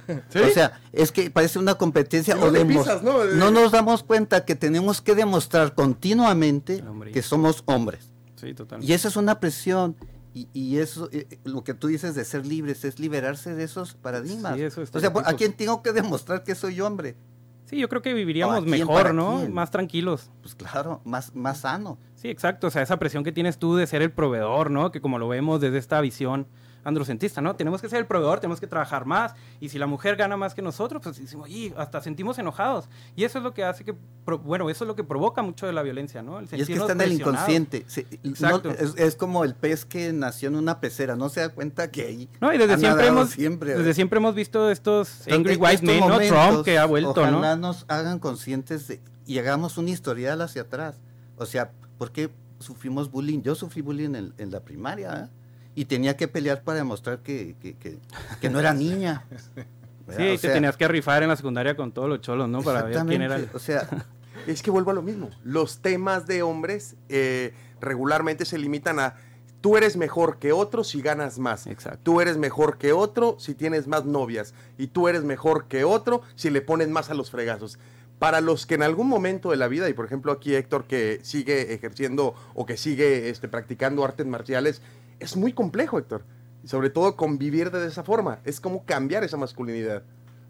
¿Sí? 0.30 0.38
O 0.38 0.48
sea, 0.50 0.80
es 0.92 1.12
que 1.12 1.30
parece 1.30 1.59
una 1.59 1.74
competencia. 1.74 2.37
O 2.37 2.50
pisas, 2.66 3.02
¿no? 3.02 3.24
no 3.26 3.50
nos 3.50 3.70
damos 3.72 4.02
cuenta 4.02 4.44
que 4.44 4.54
tenemos 4.56 5.00
que 5.02 5.14
demostrar 5.14 5.74
continuamente 5.74 6.83
que 7.12 7.22
somos 7.22 7.62
hombres. 7.66 8.09
Sí, 8.37 8.54
totalmente. 8.54 8.90
Y 8.90 8.94
esa 8.94 9.09
es 9.09 9.16
una 9.16 9.38
presión. 9.40 9.96
Y, 10.33 10.49
y 10.53 10.79
eso, 10.79 11.09
eh, 11.12 11.27
eh, 11.31 11.38
lo 11.45 11.64
que 11.64 11.75
tú 11.75 11.88
dices 11.88 12.14
de 12.14 12.25
ser 12.25 12.47
libres, 12.47 12.85
es 12.85 12.99
liberarse 13.01 13.55
de 13.55 13.64
esos 13.64 13.95
paradigmas. 13.95 14.55
Sí, 14.55 14.62
esos 14.62 14.90
o 14.95 15.01
sea, 15.01 15.12
¿por- 15.12 15.29
¿a 15.29 15.33
quién 15.35 15.53
tengo 15.55 15.83
que 15.83 15.93
demostrar 15.93 16.45
que 16.45 16.55
soy 16.55 16.81
hombre? 16.81 17.16
Sí, 17.64 17.79
yo 17.79 17.88
creo 17.88 18.03
que 18.03 18.12
¿O 18.12 18.16
viviríamos 18.16 18.64
quién, 18.64 18.71
mejor, 18.71 19.14
¿no? 19.14 19.38
quién? 19.40 19.53
Más 19.53 19.71
tranquilos. 19.71 20.31
Pues 20.43 20.55
claro, 20.55 21.01
más, 21.05 21.35
más 21.35 21.59
sano. 21.61 21.99
Sí, 22.16 22.29
exacto. 22.29 22.66
O 22.66 22.71
sea, 22.71 22.83
esa 22.83 22.99
presión 22.99 23.23
que 23.25 23.33
tienes 23.33 23.59
tú 23.59 23.77
de 23.77 23.87
ser 23.87 24.03
el 24.03 24.11
proveedor, 24.12 24.71
¿no? 24.71 24.90
Que 24.90 25.01
como 25.01 25.19
lo 25.19 25.29
vemos 25.29 25.61
desde 25.61 25.79
esta 25.79 26.01
visión 26.01 26.47
androcentista, 26.85 27.40
¿no? 27.40 27.57
Tenemos 27.57 27.81
que 27.83 27.88
ser 27.88 27.99
el 27.99 28.07
proveedor, 28.07 28.40
tenemos 28.40 28.61
que 28.61 28.66
trabajar 28.66 29.05
más. 29.07 29.35
Y 29.61 29.69
si 29.69 29.79
la 29.79 29.87
mujer 29.87 30.16
gana 30.16 30.37
más 30.37 30.55
que 30.55 30.62
nosotros, 30.62 31.03
pues 31.03 31.19
decimos, 31.19 31.49
y 31.49 31.73
hasta 31.77 32.01
sentimos 32.01 32.38
enojados. 32.38 32.88
Y 33.16 33.25
eso 33.25 33.38
es 33.38 33.45
lo 33.45 33.53
que 33.55 33.64
hace 33.64 33.85
que, 33.85 33.95
bueno, 34.43 34.71
eso 34.71 34.85
es 34.85 34.88
lo 34.88 34.97
que 34.97 35.05
provoca 35.05 35.43
mucho 35.43 35.66
de 35.66 35.73
la 35.73 35.83
violencia, 35.83 36.23
¿no? 36.23 36.38
El 36.38 36.45
Y 36.51 36.61
es 36.61 36.66
que 36.66 36.75
está 36.75 36.93
en 36.93 37.01
el 37.01 37.12
inconsciente. 37.12 37.85
Sí, 37.87 38.07
no- 38.23 38.31
Exacto. 38.31 38.71
es, 38.71 38.95
es 38.97 39.16
como 39.16 39.45
el 39.45 39.55
pez 39.55 39.85
que 39.85 40.12
nació 40.12 40.49
en 40.49 40.57
una 40.57 40.81
pecera, 40.81 41.16
no 41.16 41.29
se 41.29 41.40
da 41.40 41.49
cuenta 41.51 41.90
que 41.90 42.03
ahí. 42.03 42.29
No, 42.40 42.53
y 42.53 42.59
desde 42.59 42.79
siempre 42.79 43.07
hemos, 43.07 43.31
siempre, 43.31 43.75
desde 43.77 43.95
siempre 43.95 44.19
hemos 44.19 44.35
visto 44.35 44.71
estos 44.71 45.27
angry 45.29 45.57
white 45.57 45.85
men, 45.85 46.01
¿no? 46.01 46.19
Trump 46.19 46.64
que 46.64 46.79
ha 46.79 46.87
vuelto, 46.87 47.11
ojalá 47.11 47.57
¿no? 47.57 47.69
nos 47.69 47.85
hagan 47.88 48.19
conscientes 48.19 48.88
de, 48.88 49.01
y 49.27 49.38
hagamos 49.38 49.79
un 49.79 49.88
historial 49.88 50.40
hacia 50.43 50.62
atrás. 50.62 50.99
O 51.37 51.47
sea, 51.47 51.71
¿por 51.99 52.11
qué 52.12 52.31
sufrimos 52.59 53.11
bullying? 53.11 53.43
Yo 53.43 53.55
sufrí 53.55 53.81
bullying 53.83 54.14
en, 54.14 54.35
en 54.38 54.51
la 54.51 54.61
primaria 54.61 55.25
¿eh? 55.25 55.39
Y 55.74 55.85
tenía 55.87 56.16
que 56.16 56.28
pelear 56.28 56.62
para 56.62 56.78
demostrar 56.78 57.20
que, 57.20 57.56
que, 57.61 57.76
que- 57.76 57.98
que 58.40 58.50
no 58.50 58.59
era 58.61 58.72
niña. 58.74 59.24
¿verdad? 60.06 60.24
Sí, 60.24 60.28
O 60.30 60.33
te 60.33 60.38
sea, 60.38 60.52
tenías 60.54 60.76
que 60.76 60.88
rifar 60.88 61.22
en 61.22 61.28
la 61.28 61.37
secundaria 61.37 61.76
con 61.76 61.92
todos 61.92 62.09
los 62.09 62.20
cholos, 62.20 62.48
¿no? 62.48 62.62
Para 62.62 62.83
ver 62.83 62.98
quién 63.06 63.22
era 63.22 63.37
el... 63.37 63.48
O 63.54 63.59
sea, 63.59 63.88
Es 64.46 64.62
que 64.62 64.70
vuelvo 64.70 64.90
a 64.90 64.94
lo 64.94 65.02
mismo. 65.02 65.28
Los 65.44 65.80
temas 65.83 66.26
de 66.26 66.42
hombres 66.42 66.96
eh, 67.11 67.52
regularmente 67.80 68.44
se 68.46 68.56
limitan 68.59 68.98
a 68.98 69.16
tú 69.61 69.76
eres 69.76 69.98
mejor 69.98 70.38
que 70.38 70.52
otro 70.52 70.83
si 70.83 71.02
ganas 71.02 71.38
más. 71.38 71.66
Exacto. 71.66 72.00
Tú 72.02 72.20
eres 72.22 72.38
mejor 72.38 72.78
que 72.78 72.92
otro 72.94 73.37
si 73.38 73.54
tienes 73.54 73.87
más 73.87 74.06
novias. 74.06 74.54
Y 74.78 74.87
tú 74.88 75.09
eres 75.09 75.24
mejor 75.24 75.66
que 75.66 75.85
otro 75.85 76.22
si 76.37 76.48
le 76.48 76.62
pones 76.62 76.88
más 76.88 77.11
a 77.11 77.14
los 77.14 77.30
fregazos. 77.30 77.78
Para 78.18 78.40
los 78.40 78.64
que 78.66 78.74
en 78.76 78.83
algún 78.83 79.09
momento 79.09 79.50
de 79.50 79.56
la 79.59 79.68
vida, 79.68 79.88
y 79.90 79.92
por 79.92 80.06
ejemplo 80.06 80.33
aquí 80.33 80.54
Héctor 80.54 80.85
que 80.87 81.20
sigue 81.22 81.74
ejerciendo 81.74 82.35
o 82.54 82.64
que 82.64 82.78
sigue 82.78 83.28
este, 83.28 83.46
practicando 83.48 84.04
artes 84.04 84.26
marciales, 84.26 84.80
es 85.20 85.37
muy 85.37 85.52
complejo, 85.52 85.98
Héctor. 85.98 86.24
Y 86.62 86.68
sobre 86.68 86.90
todo 86.90 87.16
convivir 87.16 87.70
de 87.70 87.87
esa 87.87 88.02
forma. 88.02 88.40
Es 88.44 88.61
como 88.61 88.85
cambiar 88.85 89.24
esa 89.24 89.37
masculinidad. 89.37 90.02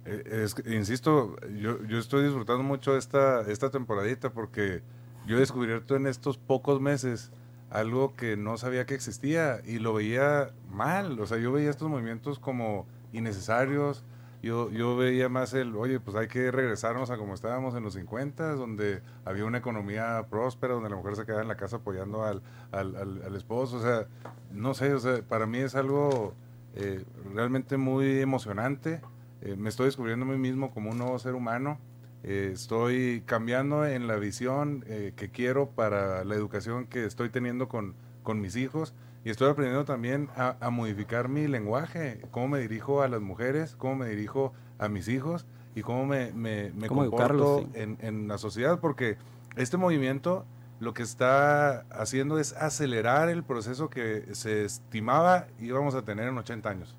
Eh, 0.07 0.47
insisto, 0.67 1.37
yo, 1.61 1.85
yo 1.85 1.99
estoy 1.99 2.25
disfrutando 2.25 2.63
mucho 2.63 2.97
esta, 2.97 3.43
esta 3.43 3.71
temporadita 3.71 4.31
porque 4.33 4.83
yo 5.27 5.37
he 5.37 5.41
descubierto 5.41 5.95
en 5.95 6.07
estos 6.07 6.39
pocos 6.39 6.81
meses 6.81 7.31
algo 7.71 8.15
que 8.17 8.37
no 8.37 8.57
sabía 8.57 8.87
que 8.87 8.95
existía 8.95 9.61
y 9.65 9.79
lo 9.79 9.95
veía 9.95 10.51
mal. 10.69 11.21
O 11.21 11.27
sea, 11.27 11.39
yo 11.39 11.53
veía 11.53 11.71
estos 11.71 11.89
movimientos 11.89 12.39
como 12.39 12.87
innecesarios. 13.13 14.05
Yo, 14.43 14.71
yo 14.71 14.97
veía 14.97 15.29
más 15.29 15.53
el, 15.53 15.77
oye, 15.77 16.01
pues 16.01 16.17
hay 16.17 16.27
que 16.27 16.51
regresarnos 16.51 17.11
a 17.11 17.19
como 17.19 17.35
estábamos 17.35 17.75
en 17.75 17.83
los 17.83 17.93
50, 17.93 18.55
donde 18.55 19.03
había 19.27 19.45
una 19.45 19.59
economía 19.59 20.27
próspera, 20.31 20.73
donde 20.73 20.89
la 20.89 20.97
mujer 20.97 21.17
se 21.17 21.27
quedaba 21.27 21.43
en 21.43 21.49
la 21.49 21.57
casa 21.57 21.77
apoyando 21.77 22.25
al, 22.25 22.43
al, 22.73 23.37
esposo. 23.37 23.77
O 23.77 23.83
sea, 23.83 24.07
no 24.51 24.73
sé, 24.73 24.95
o 24.95 24.99
sea, 24.99 25.21
para 25.23 25.47
mí 25.47 25.59
es 25.59 25.75
algo 25.75 26.35
eh, 26.75 27.05
realmente 27.35 27.77
muy 27.77 28.21
emocionante. 28.21 29.03
Eh, 29.43 29.57
me 29.57 29.69
estoy 29.69 29.87
descubriendo 29.87 30.25
a 30.25 30.29
mí 30.29 30.39
mismo 30.39 30.71
como 30.71 30.91
un 30.91 30.97
nuevo 30.97 31.19
ser 31.19 31.35
humano. 31.35 31.79
Eh, 32.23 32.51
estoy 32.55 33.23
cambiando 33.27 33.85
en 33.85 34.07
la 34.07 34.17
visión 34.17 34.85
que 35.17 35.31
quiero 35.31 35.71
para 35.71 36.25
la 36.25 36.35
educación 36.35 36.87
que 36.87 37.05
estoy 37.05 37.29
teniendo 37.29 37.69
con, 37.69 37.95
con 38.23 38.41
mis 38.41 38.57
hijos. 38.57 38.95
Y 39.25 39.31
estoy 39.31 39.51
aprendiendo 39.51 39.85
también 39.85 40.29
a, 40.37 40.57
a 40.61 40.71
modificar 40.71 41.29
mi 41.29 41.47
lenguaje, 41.47 42.23
cómo 42.31 42.49
me 42.49 42.61
dirijo 42.61 43.03
a 43.03 43.09
las 43.09 43.21
mujeres, 43.21 43.77
cómo 43.77 43.97
me 43.97 44.09
dirijo 44.09 44.53
a 44.79 44.89
mis 44.89 45.09
hijos 45.09 45.47
y 45.75 45.83
cómo 45.83 46.07
me, 46.07 46.33
me, 46.33 46.73
me 46.73 46.89
Cómo 46.89 47.03
comporto 47.09 47.61
sí. 47.61 47.67
en, 47.75 47.99
en 48.01 48.29
la 48.29 48.39
sociedad. 48.39 48.81
Porque 48.81 49.19
este 49.57 49.77
movimiento 49.77 50.47
lo 50.81 50.95
que 50.95 51.03
está 51.03 51.81
haciendo 51.91 52.39
es 52.39 52.55
acelerar 52.55 53.29
el 53.29 53.45
proceso 53.45 53.91
que 53.91 54.35
se 54.35 54.65
estimaba 54.65 55.47
íbamos 55.61 55.95
a 55.95 56.03
tener 56.03 56.27
en 56.29 56.39
80 56.39 56.71
años. 56.71 56.97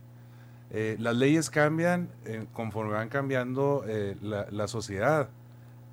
Eh, 0.69 0.95
las 0.99 1.15
leyes 1.15 1.49
cambian 1.49 2.09
eh, 2.25 2.45
conforme 2.53 2.93
van 2.93 3.09
cambiando 3.09 3.83
eh, 3.87 4.15
la, 4.21 4.45
la 4.51 4.67
sociedad. 4.67 5.29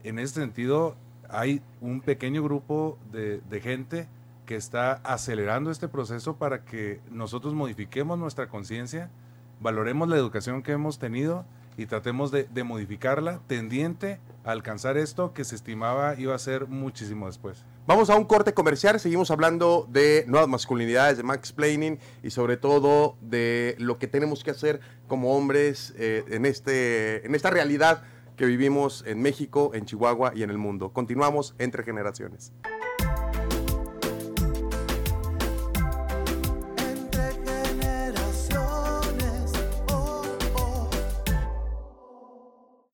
En 0.05 0.19
ese 0.19 0.35
sentido, 0.35 0.95
hay 1.29 1.63
un 1.81 2.01
pequeño 2.03 2.43
grupo 2.45 2.99
de, 3.11 3.41
de 3.41 3.61
gente 3.61 4.09
que 4.49 4.57
está 4.57 4.95
acelerando 5.05 5.71
este 5.71 5.89
proceso 5.89 6.39
para 6.39 6.65
que 6.65 7.03
nosotros 7.11 7.53
modifiquemos 7.53 8.19
nuestra 8.19 8.49
conciencia, 8.49 9.11
valoremos 9.61 10.09
la 10.09 10.17
educación 10.17 10.63
que 10.63 10.73
hemos 10.73 10.99
tenido 10.99 11.45
y 11.77 11.85
tratemos 11.85 12.31
de, 12.31 12.49
modificarla 12.65 13.41
tendiente 13.47 14.19
a 14.45 14.53
alcanzar 14.53 14.97
esto 14.97 15.35
que 15.35 15.45
se 15.45 15.55
estimaba 15.55 16.19
iba 16.19 16.35
a 16.35 16.39
ser 16.39 16.67
muchísimo 16.67 17.27
después. 17.27 17.67
Vamos 17.87 18.09
a 18.09 18.17
un 18.17 18.25
corte 18.25 18.55
comercial, 18.55 18.99
seguimos 18.99 19.31
hablando 19.31 19.87
de 19.91 20.25
nuevas 20.27 20.49
masculinidades, 20.49 21.19
de 21.19 21.25
Max 21.25 21.53
Planning 21.53 21.99
y 22.23 22.31
sobre 22.31 22.57
todo 22.57 23.17
de 23.21 23.77
lo 23.79 23.99
que 23.99 24.07
tenemos 24.07 24.45
que 24.45 24.53
hacer 24.53 24.81
como 25.09 25.37
hombres 25.37 25.93
eh, 25.99 26.25
en, 26.31 26.47
este, 26.47 27.27
en 27.27 27.35
esta 27.35 27.51
realidad 27.51 28.03
que 28.39 28.47
vivimos 28.47 29.05
en 29.07 29.21
México, 29.21 29.73
en 29.75 29.85
Chihuahua 29.85 30.33
y 30.35 30.43
en 30.43 30.49
el 30.49 30.57
mundo. 30.57 30.91
Continuamos 30.95 31.55
entre 31.59 31.83
generaciones. 31.85 32.55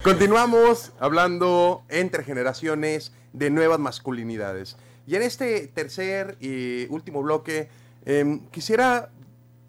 Continuamos 0.05 0.93
hablando 1.01 1.83
entre 1.88 2.25
generaciones 2.25 3.11
de 3.33 3.49
nuevas 3.49 3.79
masculinidades. 3.79 4.77
Y 5.07 5.14
en 5.14 5.23
este 5.23 5.67
tercer 5.67 6.37
y 6.40 6.87
último 6.90 7.23
bloque, 7.23 7.71
em, 8.05 8.40
quisiera 8.51 9.09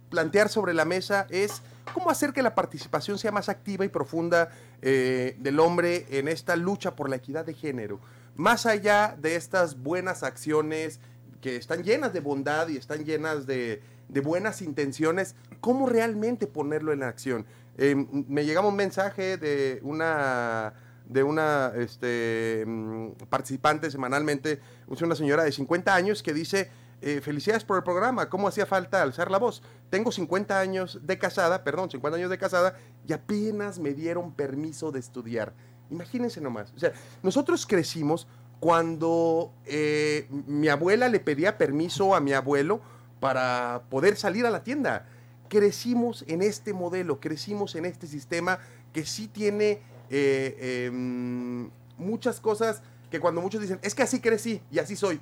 plantear 0.09 0.49
sobre 0.49 0.73
la 0.73 0.83
mesa 0.83 1.25
es 1.29 1.61
cómo 1.93 2.09
hacer 2.09 2.33
que 2.33 2.41
la 2.41 2.53
participación 2.53 3.17
sea 3.17 3.31
más 3.31 3.47
activa 3.47 3.85
y 3.85 3.87
profunda 3.87 4.49
eh, 4.81 5.37
del 5.39 5.57
hombre 5.57 6.05
en 6.09 6.27
esta 6.27 6.57
lucha 6.57 6.97
por 6.97 7.09
la 7.09 7.15
equidad 7.15 7.45
de 7.45 7.53
género. 7.53 8.01
Más 8.35 8.65
allá 8.65 9.15
de 9.17 9.37
estas 9.37 9.81
buenas 9.81 10.21
acciones 10.21 10.99
que 11.39 11.55
están 11.55 11.81
llenas 11.81 12.11
de 12.11 12.19
bondad 12.19 12.67
y 12.67 12.75
están 12.75 13.05
llenas 13.05 13.47
de, 13.47 13.81
de 14.09 14.19
buenas 14.19 14.61
intenciones, 14.61 15.33
¿cómo 15.61 15.87
realmente 15.87 16.45
ponerlo 16.45 16.91
en 16.91 17.03
acción? 17.03 17.45
Eh, 17.77 17.95
me 17.95 18.45
llegaba 18.45 18.67
un 18.67 18.75
mensaje 18.75 19.37
de 19.37 19.79
una 19.83 20.73
de 21.07 21.23
una 21.23 21.71
este, 21.75 22.63
mm, 22.65 23.11
participante 23.29 23.91
semanalmente, 23.91 24.59
una 24.87 25.15
señora 25.15 25.43
de 25.43 25.51
50 25.51 25.93
años 25.93 26.23
que 26.23 26.33
dice, 26.33 26.71
eh, 27.01 27.21
felicidades 27.21 27.63
por 27.63 27.77
el 27.77 27.83
programa, 27.83 28.29
¿cómo 28.29 28.47
hacía 28.47 28.65
falta 28.65 29.01
alzar 29.01 29.29
la 29.29 29.37
voz? 29.37 29.61
Tengo 29.89 30.11
50 30.11 30.59
años 30.59 30.99
de 31.03 31.19
casada, 31.19 31.63
perdón, 31.63 31.91
50 31.91 32.17
años 32.17 32.29
de 32.29 32.37
casada 32.37 32.77
y 33.07 33.13
apenas 33.13 33.79
me 33.79 33.93
dieron 33.93 34.33
permiso 34.33 34.91
de 34.91 34.99
estudiar. 34.99 35.53
Imagínense 35.91 36.41
nomás. 36.41 36.73
O 36.75 36.79
sea, 36.79 36.93
nosotros 37.21 37.67
crecimos 37.67 38.27
cuando 38.59 39.53
eh, 39.65 40.27
mi 40.47 40.69
abuela 40.69 41.09
le 41.09 41.19
pedía 41.19 41.57
permiso 41.57 42.15
a 42.15 42.19
mi 42.19 42.33
abuelo 42.33 42.81
para 43.19 43.83
poder 43.89 44.15
salir 44.15 44.45
a 44.45 44.49
la 44.49 44.63
tienda. 44.63 45.05
Crecimos 45.49 46.23
en 46.27 46.41
este 46.41 46.73
modelo, 46.73 47.19
crecimos 47.19 47.75
en 47.75 47.85
este 47.85 48.07
sistema 48.07 48.59
que 48.93 49.05
sí 49.05 49.27
tiene 49.27 49.81
eh, 50.09 50.87
em, 50.87 51.69
muchas 51.97 52.39
cosas 52.39 52.81
que 53.09 53.19
cuando 53.19 53.41
muchos 53.41 53.61
dicen, 53.61 53.79
es 53.81 53.93
que 53.95 54.03
así 54.03 54.19
crecí 54.19 54.61
y 54.71 54.79
así 54.79 54.95
soy 54.95 55.19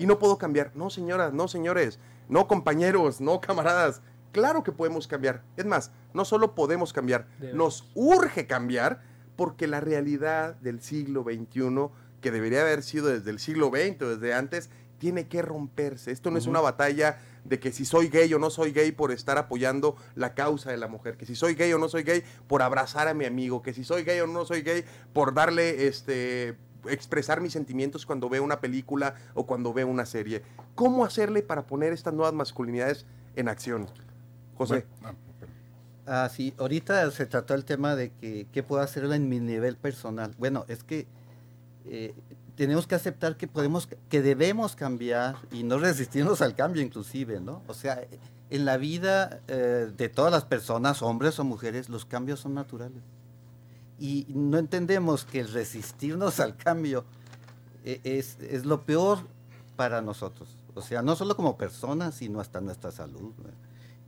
y 0.00 0.06
no 0.06 0.18
puedo 0.18 0.38
cambiar. 0.38 0.72
No, 0.74 0.88
señoras, 0.88 1.34
no, 1.34 1.46
señores, 1.46 1.98
no, 2.26 2.48
compañeros, 2.48 3.20
no, 3.20 3.40
camaradas. 3.40 4.00
Claro 4.32 4.62
que 4.62 4.72
podemos 4.72 5.06
cambiar. 5.06 5.42
Es 5.58 5.66
más, 5.66 5.92
no 6.14 6.24
solo 6.24 6.54
podemos 6.54 6.94
cambiar, 6.94 7.26
nos 7.52 7.90
urge 7.94 8.46
cambiar 8.46 9.02
porque 9.36 9.66
la 9.66 9.80
realidad 9.80 10.54
del 10.56 10.80
siglo 10.80 11.24
XXI, 11.24 11.90
que 12.22 12.30
debería 12.30 12.62
haber 12.62 12.82
sido 12.82 13.08
desde 13.08 13.30
el 13.30 13.38
siglo 13.38 13.68
XX 13.68 14.02
o 14.02 14.16
desde 14.16 14.32
antes, 14.32 14.70
tiene 15.00 15.26
que 15.26 15.42
romperse. 15.42 16.12
Esto 16.12 16.30
no 16.30 16.38
es 16.38 16.46
una 16.46 16.60
batalla 16.60 17.18
de 17.44 17.58
que 17.58 17.72
si 17.72 17.84
soy 17.84 18.08
gay 18.08 18.32
o 18.32 18.38
no 18.38 18.50
soy 18.50 18.70
gay 18.70 18.92
por 18.92 19.10
estar 19.10 19.38
apoyando 19.38 19.96
la 20.14 20.34
causa 20.34 20.70
de 20.70 20.76
la 20.76 20.86
mujer, 20.86 21.16
que 21.16 21.26
si 21.26 21.34
soy 21.34 21.54
gay 21.54 21.72
o 21.72 21.78
no 21.78 21.88
soy 21.88 22.04
gay 22.04 22.22
por 22.46 22.62
abrazar 22.62 23.08
a 23.08 23.14
mi 23.14 23.24
amigo, 23.24 23.62
que 23.62 23.74
si 23.74 23.82
soy 23.82 24.04
gay 24.04 24.20
o 24.20 24.28
no 24.28 24.44
soy 24.44 24.62
gay 24.62 24.84
por 25.12 25.34
darle 25.34 25.88
este 25.88 26.56
expresar 26.88 27.40
mis 27.40 27.52
sentimientos 27.52 28.06
cuando 28.06 28.28
veo 28.28 28.42
una 28.42 28.60
película 28.60 29.14
o 29.34 29.44
cuando 29.44 29.72
veo 29.72 29.88
una 29.88 30.06
serie. 30.06 30.42
¿Cómo 30.74 31.04
hacerle 31.04 31.42
para 31.42 31.66
poner 31.66 31.92
estas 31.92 32.14
nuevas 32.14 32.32
masculinidades 32.32 33.04
en 33.36 33.48
acción? 33.48 33.86
José. 34.56 34.86
Bueno, 35.00 35.18
Ah, 36.12 36.28
sí, 36.28 36.54
ahorita 36.58 37.08
se 37.12 37.24
trató 37.26 37.54
el 37.54 37.64
tema 37.64 37.94
de 37.94 38.10
que 38.10 38.48
qué 38.52 38.64
puedo 38.64 38.82
hacer 38.82 39.04
en 39.04 39.28
mi 39.28 39.38
nivel 39.38 39.76
personal. 39.76 40.34
Bueno, 40.38 40.64
es 40.66 40.82
que 40.82 41.06
eh, 41.86 42.14
tenemos 42.60 42.86
que 42.86 42.94
aceptar 42.94 43.38
que 43.38 43.48
podemos, 43.48 43.88
que 44.10 44.20
debemos 44.20 44.76
cambiar 44.76 45.36
y 45.50 45.62
no 45.62 45.78
resistirnos 45.78 46.42
al 46.42 46.54
cambio 46.54 46.82
inclusive, 46.82 47.40
¿no? 47.40 47.62
O 47.68 47.72
sea, 47.72 48.06
en 48.50 48.66
la 48.66 48.76
vida 48.76 49.40
eh, 49.48 49.90
de 49.96 50.08
todas 50.10 50.30
las 50.30 50.44
personas, 50.44 51.00
hombres 51.00 51.38
o 51.38 51.44
mujeres, 51.44 51.88
los 51.88 52.04
cambios 52.04 52.40
son 52.40 52.52
naturales. 52.52 53.02
Y 53.98 54.26
no 54.28 54.58
entendemos 54.58 55.24
que 55.24 55.40
el 55.40 55.50
resistirnos 55.50 56.38
al 56.38 56.54
cambio 56.54 57.06
eh, 57.82 58.02
es, 58.04 58.36
es 58.40 58.66
lo 58.66 58.82
peor 58.82 59.20
para 59.76 60.02
nosotros. 60.02 60.54
O 60.74 60.82
sea, 60.82 61.00
no 61.00 61.16
solo 61.16 61.36
como 61.36 61.56
personas, 61.56 62.16
sino 62.16 62.40
hasta 62.40 62.60
nuestra 62.60 62.90
salud. 62.90 63.32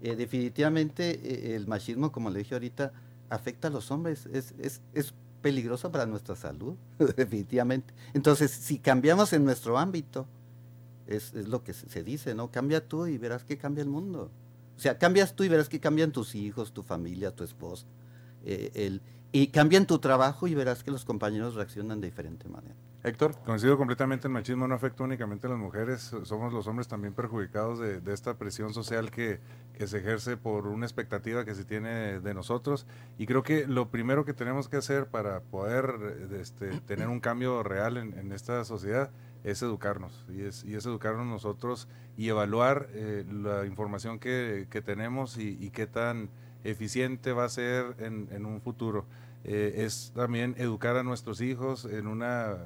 Eh, 0.02 0.14
definitivamente 0.14 1.56
el 1.56 1.66
machismo, 1.68 2.12
como 2.12 2.28
le 2.28 2.40
dije 2.40 2.54
ahorita, 2.54 2.92
afecta 3.30 3.68
a 3.68 3.70
los 3.70 3.90
hombres. 3.90 4.26
Es, 4.26 4.52
es, 4.58 4.82
es 4.92 5.14
peligroso 5.42 5.92
para 5.92 6.06
nuestra 6.06 6.36
salud, 6.36 6.74
definitivamente. 7.16 7.92
Entonces, 8.14 8.50
si 8.50 8.78
cambiamos 8.78 9.32
en 9.32 9.44
nuestro 9.44 9.76
ámbito, 9.78 10.26
es, 11.06 11.34
es 11.34 11.48
lo 11.48 11.62
que 11.62 11.72
se, 11.72 12.02
dice, 12.02 12.34
¿no? 12.34 12.50
Cambia 12.50 12.86
tú 12.86 13.06
y 13.06 13.18
verás 13.18 13.44
que 13.44 13.58
cambia 13.58 13.82
el 13.82 13.90
mundo. 13.90 14.30
O 14.76 14.80
sea, 14.80 14.98
cambias 14.98 15.34
tú 15.34 15.44
y 15.44 15.48
verás 15.48 15.68
que 15.68 15.80
cambian 15.80 16.12
tus 16.12 16.34
hijos, 16.34 16.72
tu 16.72 16.82
familia, 16.82 17.34
tu 17.34 17.44
esposa. 17.44 17.86
eh, 18.44 18.70
el, 18.74 19.02
y 19.32 19.46
cambian 19.48 19.86
tu 19.86 19.98
trabajo 19.98 20.46
y 20.46 20.54
verás 20.54 20.84
que 20.84 20.90
los 20.90 21.04
compañeros 21.04 21.54
reaccionan 21.54 22.00
de 22.00 22.08
diferente 22.08 22.48
manera. 22.48 22.76
Héctor. 23.04 23.34
Coincido 23.44 23.76
completamente, 23.76 24.28
el 24.28 24.32
machismo 24.32 24.68
no 24.68 24.76
afecta 24.76 25.02
únicamente 25.02 25.48
a 25.48 25.50
las 25.50 25.58
mujeres, 25.58 26.14
somos 26.22 26.52
los 26.52 26.68
hombres 26.68 26.86
también 26.86 27.14
perjudicados 27.14 27.80
de, 27.80 28.00
de 28.00 28.14
esta 28.14 28.38
presión 28.38 28.72
social 28.72 29.10
que, 29.10 29.40
que 29.76 29.88
se 29.88 29.98
ejerce 29.98 30.36
por 30.36 30.68
una 30.68 30.86
expectativa 30.86 31.44
que 31.44 31.56
se 31.56 31.64
tiene 31.64 32.20
de 32.20 32.34
nosotros. 32.34 32.86
Y 33.18 33.26
creo 33.26 33.42
que 33.42 33.66
lo 33.66 33.90
primero 33.90 34.24
que 34.24 34.34
tenemos 34.34 34.68
que 34.68 34.76
hacer 34.76 35.08
para 35.08 35.40
poder 35.40 35.96
eh, 36.00 36.38
este, 36.40 36.80
tener 36.82 37.08
un 37.08 37.18
cambio 37.18 37.64
real 37.64 37.96
en, 37.96 38.16
en 38.16 38.30
esta 38.30 38.64
sociedad 38.64 39.10
es 39.42 39.60
educarnos, 39.62 40.24
y 40.28 40.42
es, 40.42 40.62
y 40.62 40.76
es 40.76 40.86
educarnos 40.86 41.26
nosotros 41.26 41.88
y 42.16 42.28
evaluar 42.28 42.86
eh, 42.92 43.26
la 43.28 43.66
información 43.66 44.20
que, 44.20 44.68
que 44.70 44.80
tenemos 44.80 45.38
y, 45.38 45.58
y 45.60 45.70
qué 45.70 45.88
tan 45.88 46.30
eficiente 46.62 47.32
va 47.32 47.46
a 47.46 47.48
ser 47.48 47.96
en, 47.98 48.28
en 48.30 48.46
un 48.46 48.60
futuro. 48.60 49.06
Eh, 49.42 49.82
es 49.84 50.12
también 50.14 50.54
educar 50.56 50.96
a 50.96 51.02
nuestros 51.02 51.40
hijos 51.40 51.84
en 51.84 52.06
una 52.06 52.58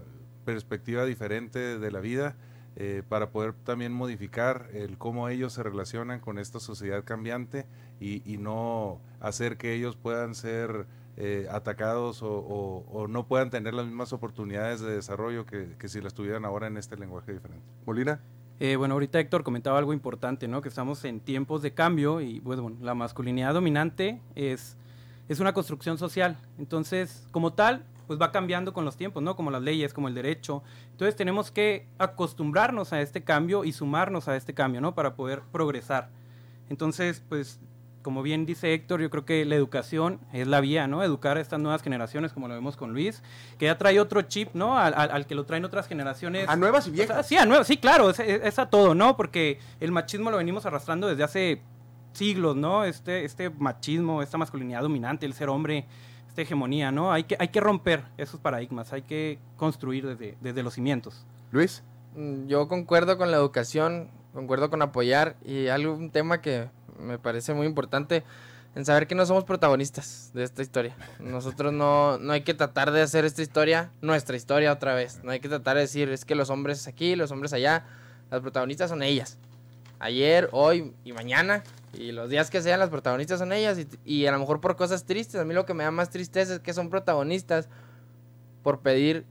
perspectiva 0.47 1.05
diferente 1.05 1.79
de 1.79 1.91
la 1.91 2.01
vida 2.01 2.37
eh, 2.77 3.03
para 3.07 3.29
poder 3.31 3.53
también 3.53 3.93
modificar 3.93 4.71
el 4.73 4.97
cómo 4.97 5.29
ellos 5.29 5.53
se 5.53 5.63
relacionan 5.63 6.21
con 6.21 6.39
esta 6.39 6.61
sociedad 6.61 7.05
cambiante 7.05 7.67
y, 8.01 8.39
no 8.39 9.01
hacer 9.21 9.59
que 9.59 9.75
ellos 9.75 9.97
puedan 9.97 10.35
ser 10.35 10.87
eh, 11.19 11.47
atacados 11.51 12.21
o 12.23 13.07
no 13.09 13.27
puedan 13.27 13.51
tener 13.51 13.75
las 13.75 13.87
mismas 13.87 14.13
oportunidades 14.15 14.81
de 14.81 14.95
desarrollo 14.95 15.45
que, 15.45 15.75
que 15.79 15.89
si 15.89 16.01
las 16.01 16.15
tuvieran 16.15 16.47
ahora 16.47 16.67
en 16.67 16.79
este 16.79 16.97
lenguaje 16.97 17.33
diferente. 17.33 17.65
Molina. 17.85 18.21
Eh, 18.59 18.77
bueno, 18.77 18.95
ahorita 18.95 19.21
Héctor 19.21 19.43
comentaba 19.43 19.79
algo 19.79 19.93
importante, 19.93 20.49
¿no? 20.49 20.63
Que 20.63 20.69
estamos 20.69 21.05
en 21.05 21.21
tiempos 21.21 21.61
de 21.61 21.75
cambio 21.75 22.23
y 22.23 22.41
pues, 22.41 22.59
bueno, 22.59 22.79
la 22.81 22.95
masculinidad 22.95 23.53
dominante 23.53 24.21
es, 24.35 24.77
es 25.29 25.41
una 25.41 25.53
construcción 25.53 25.99
social. 25.99 26.39
Entonces, 26.59 27.27
como 27.33 27.53
tal, 27.53 27.85
pues 28.07 28.21
va 28.21 28.31
cambiando 28.33 28.73
con 28.73 28.85
los 28.85 28.97
tiempos, 28.97 29.23
¿no? 29.23 29.37
Como 29.37 29.51
las 29.51 29.63
leyes, 29.63 29.93
como 29.95 30.09
el 30.09 30.15
derecho. 30.15 30.63
Entonces 30.93 31.17
tenemos 31.17 31.51
que 31.51 31.87
acostumbrarnos 31.99 32.93
a 32.93 33.01
este 33.01 33.23
cambio 33.25 33.65
y 33.65 33.73
sumarnos 33.73 34.29
a 34.29 34.37
este 34.37 34.55
cambio, 34.55 34.81
¿no? 34.81 34.95
Para 34.95 35.15
poder 35.15 35.43
progresar. 35.53 36.09
Entonces, 36.69 37.23
pues, 37.29 37.61
como 38.03 38.23
bien 38.23 38.47
dice 38.47 38.73
Héctor, 38.73 39.01
yo 39.01 39.11
creo 39.11 39.25
que 39.25 39.45
la 39.45 39.57
educación 39.57 40.21
es 40.33 40.47
la 40.47 40.61
vía, 40.61 40.87
¿no? 40.87 41.03
Educar 41.03 41.37
a 41.37 41.41
estas 41.41 41.59
nuevas 41.59 41.83
generaciones, 41.83 42.33
como 42.33 42.47
lo 42.47 42.55
vemos 42.55 42.77
con 42.77 42.93
Luis, 42.93 43.23
que 43.59 43.65
ya 43.67 43.79
trae 43.79 43.99
otro 43.99 44.23
chip, 44.23 44.51
¿no? 44.55 44.79
Al, 44.79 44.95
al- 44.95 45.11
al 45.11 45.27
que 45.27 45.35
lo 45.35 45.45
traen 45.45 45.65
otras 45.65 45.89
generaciones. 45.89 46.49
A 46.49 46.55
nuevas 46.57 46.87
y 46.87 46.91
O 46.91 46.95
sea, 46.95 47.05
viejas. 47.07 47.27
sí, 47.27 47.37
a 47.37 47.45
nuevas, 47.45 47.67
sí, 47.67 47.77
claro, 47.79 48.11
es, 48.11 48.21
es- 48.21 48.43
es 48.45 48.59
a 48.61 48.71
todo, 48.71 48.95
¿no? 48.95 49.17
Porque 49.17 49.59
el 49.81 49.91
machismo 49.91 50.31
lo 50.31 50.37
venimos 50.37 50.67
arrastrando 50.67 51.09
desde 51.09 51.25
hace 51.25 51.63
siglos, 52.13 52.55
¿no? 52.57 52.85
Este, 52.85 53.25
este 53.25 53.51
machismo, 53.51 54.23
esta 54.23 54.39
masculinidad 54.39 54.83
dominante, 54.83 55.27
el 55.27 55.35
ser 55.35 55.49
hombre, 55.49 55.85
esta 56.37 56.43
hegemonía, 56.43 56.93
¿no? 56.93 57.13
Hay 57.13 57.25
que, 57.25 57.35
hay 57.39 57.49
que 57.49 57.61
romper 57.61 58.03
esos 58.19 58.39
paradigmas, 58.39 58.93
hay 58.93 59.01
que 59.01 59.39
construir 59.57 60.07
desde, 60.07 60.37
desde 60.43 60.63
los 60.63 60.75
cimientos. 60.75 61.25
Luis. 61.51 61.83
Mm, 62.15 62.47
Yo 62.47 62.69
concuerdo 62.69 63.17
con 63.17 63.31
la 63.31 63.39
educación, 63.39 64.11
concuerdo 64.35 64.69
con 64.69 64.83
apoyar 64.83 65.37
y 65.47 65.69
algo, 65.69 65.95
un 65.95 66.11
tema 66.11 66.43
que 66.43 66.69
me 67.01 67.19
parece 67.19 67.55
muy 67.55 67.67
importante 67.67 68.23
en 68.75 68.85
saber 68.85 69.07
que 69.07 69.15
no 69.15 69.25
somos 69.25 69.45
protagonistas 69.45 70.31
de 70.35 70.45
esta 70.45 70.61
historia. 70.61 70.95
Nosotros 71.21 71.73
no, 71.73 72.19
no 72.19 72.35
hay 72.35 72.43
que 72.43 72.53
tratar 72.53 72.91
de 72.91 73.01
hacer 73.01 73.25
esta 73.25 73.41
historia 73.41 73.91
nuestra 74.03 74.37
historia 74.37 74.71
otra 74.73 74.95
vez. 74.95 75.25
No 75.25 75.31
hay 75.31 75.41
que 75.41 75.49
tratar 75.49 75.77
de 75.77 75.83
decir 75.83 76.11
es 76.11 76.27
que 76.27 76.35
los 76.35 76.51
hombres 76.51 76.87
aquí, 76.87 77.17
los 77.17 77.31
hombres 77.31 77.55
allá, 77.55 77.87
las 78.31 78.43
protagonistas 78.43 78.91
son 78.91 79.03
ellas. 79.03 79.39
Ayer, 79.99 80.51
hoy 80.53 80.93
y 81.03 81.15
mañana 81.15 81.65
y 81.99 82.13
los 82.13 82.31
días 82.31 82.51
que 82.51 82.63
sean 82.63 82.81
las 82.81 82.91
protagonistas 82.91 83.39
son 83.39 83.53
ellas 83.53 83.79
y, 84.05 84.27
a 84.27 84.33
lo 84.33 84.39
mejor 84.39 84.61
por 84.61 84.77
cosas 84.77 85.05
tristes. 85.05 85.41
A 85.41 85.45
mí 85.45 85.55
lo 85.55 85.67
que 85.67 85.75
me 85.75 85.85
da 85.85 85.91
más 85.91 86.11
tristeza 86.11 86.55
es 86.55 86.61
que 86.61 86.73
son 86.73 86.91
protagonistas 86.91 87.69
por 88.63 88.81
pedir 88.81 89.25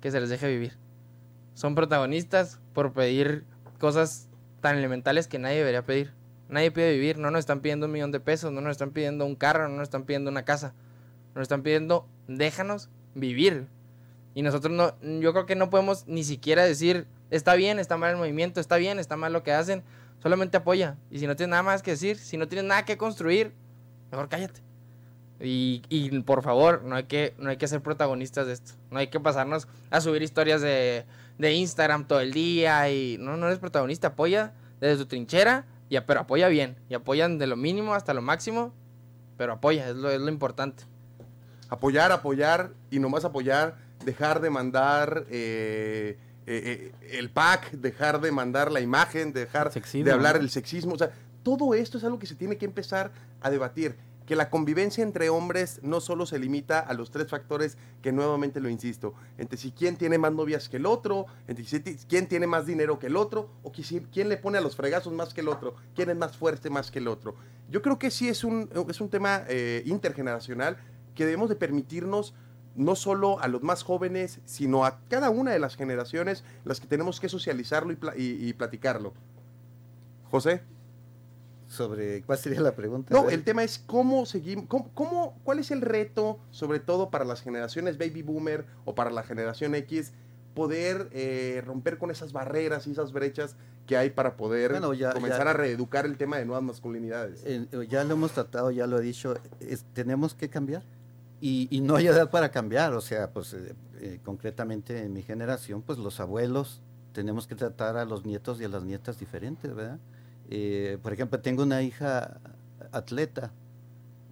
que 0.00 0.10
se 0.10 0.20
les 0.20 0.30
deje 0.30 0.48
vivir 0.48 0.82
son 1.54 1.74
protagonistas 1.74 2.60
por 2.72 2.92
pedir 2.92 3.44
cosas 3.78 4.28
tan 4.60 4.78
elementales 4.78 5.28
que 5.28 5.38
nadie 5.38 5.58
debería 5.58 5.84
pedir. 5.84 6.12
Nadie 6.48 6.70
pide 6.70 6.92
vivir, 6.92 7.18
no 7.18 7.30
nos 7.30 7.40
están 7.40 7.60
pidiendo 7.60 7.86
un 7.86 7.92
millón 7.92 8.12
de 8.12 8.20
pesos, 8.20 8.52
no 8.52 8.60
nos 8.60 8.72
están 8.72 8.90
pidiendo 8.90 9.24
un 9.24 9.36
carro, 9.36 9.68
no 9.68 9.76
nos 9.76 9.84
están 9.84 10.04
pidiendo 10.04 10.30
una 10.30 10.44
casa. 10.44 10.74
Nos 11.34 11.42
están 11.42 11.62
pidiendo, 11.62 12.06
déjanos 12.28 12.90
vivir. 13.14 13.68
Y 14.34 14.42
nosotros 14.42 14.72
no, 14.72 15.20
yo 15.20 15.32
creo 15.32 15.46
que 15.46 15.56
no 15.56 15.70
podemos 15.70 16.06
ni 16.06 16.24
siquiera 16.24 16.64
decir, 16.64 17.06
está 17.30 17.54
bien, 17.54 17.78
está 17.78 17.96
mal 17.96 18.10
el 18.10 18.16
movimiento, 18.16 18.60
está 18.60 18.76
bien, 18.76 18.98
está 18.98 19.16
mal 19.16 19.32
lo 19.32 19.42
que 19.42 19.52
hacen. 19.52 19.82
Solamente 20.22 20.56
apoya. 20.56 20.96
Y 21.10 21.18
si 21.18 21.26
no 21.26 21.34
tienes 21.34 21.50
nada 21.50 21.64
más 21.64 21.82
que 21.82 21.90
decir, 21.90 22.16
si 22.16 22.36
no 22.36 22.46
tienes 22.46 22.64
nada 22.64 22.84
que 22.84 22.96
construir, 22.96 23.52
mejor 24.12 24.28
cállate. 24.28 24.60
Y, 25.40 25.82
y 25.88 26.20
por 26.20 26.42
favor, 26.42 26.84
no 26.84 26.94
hay, 26.94 27.04
que, 27.04 27.34
no 27.38 27.50
hay 27.50 27.56
que 27.56 27.66
ser 27.66 27.82
protagonistas 27.82 28.46
de 28.46 28.52
esto. 28.52 28.74
No 28.92 29.00
hay 29.00 29.08
que 29.08 29.18
pasarnos 29.18 29.66
a 29.90 30.00
subir 30.00 30.22
historias 30.22 30.60
de, 30.60 31.04
de 31.38 31.52
Instagram 31.54 32.06
todo 32.06 32.20
el 32.20 32.32
día. 32.32 32.88
Y 32.88 33.16
no, 33.18 33.36
no 33.36 33.48
eres 33.48 33.58
protagonista. 33.58 34.08
Apoya 34.08 34.52
desde 34.80 34.98
tu 34.98 35.06
trinchera, 35.06 35.66
y, 35.88 35.98
pero 36.00 36.20
apoya 36.20 36.46
bien. 36.46 36.76
Y 36.88 36.94
apoyan 36.94 37.38
de 37.38 37.48
lo 37.48 37.56
mínimo 37.56 37.94
hasta 37.94 38.14
lo 38.14 38.22
máximo. 38.22 38.72
Pero 39.36 39.54
apoya, 39.54 39.88
es 39.88 39.96
lo, 39.96 40.08
es 40.08 40.20
lo 40.20 40.28
importante. 40.28 40.84
Apoyar, 41.68 42.12
apoyar 42.12 42.70
y 42.90 43.00
nomás 43.00 43.24
apoyar, 43.24 43.76
dejar 44.04 44.40
de 44.40 44.50
mandar 44.50 45.24
eh, 45.30 46.16
eh, 46.46 46.92
eh, 47.02 47.18
el 47.18 47.30
pack, 47.30 47.72
dejar 47.72 48.20
de 48.20 48.32
mandar 48.32 48.70
la 48.72 48.80
imagen, 48.80 49.32
dejar 49.32 49.72
Sexismo, 49.72 50.04
de 50.06 50.12
hablar 50.12 50.36
¿no? 50.36 50.42
el 50.42 50.50
sexismo. 50.50 50.94
O 50.94 50.98
sea, 50.98 51.12
todo 51.42 51.74
esto 51.74 51.98
es 51.98 52.04
algo 52.04 52.18
que 52.18 52.26
se 52.26 52.34
tiene 52.34 52.56
que 52.58 52.64
empezar 52.64 53.12
a 53.40 53.50
debatir. 53.50 53.96
Que 54.26 54.36
la 54.36 54.50
convivencia 54.50 55.02
entre 55.02 55.28
hombres 55.30 55.80
no 55.82 56.00
solo 56.00 56.26
se 56.26 56.38
limita 56.38 56.78
a 56.78 56.94
los 56.94 57.10
tres 57.10 57.26
factores 57.28 57.76
que 58.02 58.12
nuevamente 58.12 58.60
lo 58.60 58.68
insisto, 58.68 59.14
entre 59.36 59.58
si 59.58 59.72
quién 59.72 59.96
tiene 59.96 60.16
más 60.16 60.32
novias 60.32 60.68
que 60.68 60.76
el 60.76 60.86
otro, 60.86 61.26
entre 61.48 61.64
si 61.64 61.80
quién 62.08 62.28
tiene 62.28 62.46
más 62.46 62.64
dinero 62.64 63.00
que 63.00 63.08
el 63.08 63.16
otro, 63.16 63.50
o 63.64 63.72
que 63.72 63.82
si- 63.82 64.00
quién 64.12 64.28
le 64.28 64.36
pone 64.36 64.58
a 64.58 64.60
los 64.60 64.76
fregazos 64.76 65.12
más 65.12 65.34
que 65.34 65.40
el 65.40 65.48
otro, 65.48 65.74
quién 65.96 66.08
es 66.08 66.16
más 66.16 66.36
fuerte 66.36 66.70
más 66.70 66.92
que 66.92 67.00
el 67.00 67.08
otro. 67.08 67.34
Yo 67.68 67.82
creo 67.82 67.98
que 67.98 68.12
sí 68.12 68.28
es 68.28 68.44
un, 68.44 68.70
es 68.88 69.00
un 69.00 69.08
tema 69.08 69.42
eh, 69.48 69.82
intergeneracional 69.86 70.76
que 71.16 71.24
debemos 71.24 71.48
de 71.48 71.56
permitirnos 71.56 72.32
no 72.74 72.94
solo 72.96 73.38
a 73.40 73.48
los 73.48 73.62
más 73.62 73.82
jóvenes, 73.82 74.40
sino 74.44 74.84
a 74.84 75.00
cada 75.08 75.30
una 75.30 75.50
de 75.52 75.58
las 75.58 75.76
generaciones 75.76 76.42
las 76.64 76.80
que 76.80 76.86
tenemos 76.86 77.20
que 77.20 77.28
socializarlo 77.28 77.92
y, 77.92 77.96
pla- 77.96 78.14
y- 78.16 78.48
y 78.48 78.52
platicarlo. 78.54 79.12
José. 80.30 80.62
Sobre, 81.68 82.22
¿cuál 82.22 82.36
sería 82.38 82.60
la 82.60 82.74
pregunta? 82.76 83.14
No, 83.14 83.30
el 83.30 83.44
tema 83.44 83.62
es 83.64 83.78
cómo 83.78 84.26
seguimos, 84.26 84.66
cómo, 84.68 84.90
cómo- 84.92 85.38
cuál 85.42 85.58
es 85.58 85.70
el 85.70 85.80
reto, 85.80 86.38
sobre 86.50 86.80
todo 86.80 87.08
para 87.10 87.24
las 87.24 87.40
generaciones 87.40 87.96
baby 87.96 88.20
boomer 88.22 88.66
o 88.84 88.94
para 88.94 89.10
la 89.10 89.22
generación 89.22 89.74
X, 89.74 90.12
poder 90.54 91.08
eh, 91.12 91.62
romper 91.64 91.96
con 91.96 92.10
esas 92.10 92.32
barreras 92.34 92.86
y 92.86 92.92
esas 92.92 93.12
brechas 93.12 93.56
que 93.86 93.96
hay 93.96 94.10
para 94.10 94.36
poder 94.36 94.72
Bueno, 94.72 94.92
ya- 94.92 95.12
comenzar 95.14 95.44
ya- 95.44 95.50
a 95.50 95.54
reeducar 95.54 96.04
el 96.04 96.18
tema 96.18 96.36
de 96.36 96.44
nuevas 96.44 96.62
masculinidades. 96.62 97.42
Eh, 97.46 97.66
ya 97.88 98.04
lo 98.04 98.14
hemos 98.14 98.32
tratado, 98.32 98.70
ya 98.70 98.86
lo 98.86 98.98
he 98.98 99.02
dicho, 99.02 99.34
es- 99.60 99.84
tenemos 99.94 100.34
que 100.34 100.50
cambiar. 100.50 100.82
Y, 101.42 101.66
y 101.70 101.80
no 101.80 101.96
hay 101.96 102.06
edad 102.06 102.30
para 102.30 102.52
cambiar, 102.52 102.94
o 102.94 103.00
sea, 103.00 103.32
pues 103.32 103.52
eh, 103.52 103.74
eh, 104.00 104.20
concretamente 104.24 105.00
en 105.02 105.12
mi 105.12 105.22
generación, 105.22 105.82
pues 105.82 105.98
los 105.98 106.20
abuelos 106.20 106.80
tenemos 107.12 107.48
que 107.48 107.56
tratar 107.56 107.96
a 107.96 108.04
los 108.04 108.24
nietos 108.24 108.60
y 108.60 108.64
a 108.64 108.68
las 108.68 108.84
nietas 108.84 109.18
diferentes, 109.18 109.74
¿verdad? 109.74 109.98
Eh, 110.50 110.98
por 111.02 111.12
ejemplo, 111.12 111.40
tengo 111.40 111.64
una 111.64 111.82
hija 111.82 112.40
atleta, 112.92 113.52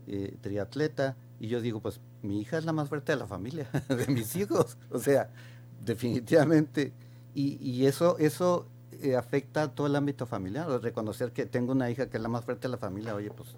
eh, 0.07 0.37
triatleta, 0.41 1.17
y 1.39 1.49
yo 1.49 1.61
digo, 1.61 1.81
pues 1.81 2.01
mi 2.23 2.41
hija 2.41 2.59
es 2.59 2.65
la 2.65 2.73
más 2.73 2.89
fuerte 2.89 3.13
de 3.13 3.19
la 3.19 3.27
familia, 3.27 3.69
de 3.89 4.07
mis 4.07 4.37
hijos, 4.37 4.79
o 4.91 4.99
sea, 4.99 5.31
definitivamente, 5.85 6.93
y, 7.35 7.59
y 7.61 7.87
eso, 7.87 8.19
eso 8.19 8.67
eh, 9.03 9.17
afecta 9.17 9.63
a 9.65 9.69
todo 9.75 9.87
el 9.87 9.97
ámbito 9.97 10.27
familiar, 10.27 10.69
reconocer 10.83 11.33
que 11.33 11.47
tengo 11.47 11.73
una 11.73 11.91
hija 11.91 12.09
que 12.09 12.19
es 12.19 12.23
la 12.23 12.29
más 12.29 12.45
fuerte 12.45 12.69
de 12.69 12.73
la 12.73 12.79
familia, 12.79 13.15
oye, 13.15 13.31
pues 13.31 13.51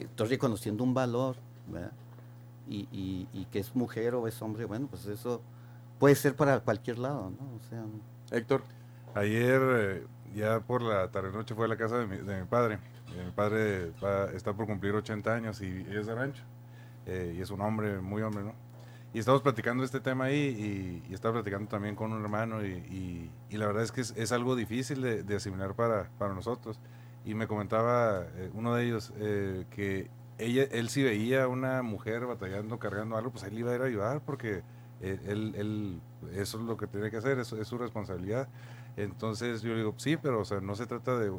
estoy 0.00 0.28
reconociendo 0.28 0.82
un 0.82 0.94
valor, 0.94 1.36
¿verdad? 1.70 1.92
Y, 2.68 2.88
y- 2.92 3.28
y 3.32 3.44
que 3.46 3.58
es 3.58 3.74
mujer 3.74 4.14
o 4.14 4.26
es 4.28 4.40
hombre, 4.42 4.64
bueno, 4.64 4.86
pues 4.88 5.06
eso 5.06 5.42
puede 5.98 6.14
ser 6.14 6.34
para 6.36 6.60
cualquier 6.60 6.98
lado, 6.98 7.30
¿no? 7.30 7.56
O 7.56 7.60
sea, 7.68 7.84
Héctor, 8.36 8.62
Ayer, 9.14 9.60
eh, 9.62 10.06
ya 10.34 10.60
por 10.60 10.80
la 10.80 11.10
tarde-noche, 11.10 11.54
fue 11.54 11.66
a 11.66 11.68
la 11.68 11.76
casa 11.76 11.98
de 11.98 12.06
mi, 12.06 12.16
de 12.16 12.40
mi 12.40 12.46
padre. 12.46 12.78
Eh, 13.14 13.24
mi 13.26 13.30
padre 13.32 13.90
va- 14.02 14.30
está 14.32 14.54
por 14.54 14.66
cumplir 14.66 14.94
80 14.94 15.34
años 15.34 15.60
y 15.60 15.86
es 15.90 16.06
de 16.06 16.14
rancho. 16.14 16.42
Eh, 17.04 17.34
y 17.36 17.40
es 17.42 17.50
un 17.50 17.60
hombre, 17.60 18.00
muy 18.00 18.22
hombre, 18.22 18.42
¿no? 18.44 18.54
Y 19.12 19.18
estamos 19.18 19.42
platicando 19.42 19.84
este 19.84 20.00
tema 20.00 20.24
ahí 20.24 21.02
y, 21.06 21.10
y 21.10 21.14
estaba 21.14 21.34
platicando 21.34 21.68
también 21.68 21.94
con 21.94 22.10
un 22.12 22.22
hermano 22.22 22.64
y, 22.64 22.70
y- 22.70 23.30
y 23.50 23.56
la 23.58 23.66
verdad 23.66 23.82
es 23.82 23.92
que 23.92 24.00
es, 24.00 24.14
es 24.16 24.32
algo 24.32 24.56
difícil 24.56 25.02
de, 25.02 25.22
de 25.22 25.36
asimilar 25.36 25.74
para, 25.74 26.08
para 26.18 26.32
nosotros. 26.32 26.80
Y 27.26 27.34
me 27.34 27.46
comentaba 27.46 28.22
eh, 28.36 28.50
uno 28.54 28.74
de 28.74 28.86
ellos 28.86 29.12
eh, 29.18 29.66
que 29.70 30.08
ella, 30.44 30.64
él 30.70 30.88
si 30.88 31.02
veía 31.02 31.48
una 31.48 31.82
mujer 31.82 32.26
batallando, 32.26 32.78
cargando 32.78 33.16
algo, 33.16 33.30
pues 33.30 33.44
él 33.44 33.58
iba 33.58 33.72
a 33.72 33.74
ir 33.74 33.82
a 33.82 33.84
ayudar 33.84 34.22
porque 34.24 34.62
eh, 35.00 35.18
él, 35.26 36.00
eso 36.34 36.58
es 36.58 36.64
lo 36.64 36.76
que 36.76 36.86
tiene 36.86 37.10
que 37.10 37.16
hacer, 37.16 37.38
eso 37.38 37.60
es 37.60 37.68
su 37.68 37.78
responsabilidad. 37.78 38.48
Entonces 38.96 39.62
yo 39.62 39.76
digo, 39.76 39.94
sí, 39.96 40.16
pero 40.16 40.42
no 40.60 40.74
se 40.74 40.86
trata 40.86 41.18
de, 41.18 41.32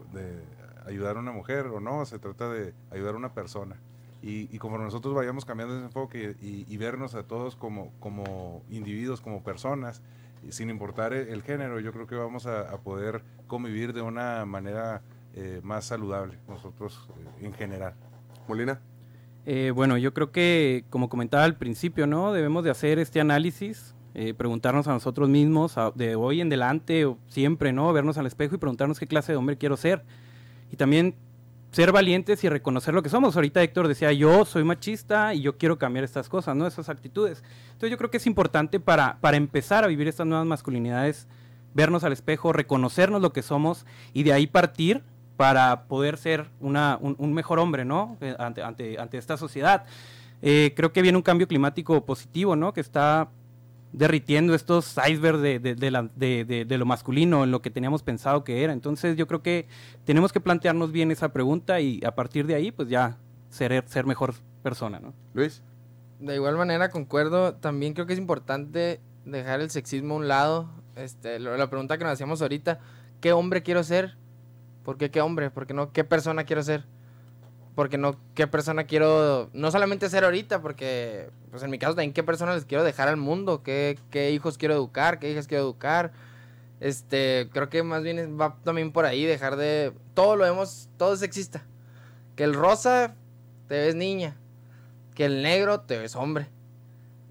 ayudar 0.86 1.18
a 1.18 1.20
una 1.20 1.32
mujer 1.32 1.68
o 1.68 1.80
no, 1.80 2.06
se 2.06 2.20
trata 2.20 2.50
de 2.50 2.74
ayudar 2.92 3.16
a 3.16 3.18
una 3.18 3.34
persona. 3.34 3.78
Y, 4.22 4.54
y 4.56 4.58
como 4.58 4.78
nosotros 4.78 5.14
vayamos 5.14 5.46
cambiando 5.46 5.76
ese 5.76 5.86
enfoque 5.86 6.36
y, 6.42 6.66
y 6.68 6.78
vernos 6.78 7.14
a 7.14 7.24
todos 7.24 7.56
como, 7.56 8.64
individuos, 8.70 9.22
como 9.22 9.44
personas, 9.44 10.02
sin 10.50 10.70
importar 10.70 11.14
el, 11.14 11.42
género, 11.42 11.80
yo 11.80 11.94
creo 11.94 12.08
que 12.08 12.16
vamos 12.16 12.48
a, 12.48 12.62
a 12.62 12.78
poder 12.78 13.24
convivir 13.48 13.94
de 13.94 14.02
una 14.02 14.46
manera 14.46 15.02
eh, 15.36 15.62
más 15.64 15.86
saludable 15.86 16.38
nosotros 16.48 17.10
eh, 17.40 17.46
en 17.46 17.54
general. 17.54 17.96
Molina. 18.48 18.80
Eh, 19.46 19.72
bueno, 19.76 19.98
yo 19.98 20.14
creo 20.14 20.32
que, 20.32 20.86
como 20.90 21.10
comentaba 21.10 21.44
al 21.44 21.58
principio, 21.58 22.08
¿no? 22.08 22.32
Debemos 22.32 22.64
de 22.64 22.72
hacer 22.72 23.00
este 23.00 23.20
análisis, 23.20 23.94
eh, 24.14 24.34
preguntarnos 24.34 24.88
a 24.88 24.92
nosotros 24.94 25.28
mismos, 25.28 25.76
de 25.96 26.16
hoy 26.16 26.40
en 26.42 26.48
adelante, 26.48 27.06
o 27.06 27.18
siempre, 27.28 27.74
¿no? 27.74 27.92
Vernos 27.92 28.18
al 28.18 28.26
espejo 28.26 28.56
y 28.56 28.58
preguntarnos 28.58 29.00
qué 29.00 29.08
clase 29.08 29.34
de 29.34 29.38
hombre 29.38 29.58
quiero 29.58 29.76
ser. 29.76 30.04
Y 30.72 30.78
también 30.78 31.16
ser 31.72 31.92
valientes 31.92 32.44
y 32.44 32.50
reconocer 32.50 32.94
lo 32.94 33.02
que 33.02 33.10
somos. 33.10 33.36
Ahorita 33.36 33.62
Héctor 33.62 33.88
decía, 33.88 34.14
yo 34.14 34.46
soy 34.46 34.64
machista 34.64 35.34
y 35.34 35.42
yo 35.42 35.58
quiero 35.58 35.78
cambiar 35.78 36.06
estas 36.06 36.30
cosas, 36.30 36.56
¿no? 36.56 36.68
Esas 36.68 36.88
actitudes. 36.88 37.44
Entonces 37.66 37.92
yo 37.92 37.98
creo 37.98 38.12
que 38.12 38.18
es 38.18 38.28
importante 38.28 38.80
para, 38.80 39.18
para 39.20 39.38
empezar 39.38 39.84
a 39.84 39.88
vivir 39.88 40.08
estas 40.08 40.28
nuevas 40.28 40.46
masculinidades, 40.46 41.28
vernos 41.74 42.04
al 42.04 42.14
espejo, 42.14 42.54
reconocernos 42.54 43.22
lo 43.22 43.34
que 43.34 43.42
somos 43.42 43.86
y 44.14 44.22
de 44.22 44.34
ahí 44.34 44.46
partir 44.46 45.04
para 45.38 45.84
poder 45.86 46.18
ser 46.18 46.46
una, 46.60 46.98
un, 47.02 47.16
un 47.18 47.34
mejor 47.34 47.60
hombre, 47.60 47.86
¿no? 47.86 48.18
Eh, 48.22 48.36
ante, 48.40 48.62
ante, 48.64 49.00
ante 49.00 49.18
esta 49.18 49.38
sociedad. 49.38 49.86
Eh, 50.42 50.74
creo 50.76 50.92
que 50.94 51.02
viene 51.02 51.18
un 51.18 51.22
cambio 51.24 51.48
climático 51.48 52.06
positivo, 52.06 52.56
¿no? 52.56 52.74
Que 52.74 52.82
está 52.82 53.30
derritiendo 53.92 54.56
estos 54.56 54.96
icebergs 55.08 55.42
de, 55.42 55.60
de, 55.60 55.76
de 55.76 55.92
la- 55.92 56.10
de- 56.16 56.46
de- 56.46 56.66
de 56.66 56.78
lo 56.78 56.86
masculino 56.86 57.44
en 57.44 57.52
lo 57.52 57.62
que 57.62 57.70
teníamos 57.70 58.02
pensado 58.04 58.44
que 58.44 58.64
era. 58.64 58.74
Entonces 58.74 59.16
yo 59.18 59.28
creo 59.28 59.42
que 59.44 59.68
tenemos 60.04 60.34
que 60.34 60.40
plantearnos 60.40 60.92
bien 60.92 61.12
esa 61.12 61.32
pregunta 61.32 61.80
y 61.80 62.02
a 62.04 62.16
partir 62.16 62.48
de 62.48 62.56
ahí, 62.56 62.72
pues 62.72 62.90
ya 62.90 63.18
ser, 63.50 63.84
ser 63.88 64.06
mejor 64.06 64.34
persona, 64.64 65.00
¿no? 65.00 65.14
Luis. 65.34 65.62
De 66.20 66.36
igual 66.36 66.58
manera, 66.58 66.90
concuerdo. 66.90 67.54
También 67.56 67.94
creo 67.94 68.08
que 68.08 68.14
es 68.14 68.20
importante 68.20 69.00
dejar 69.26 69.62
el 69.62 69.70
sexismo 69.70 70.16
a 70.16 70.18
un 70.18 70.28
lado. 70.28 70.70
Este, 70.96 71.40
lo- 71.40 71.56
la 71.58 71.70
pregunta 71.70 71.98
que 71.98 72.04
nos 72.04 72.14
hacíamos 72.14 72.42
ahorita, 72.42 72.80
¿qué 73.22 73.32
hombre 73.34 73.62
quiero 73.62 73.84
ser? 73.84 74.16
¿Por 74.84 74.98
qué 74.98 75.12
qué 75.12 75.22
hombre? 75.22 75.50
¿Por 75.50 75.66
qué 75.66 75.74
no 75.74 75.92
qué 75.92 76.04
persona 76.04 76.44
quiero 76.44 76.64
ser? 76.64 76.86
Porque 77.76 77.98
no 77.98 78.20
qué 78.36 78.46
persona 78.48 78.84
quiero, 78.84 79.50
no 79.54 79.72
solamente 79.72 80.10
ser 80.10 80.26
ahorita, 80.26 80.62
porque 80.62 81.30
pues 81.50 81.64
en 81.64 81.72
mi 81.72 81.80
caso 81.80 81.96
también 81.96 82.14
qué 82.14 82.24
persona 82.24 82.54
les 82.54 82.66
quiero 82.66 82.84
dejar 82.84 83.08
al 83.08 83.18
mundo, 83.18 83.64
qué, 83.64 83.98
qué 84.12 84.32
hijos 84.32 84.58
quiero 84.58 84.76
educar, 84.76 85.20
qué 85.20 85.32
hijas 85.32 85.48
quiero 85.48 85.64
educar. 85.64 86.12
Este, 86.80 87.50
creo 87.54 87.70
que 87.70 87.82
más 87.82 88.04
bien 88.04 88.38
va 88.40 88.58
también 88.64 88.92
por 88.92 89.06
ahí 89.06 89.24
dejar 89.24 89.56
de 89.56 89.94
todo 90.14 90.36
lo 90.36 90.44
vemos, 90.44 90.90
todo 90.98 91.14
es 91.14 91.20
sexista. 91.22 91.64
Que 92.36 92.44
el 92.44 92.54
rosa 92.54 93.16
te 93.68 93.76
ves 93.76 93.96
niña, 93.96 94.36
que 95.16 95.26
el 95.26 95.42
negro 95.42 95.82
te 95.82 95.98
ves 95.98 96.16
hombre. 96.16 96.50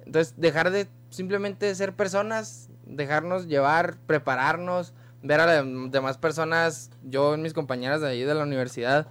Entonces, 0.07 0.35
dejar 0.37 0.71
de 0.71 0.89
simplemente 1.11 1.75
ser 1.75 1.95
personas, 1.95 2.71
dejarnos 2.87 3.47
llevar, 3.47 3.97
prepararnos, 4.07 4.95
ver 5.23 5.41
a 5.41 5.47
las 5.47 5.91
demás 5.91 6.19
personas, 6.19 6.91
yo 7.05 7.35
en 7.35 7.43
mis 7.43 7.53
compañeras 7.53 8.01
de 8.01 8.09
ahí 8.09 8.23
de 8.23 8.35
la 8.35 8.43
universidad, 8.43 9.07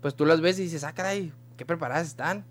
pues 0.00 0.14
tú 0.14 0.26
las 0.26 0.40
ves 0.40 0.58
y 0.58 0.62
dices, 0.62 0.84
ah, 0.84 0.94
caray, 0.94 1.32
qué 1.56 1.66
preparadas 1.66 2.06
están. 2.06 2.44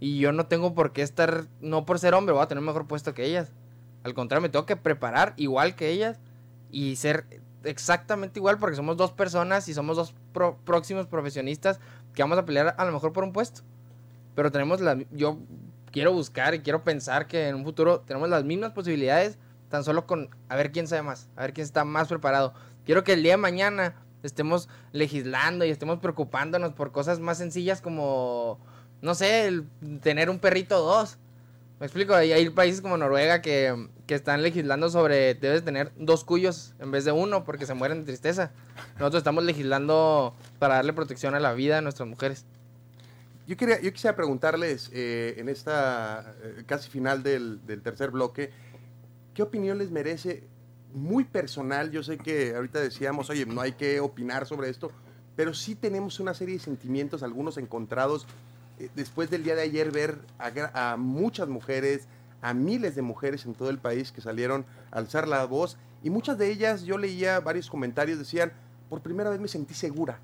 Y 0.00 0.18
yo 0.18 0.32
no 0.32 0.46
tengo 0.46 0.74
por 0.74 0.92
qué 0.92 1.02
estar, 1.02 1.44
no 1.60 1.86
por 1.86 1.98
ser 1.98 2.14
hombre, 2.14 2.34
voy 2.34 2.42
a 2.42 2.48
tener 2.48 2.62
mejor 2.62 2.86
puesto 2.86 3.14
que 3.14 3.24
ellas. 3.24 3.52
Al 4.04 4.14
contrario, 4.14 4.42
me 4.42 4.48
tengo 4.48 4.66
que 4.66 4.76
preparar 4.76 5.32
igual 5.36 5.76
que 5.76 5.90
ellas 5.90 6.18
y 6.70 6.96
ser 6.96 7.24
exactamente 7.64 8.40
igual 8.40 8.58
porque 8.58 8.76
somos 8.76 8.96
dos 8.96 9.12
personas 9.12 9.68
y 9.68 9.74
somos 9.74 9.96
dos 9.96 10.14
próximos 10.64 11.06
profesionistas 11.06 11.78
que 12.14 12.22
vamos 12.22 12.38
a 12.38 12.44
pelear 12.44 12.74
a 12.76 12.84
lo 12.84 12.92
mejor 12.92 13.12
por 13.12 13.24
un 13.24 13.32
puesto. 13.32 13.62
Pero 14.34 14.50
tenemos 14.50 14.80
la, 14.80 14.98
yo 15.12 15.38
quiero 15.92 16.12
buscar 16.12 16.54
y 16.54 16.60
quiero 16.60 16.82
pensar 16.82 17.28
que 17.28 17.48
en 17.48 17.54
un 17.54 17.64
futuro 17.64 18.00
tenemos 18.00 18.28
las 18.28 18.44
mismas 18.44 18.72
posibilidades 18.72 19.38
tan 19.72 19.84
solo 19.84 20.06
con 20.06 20.28
a 20.50 20.56
ver 20.56 20.70
quién 20.70 20.86
sabe 20.86 21.00
más, 21.00 21.30
a 21.34 21.40
ver 21.40 21.54
quién 21.54 21.64
está 21.64 21.86
más 21.86 22.06
preparado. 22.06 22.52
Quiero 22.84 23.04
que 23.04 23.14
el 23.14 23.22
día 23.22 23.32
de 23.32 23.38
mañana 23.38 23.94
estemos 24.22 24.68
legislando 24.92 25.64
y 25.64 25.70
estemos 25.70 25.98
preocupándonos 25.98 26.74
por 26.74 26.92
cosas 26.92 27.20
más 27.20 27.38
sencillas 27.38 27.80
como, 27.80 28.60
no 29.00 29.14
sé, 29.14 29.46
el 29.46 29.66
tener 30.02 30.28
un 30.28 30.38
perrito 30.38 30.84
o 30.84 30.86
dos. 30.86 31.16
Me 31.80 31.86
explico, 31.86 32.14
hay, 32.14 32.32
hay 32.32 32.50
países 32.50 32.82
como 32.82 32.98
Noruega 32.98 33.40
que, 33.40 33.88
que 34.06 34.14
están 34.14 34.42
legislando 34.42 34.90
sobre 34.90 35.32
debes 35.34 35.64
tener 35.64 35.90
dos 35.96 36.22
cuyos 36.22 36.74
en 36.78 36.90
vez 36.90 37.06
de 37.06 37.12
uno 37.12 37.44
porque 37.44 37.64
se 37.64 37.72
mueren 37.72 38.00
de 38.00 38.04
tristeza. 38.04 38.52
Nosotros 38.98 39.20
estamos 39.20 39.42
legislando 39.42 40.36
para 40.58 40.74
darle 40.74 40.92
protección 40.92 41.34
a 41.34 41.40
la 41.40 41.54
vida 41.54 41.76
de 41.76 41.82
nuestras 41.82 42.06
mujeres. 42.06 42.44
Yo, 43.46 43.56
quería, 43.56 43.80
yo 43.80 43.90
quisiera 43.90 44.14
preguntarles 44.14 44.90
eh, 44.92 45.36
en 45.38 45.48
esta 45.48 46.34
eh, 46.42 46.62
casi 46.66 46.90
final 46.90 47.22
del, 47.22 47.64
del 47.66 47.80
tercer 47.80 48.10
bloque, 48.10 48.52
¿qué 49.34 49.42
opinión 49.42 49.78
les 49.78 49.90
merece? 49.90 50.44
Muy 50.94 51.24
personal, 51.24 51.90
yo 51.90 52.02
sé 52.02 52.18
que 52.18 52.54
ahorita 52.54 52.80
decíamos, 52.80 53.30
oye, 53.30 53.46
no 53.46 53.60
hay 53.60 53.72
que 53.72 54.00
opinar 54.00 54.46
sobre 54.46 54.68
esto, 54.68 54.90
pero 55.36 55.54
sí 55.54 55.74
tenemos 55.74 56.20
una 56.20 56.34
serie 56.34 56.56
de 56.56 56.60
sentimientos, 56.60 57.22
algunos 57.22 57.56
encontrados, 57.56 58.26
eh, 58.78 58.90
después 58.94 59.30
del 59.30 59.42
día 59.42 59.54
de 59.54 59.62
ayer 59.62 59.90
ver 59.90 60.18
a, 60.38 60.92
a 60.92 60.96
muchas 60.96 61.48
mujeres, 61.48 62.08
a 62.42 62.52
miles 62.52 62.94
de 62.94 63.02
mujeres 63.02 63.46
en 63.46 63.54
todo 63.54 63.70
el 63.70 63.78
país 63.78 64.12
que 64.12 64.20
salieron 64.20 64.66
a 64.90 64.98
alzar 64.98 65.26
la 65.28 65.44
voz, 65.46 65.78
y 66.02 66.10
muchas 66.10 66.36
de 66.36 66.50
ellas, 66.50 66.82
yo 66.82 66.98
leía 66.98 67.40
varios 67.40 67.70
comentarios, 67.70 68.18
decían, 68.18 68.52
por 68.90 69.00
primera 69.00 69.30
vez 69.30 69.40
me 69.40 69.48
sentí 69.48 69.72
segura, 69.72 70.18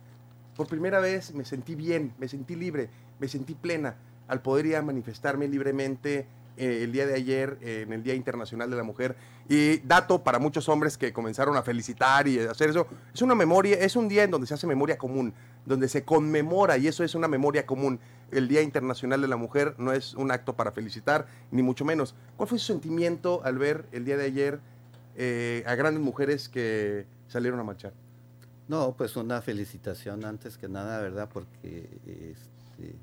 por 0.54 0.66
primera 0.66 1.00
vez 1.00 1.32
me 1.34 1.44
sentí 1.44 1.74
bien, 1.74 2.12
me 2.18 2.28
sentí 2.28 2.56
libre, 2.56 2.90
me 3.18 3.28
sentí 3.28 3.54
plena 3.54 3.96
al 4.26 4.42
poder 4.42 4.66
ir 4.66 4.76
a 4.76 4.82
manifestarme 4.82 5.48
libremente 5.48 6.26
eh, 6.58 6.82
el 6.82 6.92
día 6.92 7.06
de 7.06 7.14
ayer 7.14 7.56
eh, 7.60 7.82
en 7.86 7.92
el 7.92 8.02
Día 8.02 8.14
Internacional 8.14 8.68
de 8.68 8.76
la 8.76 8.82
Mujer. 8.82 9.16
Y 9.48 9.78
dato 9.78 10.22
para 10.24 10.38
muchos 10.38 10.68
hombres 10.68 10.98
que 10.98 11.12
comenzaron 11.12 11.56
a 11.56 11.62
felicitar 11.62 12.26
y 12.26 12.38
hacer 12.40 12.70
eso, 12.70 12.86
es 13.14 13.22
una 13.22 13.34
memoria, 13.34 13.76
es 13.78 13.96
un 13.96 14.08
día 14.08 14.24
en 14.24 14.30
donde 14.30 14.46
se 14.46 14.54
hace 14.54 14.66
memoria 14.66 14.98
común, 14.98 15.32
donde 15.64 15.88
se 15.88 16.04
conmemora 16.04 16.76
y 16.76 16.88
eso 16.88 17.04
es 17.04 17.14
una 17.14 17.28
memoria 17.28 17.64
común. 17.64 18.00
El 18.30 18.48
Día 18.48 18.60
Internacional 18.60 19.22
de 19.22 19.28
la 19.28 19.36
Mujer 19.36 19.74
no 19.78 19.92
es 19.92 20.14
un 20.14 20.30
acto 20.30 20.56
para 20.56 20.72
felicitar, 20.72 21.28
ni 21.50 21.62
mucho 21.62 21.84
menos. 21.84 22.14
¿Cuál 22.36 22.48
fue 22.48 22.58
su 22.58 22.66
sentimiento 22.66 23.40
al 23.44 23.56
ver 23.56 23.86
el 23.92 24.04
día 24.04 24.16
de 24.16 24.24
ayer 24.24 24.60
eh, 25.16 25.62
a 25.66 25.74
grandes 25.76 26.02
mujeres 26.02 26.48
que 26.48 27.06
salieron 27.28 27.60
a 27.60 27.62
marchar? 27.62 27.94
No, 28.66 28.94
pues 28.96 29.16
una 29.16 29.40
felicitación 29.40 30.24
antes 30.24 30.58
que 30.58 30.68
nada, 30.68 31.00
¿verdad? 31.00 31.30
Porque 31.32 31.88
este, 32.04 32.96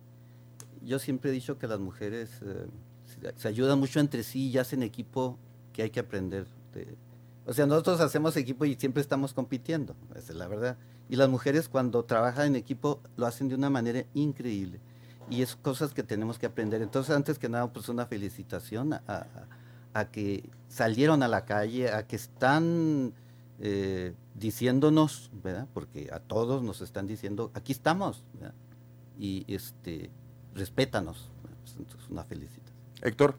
yo 0.84 1.00
siempre 1.00 1.32
he 1.32 1.34
dicho 1.34 1.58
que 1.58 1.68
las 1.68 1.80
mujeres 1.80 2.40
eh, 2.44 2.68
se, 3.36 3.48
ayudan 3.48 3.80
mucho 3.80 4.00
entre 4.00 4.24
sí 4.24 4.50
y 4.50 4.58
hacen 4.58 4.84
equipo 4.84 5.38
que 5.74 5.84
hay 5.84 5.90
que 5.90 6.00
aprender. 6.00 6.48
de- 6.74 6.98
o 7.46 7.54
sea, 7.54 7.68
nosotros 7.68 8.02
hacemos 8.02 8.36
equipo 8.38 8.66
y 8.66 8.76
siempre 8.76 9.02
estamos 9.02 9.34
compitiendo, 9.34 9.96
esa 10.16 10.32
es 10.32 10.38
la 10.38 10.48
verdad. 10.48 10.78
Y 11.10 11.16
las 11.16 11.30
mujeres 11.30 11.70
cuando 11.70 12.04
trabajan 12.04 12.48
en 12.48 12.56
equipo 12.56 13.02
lo 13.18 13.28
hacen 13.28 13.50
de 13.50 13.56
una 13.56 13.70
manera 13.70 14.04
increíble. 14.16 14.80
Y 15.30 15.42
es 15.42 15.56
cosas 15.56 15.94
que 15.94 16.04
tenemos 16.04 16.40
que 16.40 16.46
aprender. 16.48 16.82
Entonces, 16.82 17.16
antes 17.16 17.40
que 17.40 17.50
nada, 17.50 17.72
pues 17.72 17.90
una 17.90 18.06
felicitación 18.06 18.94
a, 18.94 20.06
que 20.12 20.50
salieron 20.68 21.24
a 21.24 21.28
la 21.28 21.46
calle, 21.46 21.92
a 21.92 22.06
que 22.08 22.16
están 22.16 23.14
eh, 23.60 24.14
diciéndonos, 24.36 25.32
¿verdad? 25.44 25.68
Porque 25.74 26.10
a 26.12 26.20
todos 26.20 26.64
nos 26.64 26.82
están 26.82 27.08
diciendo, 27.08 27.52
aquí 27.54 27.72
estamos. 27.72 28.24
Y 29.18 29.46
este, 29.48 30.10
respétanos. 30.54 31.30
Pues, 31.42 31.76
entonces, 31.78 32.10
una 32.10 32.24
felicitación. 32.24 32.65
Héctor, 33.02 33.38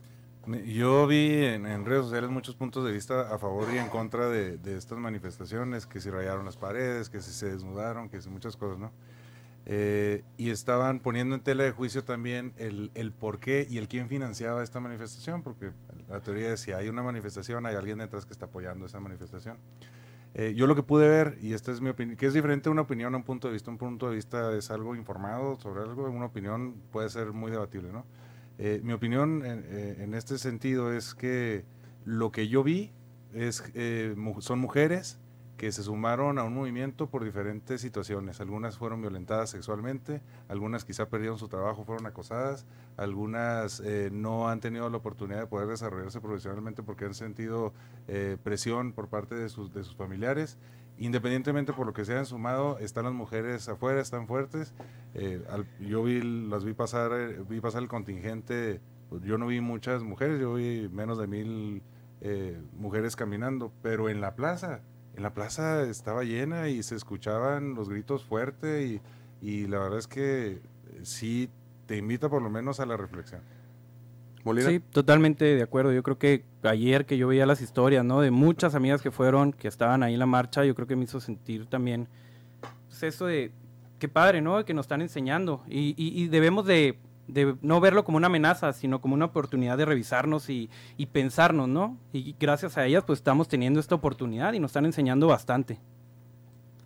Yo 0.65 1.07
vi 1.07 1.43
en, 1.43 1.85
redes 1.85 2.05
sociales 2.05 2.29
muchos 2.29 2.55
puntos 2.55 2.85
de 2.85 2.91
vista 2.91 3.33
a 3.33 3.37
favor 3.37 3.67
y 3.73 3.77
en 3.77 3.89
contra 3.89 4.29
de, 4.29 4.59
estas 4.77 4.97
manifestaciones, 4.97 5.85
que 5.85 5.99
si 5.99 6.09
rayaron 6.09 6.45
las 6.45 6.55
paredes, 6.55 7.09
que 7.09 7.21
si 7.21 7.31
se 7.31 7.49
desnudaron, 7.49 8.09
que 8.09 8.21
si 8.21 8.29
muchas 8.29 8.55
cosas, 8.55 8.79
¿no? 8.79 8.91
Eh, 9.65 10.23
y 10.37 10.49
estaban 10.51 11.01
poniendo 11.01 11.35
en 11.35 11.41
tela 11.41 11.65
de 11.65 11.71
juicio 11.71 12.05
también 12.05 12.53
el, 12.55 12.89
el 12.95 13.11
por 13.11 13.39
qué 13.39 13.67
y 13.69 13.79
el 13.79 13.89
quién 13.89 14.07
financiaba 14.07 14.63
esta 14.63 14.79
manifestación, 14.79 15.43
porque 15.43 15.71
la 16.07 16.21
teoría 16.21 16.53
es 16.53 16.61
si 16.61 16.71
hay 16.71 16.87
una 16.87 17.03
manifestación, 17.03 17.65
hay 17.65 17.75
alguien 17.75 17.97
detrás 17.97 18.25
que 18.25 18.31
está 18.31 18.45
apoyando 18.45 18.85
esa 18.85 19.01
manifestación. 19.01 19.57
Eh, 20.33 20.53
yo 20.55 20.67
lo 20.67 20.75
que 20.75 20.83
pude 20.83 21.09
ver, 21.09 21.37
y 21.41 21.53
esta 21.53 21.71
es 21.73 21.81
mi 21.81 21.89
opinión, 21.89 22.15
que 22.15 22.27
es 22.27 22.33
diferente 22.33 22.69
una 22.69 22.83
opinión 22.83 23.13
a 23.13 23.17
un 23.17 23.23
punto 23.23 23.47
de 23.47 23.53
vista, 23.53 23.71
un 23.71 23.77
punto 23.77 24.07
de 24.09 24.15
vista 24.15 24.55
es 24.55 24.71
algo 24.71 24.95
informado 24.95 25.59
sobre 25.59 25.81
algo, 25.81 26.09
una 26.09 26.27
opinión 26.27 26.75
puede 26.91 27.09
ser 27.09 27.33
muy 27.33 27.51
debatible, 27.51 27.91
¿no? 27.91 28.05
Eh, 28.59 28.81
mi 28.83 28.93
opinión 28.93 29.45
en, 29.45 29.63
eh, 29.67 29.97
en 29.99 30.13
este 30.13 30.37
sentido 30.37 30.93
es 30.93 31.13
que 31.13 31.65
lo 32.05 32.31
que 32.31 32.47
yo 32.47 32.63
vi 32.63 32.91
es, 33.33 33.63
eh, 33.75 34.15
son 34.39 34.59
mujeres 34.59 35.19
que 35.57 35.71
se 35.71 35.81
sumaron 35.81 36.37
a 36.37 36.43
un 36.43 36.53
movimiento 36.53 37.09
por 37.09 37.23
diferentes 37.23 37.81
situaciones. 37.81 38.39
Algunas 38.39 38.77
fueron 38.77 39.01
violentadas 39.01 39.49
sexualmente, 39.49 40.21
algunas 40.47 40.85
quizá 40.85 41.09
perdieron 41.09 41.39
su 41.39 41.47
trabajo, 41.47 41.83
fueron 41.83 42.05
acosadas, 42.05 42.67
algunas 42.95 43.79
eh, 43.79 44.09
no 44.11 44.49
han 44.49 44.59
tenido 44.59 44.87
la 44.89 44.97
oportunidad 44.97 45.39
de 45.39 45.47
poder 45.47 45.67
desarrollarse 45.67 46.21
profesionalmente 46.21 46.83
porque 46.83 47.05
han 47.05 47.15
sentido 47.15 47.73
eh, 48.07 48.37
presión 48.43 48.93
por 48.93 49.09
parte 49.09 49.33
de 49.33 49.49
sus 49.49 49.95
familiares. 49.95 50.57
Independientemente 50.99 51.73
por 51.73 51.85
lo 51.85 51.93
que 51.93 52.05
se 52.05 52.13
hayan 52.13 52.25
sumado, 52.25 52.79
están 52.79 53.05
las 53.05 53.13
mujeres 53.13 53.69
afuera, 53.69 54.01
están 54.01 54.27
fuertes. 54.27 54.73
Eh, 55.13 55.41
yo 55.79 56.03
vi, 56.03 56.21
las 56.21 56.65
vi 56.65 56.73
pasar, 56.73 57.11
eh, 57.13 57.43
vi 57.47 57.61
pasar 57.61 57.83
el 57.83 57.87
contingente. 57.87 58.81
pues, 59.09 59.21
yo 59.23 59.37
no 59.37 59.47
vi 59.47 59.61
muchas 59.61 60.03
mujeres, 60.03 60.39
yo 60.39 60.55
vi 60.55 60.89
menos 60.89 61.19
de 61.19 61.27
mil 61.27 61.83
eh, 62.21 62.59
mujeres 62.73 63.15
caminando, 63.15 63.71
pero 63.83 64.09
en 64.09 64.21
la 64.21 64.35
plaza, 64.35 64.81
en 65.15 65.21
la 65.21 65.33
plaza 65.33 65.83
estaba 65.83 66.23
llena 66.23 66.69
y 66.69 66.81
se 66.81 66.95
escuchaban 66.95 67.75
los 67.75 67.89
gritos 67.89 68.25
fuerte 68.25 68.85
y, 68.85 69.01
y 69.39 69.67
la 69.67 69.77
verdad 69.79 69.99
es 69.99 70.07
que 70.07 70.61
sí 71.03 71.49
te 71.85 71.97
invita 71.97 72.27
por 72.27 72.41
lo 72.41 72.49
menos 72.49 72.79
a 72.79 72.85
la 72.87 72.97
reflexión. 72.97 73.41
Molina. 74.43 74.69
Sí, 74.69 74.79
totalmente 74.79 75.43
de 75.45 75.63
acuerdo. 75.63 75.91
Yo 75.91 76.03
creo 76.03 76.17
que 76.17 76.45
ayer 76.63 77.05
que 77.05 77.17
yo 77.17 77.27
veía 77.27 77.45
las 77.45 77.61
historias, 77.61 78.05
¿no? 78.05 78.21
De 78.21 78.31
muchas 78.31 78.75
amigas 78.75 79.01
que 79.01 79.11
fueron, 79.11 79.51
que 79.53 79.67
estaban 79.67 80.03
ahí 80.03 80.13
en 80.13 80.19
la 80.19 80.25
marcha, 80.25 80.63
yo 80.65 80.73
creo 80.75 80.87
que 80.87 80.95
me 80.95 81.03
hizo 81.03 81.19
sentir 81.19 81.65
también 81.67 82.07
pues, 82.87 83.03
eso 83.03 83.25
de, 83.25 83.51
qué 83.99 84.07
padre, 84.07 84.41
¿no? 84.41 84.63
Que 84.65 84.73
nos 84.73 84.85
están 84.85 85.01
enseñando. 85.01 85.63
Y, 85.67 85.93
y- 85.97 86.23
y 86.23 86.27
debemos 86.27 86.65
de, 86.65 86.97
de 87.27 87.55
no 87.61 87.81
verlo 87.81 88.03
como 88.05 88.17
una 88.17 88.27
amenaza, 88.27 88.71
sino 88.73 89.01
como 89.01 89.15
una 89.15 89.25
oportunidad 89.25 89.77
de 89.77 89.85
revisarnos 89.85 90.49
y, 90.49 90.69
y 90.97 91.07
pensarnos, 91.07 91.67
¿no? 91.67 91.97
Y 92.13 92.35
gracias 92.39 92.77
a 92.77 92.85
ellas, 92.85 93.03
pues 93.05 93.19
estamos 93.19 93.47
teniendo 93.49 93.79
esta 93.79 93.95
oportunidad 93.95 94.53
y 94.53 94.59
nos 94.59 94.69
están 94.69 94.85
enseñando 94.85 95.27
bastante. 95.27 95.79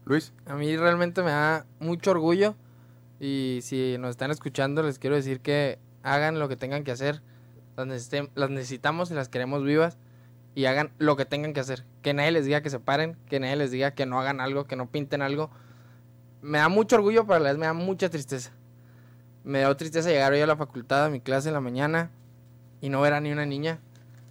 Luis. 0.05 0.33
A 0.47 0.55
mí 0.55 0.75
realmente 0.77 1.21
me 1.21 1.29
da 1.29 1.65
mucho 1.79 2.11
orgullo 2.11 2.55
y 3.19 3.59
si 3.61 3.97
nos 3.99 4.09
están 4.09 4.31
escuchando 4.31 4.81
les 4.81 4.97
quiero 4.97 5.15
decir 5.15 5.41
que 5.41 5.77
hagan 6.01 6.39
lo 6.39 6.49
que 6.49 6.55
tengan 6.55 6.83
que 6.83 6.91
hacer. 6.91 7.21
Las, 7.85 8.11
necesite- 8.11 8.29
las 8.35 8.49
necesitamos 8.49 9.11
y 9.11 9.13
las 9.13 9.29
queremos 9.29 9.63
vivas 9.63 9.97
y 10.55 10.65
hagan 10.65 10.91
lo 10.97 11.15
que 11.15 11.25
tengan 11.25 11.53
que 11.53 11.59
hacer. 11.59 11.85
Que 12.01 12.13
nadie 12.13 12.31
les 12.31 12.45
diga 12.45 12.61
que 12.61 12.69
se 12.69 12.79
paren, 12.79 13.17
que 13.29 13.39
nadie 13.39 13.55
les 13.55 13.71
diga 13.71 13.91
que 13.91 14.05
no 14.05 14.19
hagan 14.19 14.39
algo, 14.41 14.65
que 14.65 14.75
no 14.75 14.89
pinten 14.89 15.21
algo. 15.21 15.49
Me 16.41 16.57
da 16.57 16.69
mucho 16.69 16.95
orgullo, 16.95 17.23
pero 17.25 17.35
a 17.35 17.39
la 17.39 17.49
vez 17.49 17.57
me 17.57 17.65
da 17.65 17.73
mucha 17.73 18.09
tristeza. 18.09 18.51
Me 19.43 19.59
dio 19.59 19.75
tristeza 19.77 20.09
llegar 20.09 20.31
hoy 20.33 20.41
a 20.41 20.47
la 20.47 20.55
facultad 20.57 21.05
a 21.05 21.09
mi 21.09 21.19
clase 21.19 21.47
en 21.49 21.53
la 21.53 21.61
mañana 21.61 22.11
y 22.81 22.89
no 22.89 23.01
ver 23.01 23.13
a 23.13 23.21
ni 23.21 23.31
una 23.31 23.45
niña. 23.45 23.79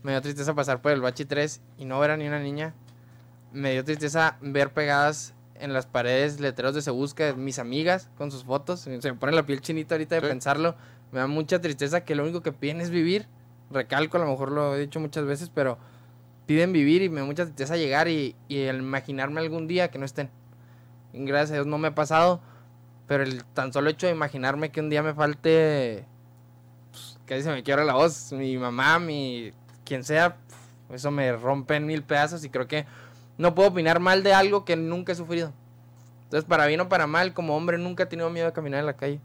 Me 0.03 0.13
dio 0.13 0.21
tristeza 0.23 0.55
pasar 0.55 0.81
por 0.83 0.93
el 0.93 1.01
bachi 1.01 1.25
3 1.25 1.61
y 1.79 1.85
no 1.85 1.99
ver 2.01 2.11
a 2.13 2.17
ni 2.17 2.27
una 2.27 2.39
niña. 2.41 2.75
Me 3.53 3.73
dio 3.73 3.85
tristeza 3.85 4.39
ver 4.41 4.73
pegadas 4.73 5.35
en 5.57 5.73
las 5.73 5.87
paredes 5.87 6.41
letreros 6.41 6.75
de 6.75 6.83
Se 6.83 6.91
Busca 6.91 7.25
de 7.25 7.35
mis 7.35 7.59
amigas 7.59 8.09
con 8.17 8.31
sus 8.31 8.45
fotos. 8.45 8.81
Se 8.81 8.91
me 8.91 9.15
pone 9.15 9.33
la 9.33 9.45
piel 9.45 9.61
chinita 9.61 9.95
ahorita 9.95 10.15
de 10.17 10.21
Sí. 10.23 10.27
pensarlo. 10.29 10.75
Me 11.13 11.19
da 11.19 11.27
mucha 11.27 11.61
tristeza 11.61 12.05
que 12.05 12.15
lo 12.15 12.23
único 12.23 12.41
que 12.43 12.53
piden 12.53 12.81
es 12.81 12.91
vivir. 12.91 13.27
Recalco, 13.71 14.17
a 14.17 14.21
lo 14.21 14.27
mejor 14.27 14.51
lo 14.51 14.75
he 14.75 14.81
dicho 14.81 15.01
muchas 15.01 15.25
veces, 15.25 15.51
pero 15.55 15.79
piden 16.47 16.73
vivir 16.73 17.03
y 17.03 17.09
me 17.09 17.23
mucha 17.23 17.45
tristeza 17.45 17.77
llegar 17.77 18.09
y, 18.09 18.35
y 18.49 18.69
imaginarme 18.69 19.41
algún 19.41 19.69
día 19.69 19.91
que 19.91 19.99
no 19.99 20.05
estén. 20.05 20.31
Gracias 21.13 21.51
a 21.53 21.55
Dios 21.55 21.67
no 21.67 21.79
me 21.79 21.89
ha 21.89 21.95
pasado, 21.95 22.41
pero 23.07 23.23
el 23.23 23.45
tan 23.45 23.73
solo 23.73 23.91
hecho 23.91 24.07
de 24.07 24.13
imaginarme 24.13 24.71
que 24.71 24.81
un 24.81 24.91
día 24.91 25.03
me 25.03 25.15
falte, 25.15 26.05
pues, 26.91 27.19
casi 27.27 27.43
se 27.43 27.51
me 27.51 27.63
quiebra 27.63 27.85
la 27.85 27.95
voz, 27.95 28.33
mi 28.33 28.57
mamá, 28.59 28.99
mi 28.99 29.53
quien 29.85 30.05
sea, 30.05 30.37
pf, 30.37 30.95
eso 30.95 31.11
me 31.11 31.33
rompe 31.33 31.77
en 31.77 31.87
mil 31.87 32.03
pedazos 32.03 32.45
y 32.45 32.51
creo 32.51 32.69
que 32.69 32.87
no 33.39 33.55
puedo 33.55 33.71
opinar 33.71 34.01
mal 34.01 34.23
de 34.23 34.35
algo 34.35 34.65
que 34.65 34.77
nunca 34.77 35.13
he 35.13 35.17
sufrido. 35.17 35.53
Entonces, 36.25 36.49
para 36.49 36.67
bien 36.67 36.81
o 36.81 36.89
para 36.89 37.07
mal, 37.09 37.35
como 37.35 37.57
hombre, 37.57 37.79
nunca 37.79 38.05
he 38.05 38.07
tenido 38.07 38.31
miedo 38.31 38.47
de 38.47 38.53
caminar 38.53 38.81
en 38.81 38.87
la 38.87 38.97
calle. 38.97 39.21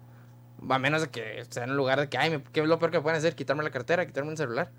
A 0.70 0.80
menos 0.80 1.02
de 1.02 1.10
que 1.10 1.44
sea 1.50 1.64
en 1.66 1.72
un 1.72 1.78
lugar 1.78 2.00
de 2.00 2.10
que, 2.10 2.18
ay, 2.18 2.44
¿qué 2.52 2.62
es 2.62 2.68
lo 2.68 2.80
peor 2.80 2.92
que 2.92 3.02
pueden 3.02 3.18
hacer? 3.18 3.36
Quitarme 3.36 3.64
la 3.64 3.72
cartera, 3.72 4.06
quitarme 4.06 4.32
el 4.32 4.38
celular. 4.38 4.72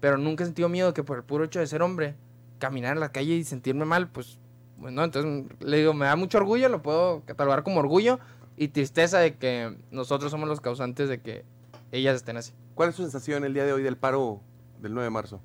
Pero 0.00 0.18
nunca 0.18 0.44
he 0.44 0.46
sentido 0.46 0.68
miedo 0.68 0.88
de 0.88 0.94
que 0.94 1.02
por 1.02 1.18
el 1.18 1.24
puro 1.24 1.44
hecho 1.44 1.58
de 1.60 1.66
ser 1.66 1.82
hombre, 1.82 2.14
caminar 2.58 2.94
en 2.94 3.00
la 3.00 3.10
calle 3.12 3.34
y 3.34 3.44
sentirme 3.44 3.84
mal, 3.84 4.08
pues, 4.08 4.38
bueno, 4.78 5.02
entonces 5.04 5.44
le 5.60 5.76
digo, 5.78 5.92
me 5.94 6.06
da 6.06 6.16
mucho 6.16 6.38
orgullo, 6.38 6.68
lo 6.68 6.82
puedo 6.82 7.22
catalogar 7.24 7.62
como 7.62 7.80
orgullo 7.80 8.18
y 8.56 8.68
tristeza 8.68 9.18
de 9.18 9.34
que 9.36 9.76
nosotros 9.90 10.30
somos 10.30 10.48
los 10.48 10.60
causantes 10.60 11.08
de 11.08 11.20
que 11.20 11.44
ellas 11.92 12.16
estén 12.16 12.36
así. 12.36 12.52
¿Cuál 12.74 12.90
es 12.90 12.94
su 12.94 13.02
sensación 13.02 13.44
el 13.44 13.52
día 13.52 13.64
de 13.64 13.72
hoy 13.72 13.82
del 13.82 13.96
paro 13.96 14.40
del 14.80 14.92
9 14.94 15.04
de 15.04 15.10
marzo? 15.10 15.40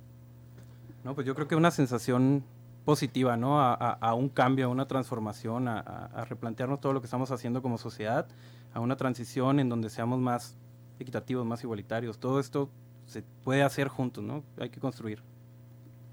No, 1.04 1.16
pues 1.16 1.26
yo 1.28 1.36
creo 1.36 1.48
que 1.48 1.56
una 1.56 1.72
sensación 1.72 2.44
positiva, 2.86 3.36
¿no? 3.36 3.60
A, 3.62 3.74
a- 3.74 3.92
a 4.00 4.14
un 4.14 4.30
cambio, 4.30 4.66
a 4.66 4.70
una 4.70 4.88
transformación, 4.88 5.68
a, 5.68 5.80
a- 5.80 6.06
a 6.22 6.26
replantearnos 6.26 6.80
todo 6.80 6.94
lo 6.94 7.02
que 7.02 7.06
estamos 7.06 7.32
haciendo 7.32 7.62
como 7.62 7.78
sociedad, 7.78 8.28
a 8.76 8.82
una 8.82 8.98
transición 8.98 9.60
en 9.62 9.70
donde 9.70 9.90
seamos 9.90 10.20
más 10.20 10.58
equitativos, 11.00 11.46
más 11.46 11.64
igualitarios. 11.64 12.20
Todo 12.20 12.42
esto 12.42 12.70
se 13.06 13.24
puede 13.44 13.64
hacer 13.64 13.88
juntos, 13.88 14.22
¿no? 14.22 14.44
Hay 14.60 14.70
que 14.70 14.82
construir. 14.82 15.24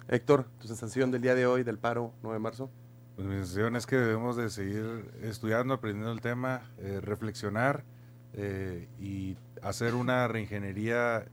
Héctor, 0.07 0.47
tu 0.61 0.69
sensación 0.69 1.11
del 1.11 1.23
día 1.23 1.35
de 1.35 1.45
hoy 1.45 1.65
del 1.65 1.77
paro 1.77 2.13
9 2.23 2.37
de 2.37 2.39
marzo. 2.39 2.71
Pues 3.17 3.27
mi 3.27 3.35
sensación 3.35 3.75
es 3.75 3.85
que 3.85 3.97
debemos 3.97 4.37
de 4.37 4.49
seguir 4.49 5.11
estudiando, 5.23 5.75
aprendiendo 5.75 6.13
el 6.13 6.21
tema, 6.21 6.63
eh, 6.79 7.01
reflexionar 7.03 7.85
eh, 8.33 8.89
y 9.01 9.37
hacer 9.61 9.97
una 9.97 10.29
reingeniería 10.29 11.19
eh, 11.19 11.29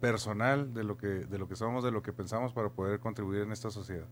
personal 0.00 0.74
de 0.74 0.84
lo 0.84 0.98
que 0.98 1.06
de 1.06 1.38
lo 1.38 1.48
que 1.48 1.56
somos, 1.56 1.82
de 1.82 1.92
lo 1.92 2.02
que 2.02 2.12
pensamos 2.12 2.52
para 2.52 2.68
poder 2.68 3.00
contribuir 3.00 3.40
en 3.40 3.52
esta 3.52 3.70
sociedad. 3.70 4.06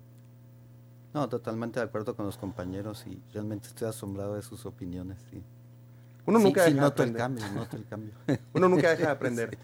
No, 1.13 1.29
totalmente 1.29 1.81
de 1.81 1.85
acuerdo 1.85 2.17
con 2.17 2.25
los 2.25 2.39
compañeros 2.39 3.07
y 3.07 3.23
realmente 3.35 3.69
estoy 3.69 3.89
asombrado 3.89 4.37
de 4.37 4.43
sus 4.43 4.65
opiniones. 4.65 5.19
Sí, 5.31 5.43
Uno 6.27 6.39
Sí, 6.39 6.45
nunca 6.45 6.65
sí, 6.65 6.71
deja 6.73 6.81
de 6.83 6.87
el 6.87 6.93
aprender. 6.93 7.17
cambio, 7.21 7.45
noto 7.53 7.77
el 7.77 7.87
cambio. 7.87 8.13
Uno 8.55 8.69
nunca 8.69 8.91
deja 8.91 9.03
de 9.07 9.11
aprender. 9.13 9.59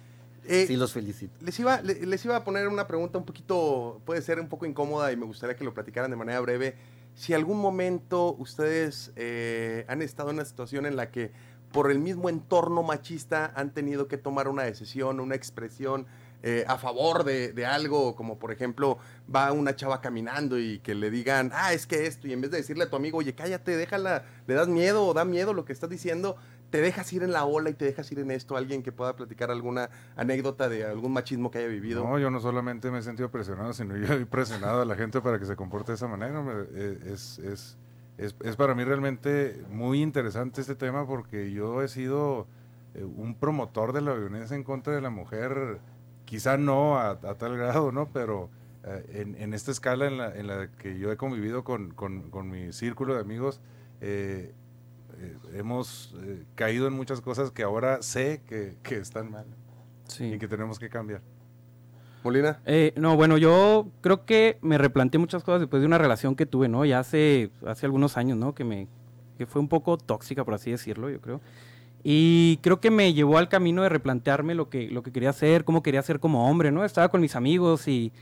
Eh, 0.44 0.64
sí, 0.66 0.76
los 0.76 0.92
felicito. 0.92 1.34
les, 1.44 1.58
iba, 1.60 1.80
le- 1.82 2.06
les 2.06 2.24
iba 2.24 2.34
a 2.36 2.42
poner 2.44 2.68
una 2.68 2.86
pregunta 2.88 3.18
un 3.18 3.24
poquito, 3.24 4.00
puede 4.06 4.22
ser 4.22 4.40
un 4.40 4.48
poco 4.48 4.64
incómoda 4.66 5.12
y 5.12 5.16
me 5.16 5.26
gustaría 5.26 5.54
que 5.56 5.64
lo 5.64 5.74
platicaran 5.74 6.10
de 6.10 6.16
manera 6.16 6.40
breve. 6.40 6.74
Si 7.14 7.34
algún 7.34 7.58
momento 7.60 8.34
ustedes 8.38 9.12
eh, 9.16 9.84
han 9.88 10.00
estado 10.02 10.30
en 10.30 10.36
una 10.36 10.44
situación 10.46 10.86
en 10.86 10.96
la 10.96 11.10
que 11.10 11.32
por 11.72 11.90
el 11.90 11.98
mismo 11.98 12.30
entorno 12.30 12.82
machista 12.82 13.52
han 13.54 13.74
tenido 13.74 14.08
que 14.08 14.16
tomar 14.16 14.48
una 14.48 14.62
decisión, 14.62 15.20
una 15.20 15.34
expresión 15.34 16.06
eh, 16.42 16.64
a 16.68 16.78
favor 16.78 17.24
de, 17.24 17.52
de 17.52 17.66
algo, 17.66 18.14
como 18.14 18.38
por 18.38 18.52
ejemplo 18.52 18.98
va 19.34 19.52
una 19.52 19.74
chava 19.74 20.00
caminando 20.00 20.58
y 20.58 20.78
que 20.78 20.94
le 20.94 21.10
digan, 21.10 21.50
ah, 21.52 21.72
es 21.72 21.86
que 21.86 22.06
esto, 22.06 22.28
y 22.28 22.32
en 22.32 22.40
vez 22.40 22.50
de 22.50 22.58
decirle 22.58 22.84
a 22.84 22.90
tu 22.90 22.96
amigo, 22.96 23.18
oye, 23.18 23.34
cállate, 23.34 23.76
déjala, 23.76 24.24
le 24.46 24.54
das 24.54 24.68
miedo 24.68 25.04
o 25.04 25.14
da 25.14 25.24
miedo 25.24 25.52
lo 25.52 25.64
que 25.64 25.72
estás 25.72 25.90
diciendo, 25.90 26.36
te 26.70 26.80
dejas 26.80 27.12
ir 27.12 27.22
en 27.22 27.32
la 27.32 27.44
ola 27.44 27.70
y 27.70 27.74
te 27.74 27.86
dejas 27.86 28.12
ir 28.12 28.18
en 28.18 28.30
esto, 28.30 28.56
alguien 28.56 28.82
que 28.82 28.92
pueda 28.92 29.16
platicar 29.16 29.50
alguna 29.50 29.88
anécdota 30.16 30.68
de 30.68 30.84
algún 30.84 31.12
machismo 31.12 31.50
que 31.50 31.58
haya 31.58 31.68
vivido. 31.68 32.04
No, 32.04 32.18
yo 32.18 32.30
no 32.30 32.40
solamente 32.40 32.90
me 32.90 32.98
he 32.98 33.02
sentido 33.02 33.30
presionado, 33.30 33.72
sino 33.72 33.96
yo 33.96 34.12
he 34.14 34.26
presionado 34.26 34.82
a 34.82 34.84
la 34.84 34.94
gente 34.94 35.20
para 35.20 35.38
que 35.38 35.46
se 35.46 35.56
comporte 35.56 35.92
de 35.92 35.96
esa 35.96 36.08
manera. 36.08 36.44
Eh, 36.74 36.98
Es, 37.06 37.38
es, 37.38 37.78
es, 38.18 38.34
es 38.44 38.56
para 38.56 38.74
mí 38.74 38.84
realmente 38.84 39.64
muy 39.70 40.02
interesante 40.02 40.60
este 40.60 40.74
tema 40.74 41.06
porque 41.06 41.52
yo 41.52 41.82
he 41.82 41.88
sido 41.88 42.46
eh, 42.94 43.02
un 43.02 43.34
promotor 43.34 43.92
de 43.92 44.02
la 44.02 44.12
violencia 44.14 44.54
en 44.54 44.62
contra 44.64 44.92
de 44.94 45.00
la 45.00 45.10
mujer, 45.10 45.78
quizá 46.28 46.58
no 46.58 46.98
a, 46.98 47.12
a 47.12 47.34
tal 47.36 47.56
grado, 47.56 47.90
¿no? 47.90 48.10
Pero 48.12 48.50
eh, 48.84 49.22
en, 49.22 49.34
en 49.36 49.54
esta 49.54 49.70
escala 49.70 50.06
en 50.06 50.18
la, 50.18 50.36
en 50.36 50.46
la 50.46 50.68
que 50.70 50.98
yo 50.98 51.10
he 51.10 51.16
convivido 51.16 51.64
con, 51.64 51.90
con, 51.94 52.30
con 52.30 52.50
mi 52.50 52.70
círculo 52.74 53.14
de 53.14 53.20
amigos, 53.20 53.62
eh, 54.02 54.52
eh, 55.18 55.36
hemos 55.54 56.14
eh, 56.22 56.44
caído 56.54 56.86
en 56.86 56.92
muchas 56.92 57.22
cosas 57.22 57.50
que 57.50 57.62
ahora 57.62 58.02
sé 58.02 58.42
que, 58.46 58.76
que 58.82 58.96
están 58.98 59.30
mal 59.30 59.46
Sí. 60.04 60.24
y 60.34 60.38
que 60.38 60.48
tenemos 60.48 60.78
que 60.78 60.90
cambiar. 60.90 61.22
Molina. 62.24 62.60
Eh, 62.66 62.92
no, 62.96 63.16
bueno, 63.16 63.38
yo 63.38 63.88
creo 64.02 64.26
que 64.26 64.58
me 64.60 64.76
replanteé 64.76 65.18
muchas 65.18 65.42
cosas 65.42 65.60
después 65.60 65.80
de 65.80 65.86
una 65.86 65.96
relación 65.98 66.34
que 66.36 66.44
tuve, 66.46 66.68
¿no? 66.68 66.84
Ya 66.84 66.98
hace, 66.98 67.50
hace 67.66 67.86
algunos 67.86 68.16
años, 68.18 68.36
¿no? 68.36 68.54
Que 68.54 68.64
me 68.64 68.86
que 69.38 69.46
fue 69.46 69.60
un 69.62 69.68
poco 69.68 69.96
tóxica, 69.96 70.44
por 70.44 70.54
así 70.54 70.70
decirlo, 70.72 71.08
yo 71.10 71.20
creo. 71.20 71.40
Y 72.10 72.56
creo 72.62 72.80
que 72.80 72.90
me 72.90 73.12
llevó 73.12 73.36
al 73.36 73.50
camino 73.50 73.82
de 73.82 73.90
replantearme 73.90 74.54
lo 74.54 74.70
que, 74.70 74.88
lo 74.88 75.02
que 75.02 75.12
quería 75.12 75.28
hacer, 75.28 75.64
cómo 75.64 75.82
quería 75.82 76.00
ser 76.00 76.20
como 76.20 76.48
hombre, 76.48 76.72
¿no? 76.72 76.82
Estaba 76.82 77.10
con 77.10 77.20
mis 77.20 77.36
amigos 77.36 77.86
y 77.86 78.14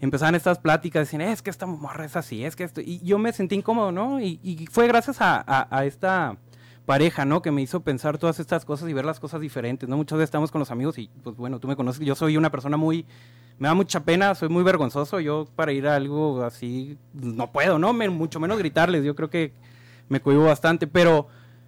empezaban 0.00 0.36
estas 0.36 0.60
pláticas, 0.60 1.08
decían, 1.08 1.22
es 1.22 1.42
que 1.42 1.50
esta 1.50 1.66
morra 1.66 2.04
es 2.04 2.14
así, 2.14 2.44
es 2.44 2.54
que 2.54 2.62
esto... 2.62 2.80
Y 2.80 3.00
yo 3.00 3.18
me 3.18 3.32
sentí 3.32 3.56
incómodo, 3.56 3.90
¿no? 3.90 4.20
Y, 4.20 4.68
fue 4.70 4.86
gracias 4.86 5.20
a, 5.20 5.44
a- 5.48 5.84
esta 5.84 6.36
pareja, 6.86 7.24
¿no? 7.24 7.42
Que 7.42 7.50
me 7.50 7.60
hizo 7.60 7.80
pensar 7.80 8.18
todas 8.18 8.38
estas 8.38 8.64
cosas 8.64 8.88
y 8.88 8.92
ver 8.92 9.04
las 9.04 9.18
cosas 9.18 9.40
diferentes, 9.40 9.88
¿no? 9.88 9.96
Muchas 9.96 10.16
veces 10.18 10.28
estamos 10.28 10.52
con 10.52 10.60
los 10.60 10.70
amigos 10.70 10.96
y, 10.98 11.10
pues 11.24 11.34
bueno, 11.34 11.58
tú 11.58 11.66
me 11.66 11.74
conoces, 11.74 12.06
yo 12.06 12.14
soy 12.14 12.36
una 12.36 12.50
persona 12.52 12.76
muy... 12.76 13.04
Me 13.58 13.66
da 13.66 13.74
mucha 13.74 14.04
pena, 14.04 14.36
soy 14.36 14.48
muy 14.48 14.62
vergonzoso, 14.62 15.18
yo 15.18 15.48
para 15.56 15.72
ir 15.72 15.88
a 15.88 15.96
algo 15.96 16.44
así 16.44 16.98
no 17.12 17.50
puedo, 17.50 17.80
¿no? 17.80 17.92
Mucho 17.92 18.38
menos 18.38 18.58
gritarles, 18.58 19.02
yo 19.02 19.16
creo 19.16 19.28
que 19.28 19.52
me 20.08 20.20
cohibo 20.20 20.44
bastante, 20.44 20.86
pero 20.86 21.26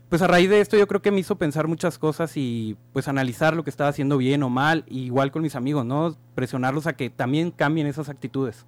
pues 0.08 0.22
a 0.22 0.26
raíz 0.26 0.48
de 0.48 0.60
esto 0.60 0.76
yo 0.76 0.86
creo 0.86 1.02
que 1.02 1.10
me 1.10 1.20
hizo 1.20 1.36
pensar 1.36 1.66
muchas 1.66 1.98
cosas 1.98 2.36
y 2.36 2.76
pues 2.92 3.08
analizar 3.08 3.56
lo 3.56 3.64
que 3.64 3.70
estaba 3.70 3.90
haciendo 3.90 4.16
bien 4.18 4.42
o 4.42 4.50
mal, 4.50 4.84
y 4.86 5.04
igual 5.04 5.32
con 5.32 5.42
mis 5.42 5.56
amigos, 5.56 5.84
¿no? 5.84 6.16
Presionarlos 6.34 6.86
a 6.86 6.94
que 6.94 7.10
también 7.10 7.50
cambien 7.50 7.86
esas 7.86 8.08
actitudes. 8.08 8.64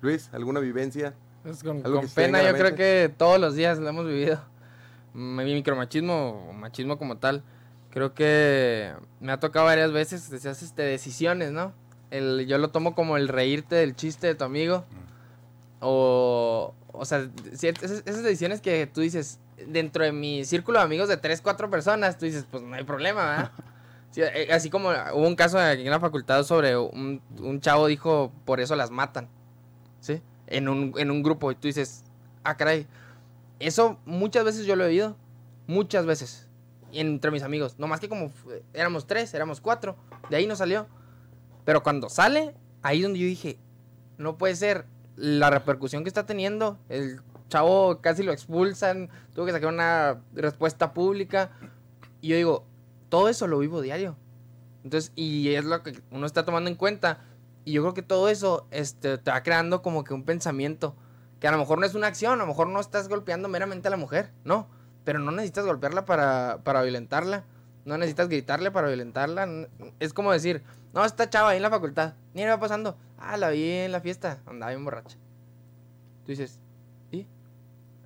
Luis, 0.00 0.28
¿alguna 0.32 0.60
vivencia? 0.60 1.14
Pues 1.42 1.62
con, 1.62 1.82
con 1.82 2.08
pena, 2.08 2.42
yo 2.42 2.56
creo 2.56 2.74
que 2.74 3.12
todos 3.16 3.40
los 3.40 3.54
días 3.54 3.78
lo 3.78 3.88
hemos 3.88 4.06
vivido. 4.06 4.40
Mi 5.14 5.44
micromachismo, 5.44 6.48
o 6.48 6.52
machismo 6.52 6.98
como 6.98 7.18
tal, 7.18 7.42
creo 7.90 8.14
que 8.14 8.92
me 9.20 9.32
ha 9.32 9.40
tocado 9.40 9.66
varias 9.66 9.92
veces, 9.92 10.30
decías, 10.30 10.62
este, 10.62 10.82
decisiones, 10.82 11.52
¿no? 11.52 11.72
El, 12.10 12.46
yo 12.46 12.58
lo 12.58 12.70
tomo 12.70 12.94
como 12.94 13.16
el 13.16 13.28
reírte 13.28 13.74
del 13.74 13.96
chiste 13.96 14.26
de 14.26 14.34
tu 14.34 14.44
amigo. 14.44 14.84
O, 15.80 16.74
o 16.92 17.04
sea, 17.04 17.28
esas 17.52 18.04
decisiones 18.04 18.60
que 18.60 18.86
tú 18.86 19.00
dices, 19.00 19.40
dentro 19.66 20.04
de 20.04 20.12
mi 20.12 20.44
círculo 20.44 20.78
de 20.78 20.84
amigos 20.84 21.08
de 21.08 21.16
3, 21.16 21.40
4 21.40 21.70
personas, 21.70 22.18
tú 22.18 22.26
dices, 22.26 22.46
pues 22.50 22.62
no 22.62 22.74
hay 22.74 22.84
problema, 22.84 23.24
¿verdad? 23.24 23.52
Sí, 24.12 24.20
eh, 24.20 24.48
así 24.52 24.68
como 24.68 24.90
hubo 24.90 25.26
un 25.26 25.36
caso 25.36 25.58
aquí 25.58 25.84
en 25.84 25.90
la 25.90 25.98
facultad 25.98 26.42
sobre 26.42 26.76
un, 26.76 27.22
un 27.40 27.60
chavo 27.62 27.86
dijo, 27.86 28.30
por 28.44 28.60
eso 28.60 28.76
las 28.76 28.90
matan, 28.90 29.26
¿sí? 30.00 30.20
En 30.48 30.68
un, 30.68 30.92
en 30.98 31.10
un 31.10 31.22
grupo, 31.22 31.50
y 31.50 31.54
tú 31.54 31.66
dices, 31.66 32.04
ah, 32.44 32.58
caray, 32.58 32.86
eso 33.58 33.98
muchas 34.04 34.44
veces 34.44 34.66
yo 34.66 34.76
lo 34.76 34.84
he 34.84 34.88
oído, 34.88 35.16
muchas 35.66 36.04
veces, 36.04 36.46
entre 36.92 37.30
mis 37.30 37.42
amigos, 37.42 37.78
no 37.78 37.86
más 37.86 38.00
que 38.00 38.10
como 38.10 38.30
éramos 38.74 39.06
tres, 39.06 39.32
éramos 39.32 39.62
cuatro, 39.62 39.96
de 40.28 40.36
ahí 40.36 40.46
no 40.46 40.56
salió, 40.56 40.88
pero 41.64 41.82
cuando 41.82 42.10
sale, 42.10 42.54
ahí 42.82 42.98
es 42.98 43.04
donde 43.04 43.18
yo 43.18 43.26
dije, 43.26 43.58
no 44.18 44.36
puede 44.36 44.56
ser 44.56 44.84
la 45.16 45.48
repercusión 45.48 46.02
que 46.02 46.08
está 46.08 46.26
teniendo, 46.26 46.78
el 46.90 47.22
chavo 47.52 48.00
casi 48.00 48.22
lo 48.22 48.32
expulsan, 48.32 49.10
tuvo 49.34 49.44
que 49.44 49.52
sacar 49.52 49.68
una 49.68 50.22
respuesta 50.32 50.94
pública, 50.94 51.50
y 52.22 52.28
yo 52.28 52.36
digo, 52.36 52.66
todo 53.10 53.28
eso 53.28 53.46
lo 53.46 53.58
vivo 53.58 53.82
diario. 53.82 54.16
Entonces, 54.84 55.12
y 55.14 55.54
es 55.54 55.64
lo 55.64 55.82
que 55.82 56.00
uno 56.10 56.24
está 56.24 56.44
tomando 56.44 56.70
en 56.70 56.76
cuenta. 56.76 57.18
Y 57.64 57.72
yo 57.72 57.82
creo 57.82 57.94
que 57.94 58.02
todo 58.02 58.28
eso 58.28 58.66
este, 58.70 59.18
te 59.18 59.30
va 59.30 59.42
creando 59.42 59.82
como 59.82 60.02
que 60.02 60.14
un 60.14 60.24
pensamiento. 60.24 60.96
Que 61.40 61.48
a 61.48 61.52
lo 61.52 61.58
mejor 61.58 61.78
no 61.78 61.86
es 61.86 61.94
una 61.94 62.06
acción, 62.06 62.34
a 62.34 62.36
lo 62.36 62.46
mejor 62.46 62.68
no 62.68 62.80
estás 62.80 63.08
golpeando 63.08 63.48
meramente 63.48 63.88
a 63.88 63.90
la 63.90 63.96
mujer, 63.96 64.32
no. 64.44 64.68
Pero 65.04 65.18
no 65.18 65.30
necesitas 65.30 65.66
golpearla 65.66 66.04
para, 66.04 66.60
para 66.64 66.82
violentarla. 66.82 67.44
No 67.84 67.98
necesitas 67.98 68.28
gritarle 68.28 68.70
para 68.70 68.88
violentarla. 68.88 69.68
Es 69.98 70.14
como 70.14 70.32
decir, 70.32 70.62
no, 70.94 71.04
esta 71.04 71.28
chava 71.28 71.50
ahí 71.50 71.56
en 71.56 71.62
la 71.62 71.70
facultad, 71.70 72.14
ni 72.32 72.42
le 72.42 72.48
va 72.48 72.60
pasando. 72.60 72.96
Ah, 73.18 73.36
la 73.36 73.50
vi 73.50 73.68
en 73.68 73.92
la 73.92 74.00
fiesta, 74.00 74.40
andaba 74.46 74.70
bien 74.70 74.84
borracha. 74.84 75.18
Tú 76.24 76.30
dices. 76.30 76.61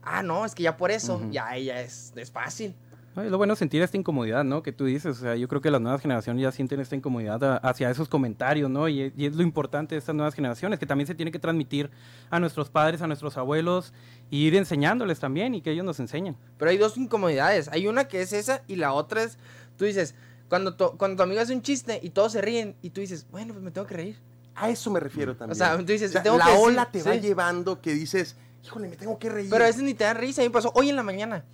Ah, 0.09 0.23
no, 0.23 0.45
es 0.45 0.55
que 0.55 0.63
ya 0.63 0.77
por 0.77 0.91
eso, 0.91 1.17
Ujú. 1.17 1.31
ya 1.33 1.55
ella 1.57 1.81
es, 1.83 2.13
es 2.17 2.31
fácil. 2.31 2.75
Es 3.17 3.31
lo 3.31 3.39
bueno 3.39 3.57
sentir 3.57 3.81
esta 3.81 3.97
incomodidad, 3.97 4.45
¿no? 4.45 4.63
Que 4.63 4.73
tú 4.73 4.85
dices, 4.85 5.17
o 5.17 5.21
sea, 5.21 5.35
yo 5.37 5.49
creo 5.49 5.63
que 5.63 5.71
las 5.71 5.81
nuevas 5.81 6.03
generaciones 6.03 6.43
ya 6.43 6.53
sienten 6.53 6.81
esta 6.81 6.95
incomodidad 6.95 7.43
a- 7.43 7.57
hacia 7.57 7.91
esos 7.91 8.09
comentarios, 8.11 8.69
¿no? 8.71 8.89
Y, 8.91 9.11
y 9.17 9.25
es 9.25 9.35
lo 9.35 9.43
importante 9.43 9.95
de 9.95 9.99
estas 9.99 10.15
nuevas 10.15 10.35
generaciones, 10.35 10.79
que 10.79 10.85
también 10.85 11.07
se 11.07 11.15
tiene 11.15 11.33
que 11.33 11.39
transmitir 11.39 11.91
a 12.29 12.39
nuestros 12.39 12.69
padres, 12.69 13.01
a 13.01 13.07
nuestros 13.07 13.39
abuelos, 13.39 13.95
y 14.31 14.45
ir 14.47 14.55
enseñándoles 14.55 15.19
también 15.19 15.55
y 15.55 15.63
que 15.63 15.71
ellos 15.71 15.85
nos 15.87 15.99
enseñen. 15.99 16.37
Pero 16.59 16.71
hay 16.71 16.77
dos 16.77 16.99
incomodidades. 16.99 17.69
Hay 17.73 17.87
una 17.87 18.05
que 18.07 18.21
es 18.21 18.35
esa 18.35 18.63
y 18.69 18.77
la 18.77 18.93
otra 18.93 19.23
es, 19.23 19.39
tú 19.79 19.87
dices, 19.87 20.15
cuando 20.51 20.75
tu, 20.77 20.97
cuando 20.99 21.17
tu 21.17 21.23
amigo 21.23 21.41
hace 21.41 21.55
un 21.55 21.63
chiste 21.63 21.99
y 22.03 22.11
todos 22.11 22.33
se 22.33 22.43
ríen 22.43 22.77
y 22.83 22.91
tú 22.91 23.01
dices, 23.01 23.27
bueno, 23.31 23.55
pues 23.55 23.65
me 23.65 23.71
tengo 23.71 23.87
que 23.87 23.95
reír. 23.95 24.19
A 24.55 24.69
eso 24.69 24.91
me 24.91 25.01
refiero 25.01 25.35
también. 25.35 25.53
O 25.53 25.55
sea, 25.55 25.77
tú 25.79 25.85
dices, 25.85 26.11
O 26.11 26.13
sea, 26.13 26.23
tengo 26.23 26.37
la 26.37 26.45
que 26.45 26.51
decir- 26.53 26.67
ola 26.67 26.91
te 26.93 27.03
va 27.03 27.13
sí. 27.15 27.21
llevando 27.21 27.81
que 27.81 27.95
dices, 27.95 28.37
híjole, 28.67 28.89
me 28.89 28.97
tengo 28.97 29.19
que 29.19 29.29
reír. 29.29 29.49
Pero 29.51 29.65
a 29.65 29.67
veces 29.67 29.83
ni 29.83 29.95
te 29.95 30.05
da 30.05 30.15
risa. 30.15 30.43
A 30.43 30.45
mí 30.45 30.49
me 30.49 30.53
pasó 30.53 30.73
hoy 30.75 30.91
en 30.91 30.97
la 30.97 31.03
mañana. 31.03 31.45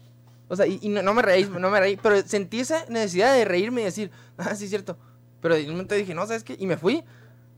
O 0.48 0.56
sea, 0.56 0.66
y, 0.66 0.78
y 0.82 0.88
no, 0.88 1.02
no 1.02 1.14
me 1.14 1.22
reí, 1.22 1.44
no 1.44 1.70
me 1.70 1.80
reí. 1.80 1.96
Pero 1.96 2.20
sentí 2.22 2.60
esa 2.60 2.84
necesidad 2.88 3.34
de 3.34 3.44
reírme 3.44 3.82
y 3.82 3.84
decir, 3.84 4.10
ah, 4.38 4.54
sí, 4.54 4.64
es 4.64 4.70
cierto. 4.70 4.96
Pero 5.40 5.54
en 5.56 5.66
un 5.66 5.72
momento 5.72 5.94
dije, 5.94 6.14
no, 6.14 6.26
¿sabes 6.26 6.44
qué? 6.44 6.56
Y 6.58 6.66
me 6.66 6.76
fui. 6.76 7.04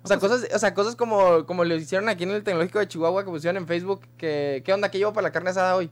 O 0.03 0.09
sea, 0.09 0.19
cosas, 0.19 0.47
o 0.55 0.59
sea, 0.59 0.75
cosas 0.75 0.97
como, 0.97 1.47
como 1.47 1.65
lo 1.65 1.75
hicieron 1.77 2.09
aquí 2.11 2.25
en 2.25 2.31
el 2.31 2.43
Tecnológico 2.43 2.79
de 2.79 2.89
Chihuahua 2.89 3.25
que 3.25 3.31
pusieron 3.31 3.57
en 3.57 3.67
Facebook, 3.67 4.03
que, 4.19 4.63
¿qué 4.65 4.73
onda? 4.73 4.91
¿Qué 4.91 4.99
llevo 4.99 5.15
para 5.15 5.29
la 5.29 5.33
carne 5.33 5.51
asada 5.51 5.77
hoy? 5.77 5.91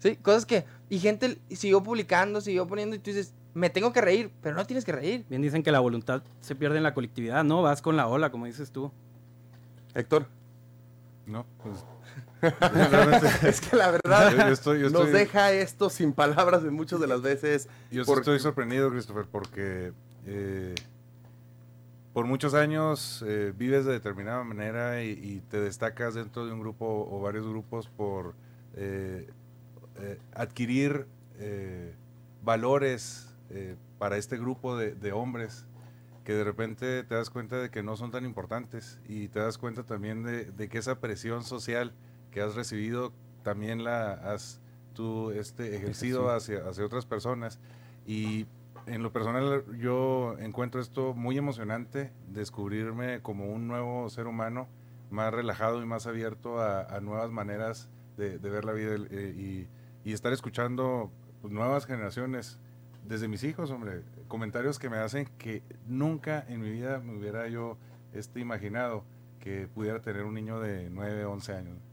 Sí, 0.00 0.16
cosas 0.16 0.44
que, 0.44 0.64
y 0.90 0.98
gente 0.98 1.38
siguió 1.50 1.82
publicando, 1.82 2.42
siguió 2.42 2.66
poniendo, 2.66 2.94
y 2.94 2.98
tú 2.98 3.10
dices, 3.10 3.32
me 3.54 3.70
tengo 3.70 3.92
que 3.92 4.02
reír, 4.02 4.30
pero 4.42 4.54
no 4.54 4.66
tienes 4.66 4.84
que 4.84 4.92
reír. 4.92 5.24
Bien 5.30 5.40
dicen 5.40 5.62
que 5.62 5.72
la 5.72 5.80
voluntad 5.80 6.22
se 6.40 6.54
pierde 6.54 6.76
en 6.76 6.82
la 6.82 6.92
colectividad, 6.92 7.42
¿no? 7.42 7.62
Vas 7.62 7.80
con 7.80 7.96
la 7.96 8.06
ola, 8.06 8.30
como 8.30 8.44
dices 8.44 8.70
tú. 8.70 8.92
Héctor, 9.94 10.26
No, 11.26 11.46
pues. 11.62 11.84
es 13.42 13.60
que 13.60 13.76
la 13.76 13.92
verdad 13.92 14.32
yo, 14.32 14.36
yo 14.38 14.52
estoy, 14.52 14.80
yo 14.80 14.90
nos 14.90 15.12
deja 15.12 15.52
esto 15.52 15.88
sin 15.90 16.12
palabras 16.12 16.64
en 16.64 16.74
muchas 16.74 17.00
de 17.00 17.06
las 17.06 17.22
veces. 17.22 17.68
Yo 17.90 18.02
estoy 18.02 18.40
sorprendido, 18.40 18.90
Christopher, 18.90 19.26
porque 19.30 19.92
eh, 20.26 20.74
por 22.12 22.26
muchos 22.26 22.54
años 22.54 23.24
eh, 23.26 23.52
vives 23.56 23.84
de 23.84 23.92
determinada 23.92 24.42
manera 24.42 25.02
y, 25.04 25.10
y 25.10 25.42
te 25.50 25.60
destacas 25.60 26.14
dentro 26.14 26.44
de 26.44 26.52
un 26.52 26.60
grupo 26.60 27.08
o 27.10 27.20
varios 27.20 27.46
grupos 27.46 27.88
por 27.88 28.34
eh, 28.74 29.28
adquirir 30.34 31.06
valores 32.42 33.28
para 33.98 34.16
este 34.16 34.36
grupo 34.36 34.76
de, 34.76 34.94
de 34.94 35.12
hombres 35.12 35.66
que 36.24 36.32
de 36.34 36.44
repente 36.44 37.02
te 37.02 37.14
das 37.14 37.30
cuenta 37.30 37.58
de 37.58 37.70
que 37.70 37.82
no 37.82 37.96
son 37.96 38.10
tan 38.12 38.24
importantes 38.24 39.00
y 39.08 39.28
te 39.28 39.40
das 39.40 39.58
cuenta 39.58 39.82
también 39.82 40.22
de, 40.22 40.44
de 40.44 40.68
que 40.68 40.78
esa 40.78 41.00
presión 41.00 41.42
social 41.42 41.92
que 42.32 42.40
has 42.40 42.56
recibido 42.56 43.12
también 43.44 43.84
la 43.84 44.12
has 44.12 44.60
tú 44.94 45.30
este, 45.30 45.76
ejercido 45.76 46.30
hacia, 46.30 46.68
hacia 46.68 46.84
otras 46.84 47.06
personas. 47.06 47.60
Y 48.06 48.46
en 48.86 49.02
lo 49.02 49.12
personal 49.12 49.64
yo 49.78 50.36
encuentro 50.38 50.80
esto 50.80 51.14
muy 51.14 51.38
emocionante, 51.38 52.12
descubrirme 52.28 53.20
como 53.22 53.46
un 53.46 53.68
nuevo 53.68 54.08
ser 54.10 54.26
humano 54.26 54.68
más 55.10 55.32
relajado 55.32 55.82
y 55.82 55.86
más 55.86 56.06
abierto 56.06 56.60
a, 56.60 56.82
a 56.82 57.00
nuevas 57.00 57.30
maneras 57.30 57.88
de, 58.16 58.38
de 58.38 58.50
ver 58.50 58.64
la 58.64 58.72
vida 58.72 58.96
eh, 59.10 59.68
y, 60.04 60.08
y 60.08 60.12
estar 60.12 60.32
escuchando 60.32 61.10
pues, 61.40 61.52
nuevas 61.52 61.86
generaciones. 61.86 62.58
Desde 63.04 63.28
mis 63.28 63.42
hijos, 63.44 63.70
hombre, 63.70 64.04
comentarios 64.28 64.78
que 64.78 64.88
me 64.88 64.98
hacen 64.98 65.26
que 65.38 65.62
nunca 65.86 66.44
en 66.48 66.60
mi 66.60 66.70
vida 66.70 67.00
me 67.00 67.18
hubiera 67.18 67.48
yo 67.48 67.76
este, 68.12 68.40
imaginado 68.40 69.04
que 69.40 69.66
pudiera 69.66 70.00
tener 70.00 70.24
un 70.24 70.34
niño 70.34 70.60
de 70.60 70.88
9, 70.88 71.24
11 71.24 71.52
años. 71.52 71.91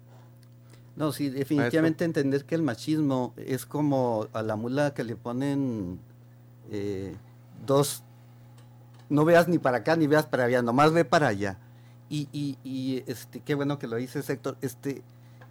No, 0.99 1.13
sí, 1.13 1.29
definitivamente 1.29 2.03
entender 2.03 2.43
que 2.43 2.55
el 2.55 2.61
machismo 2.61 3.33
es 3.37 3.65
como 3.65 4.27
a 4.33 4.43
la 4.43 4.57
mula 4.57 4.93
que 4.93 5.05
le 5.05 5.15
ponen 5.15 5.97
eh, 6.69 7.15
dos, 7.65 8.03
no 9.07 9.23
veas 9.23 9.47
ni 9.47 9.59
para 9.59 9.77
acá 9.77 9.95
ni 9.95 10.07
veas 10.07 10.25
para 10.25 10.43
allá, 10.43 10.61
nomás 10.61 10.91
ve 10.91 11.05
para 11.05 11.29
allá. 11.29 11.57
Y, 12.09 12.27
y, 12.33 12.57
y, 12.65 13.01
este, 13.07 13.39
qué 13.39 13.55
bueno 13.55 13.79
que 13.79 13.87
lo 13.87 13.95
dice 13.95 14.21
Héctor, 14.27 14.57
este, 14.59 15.01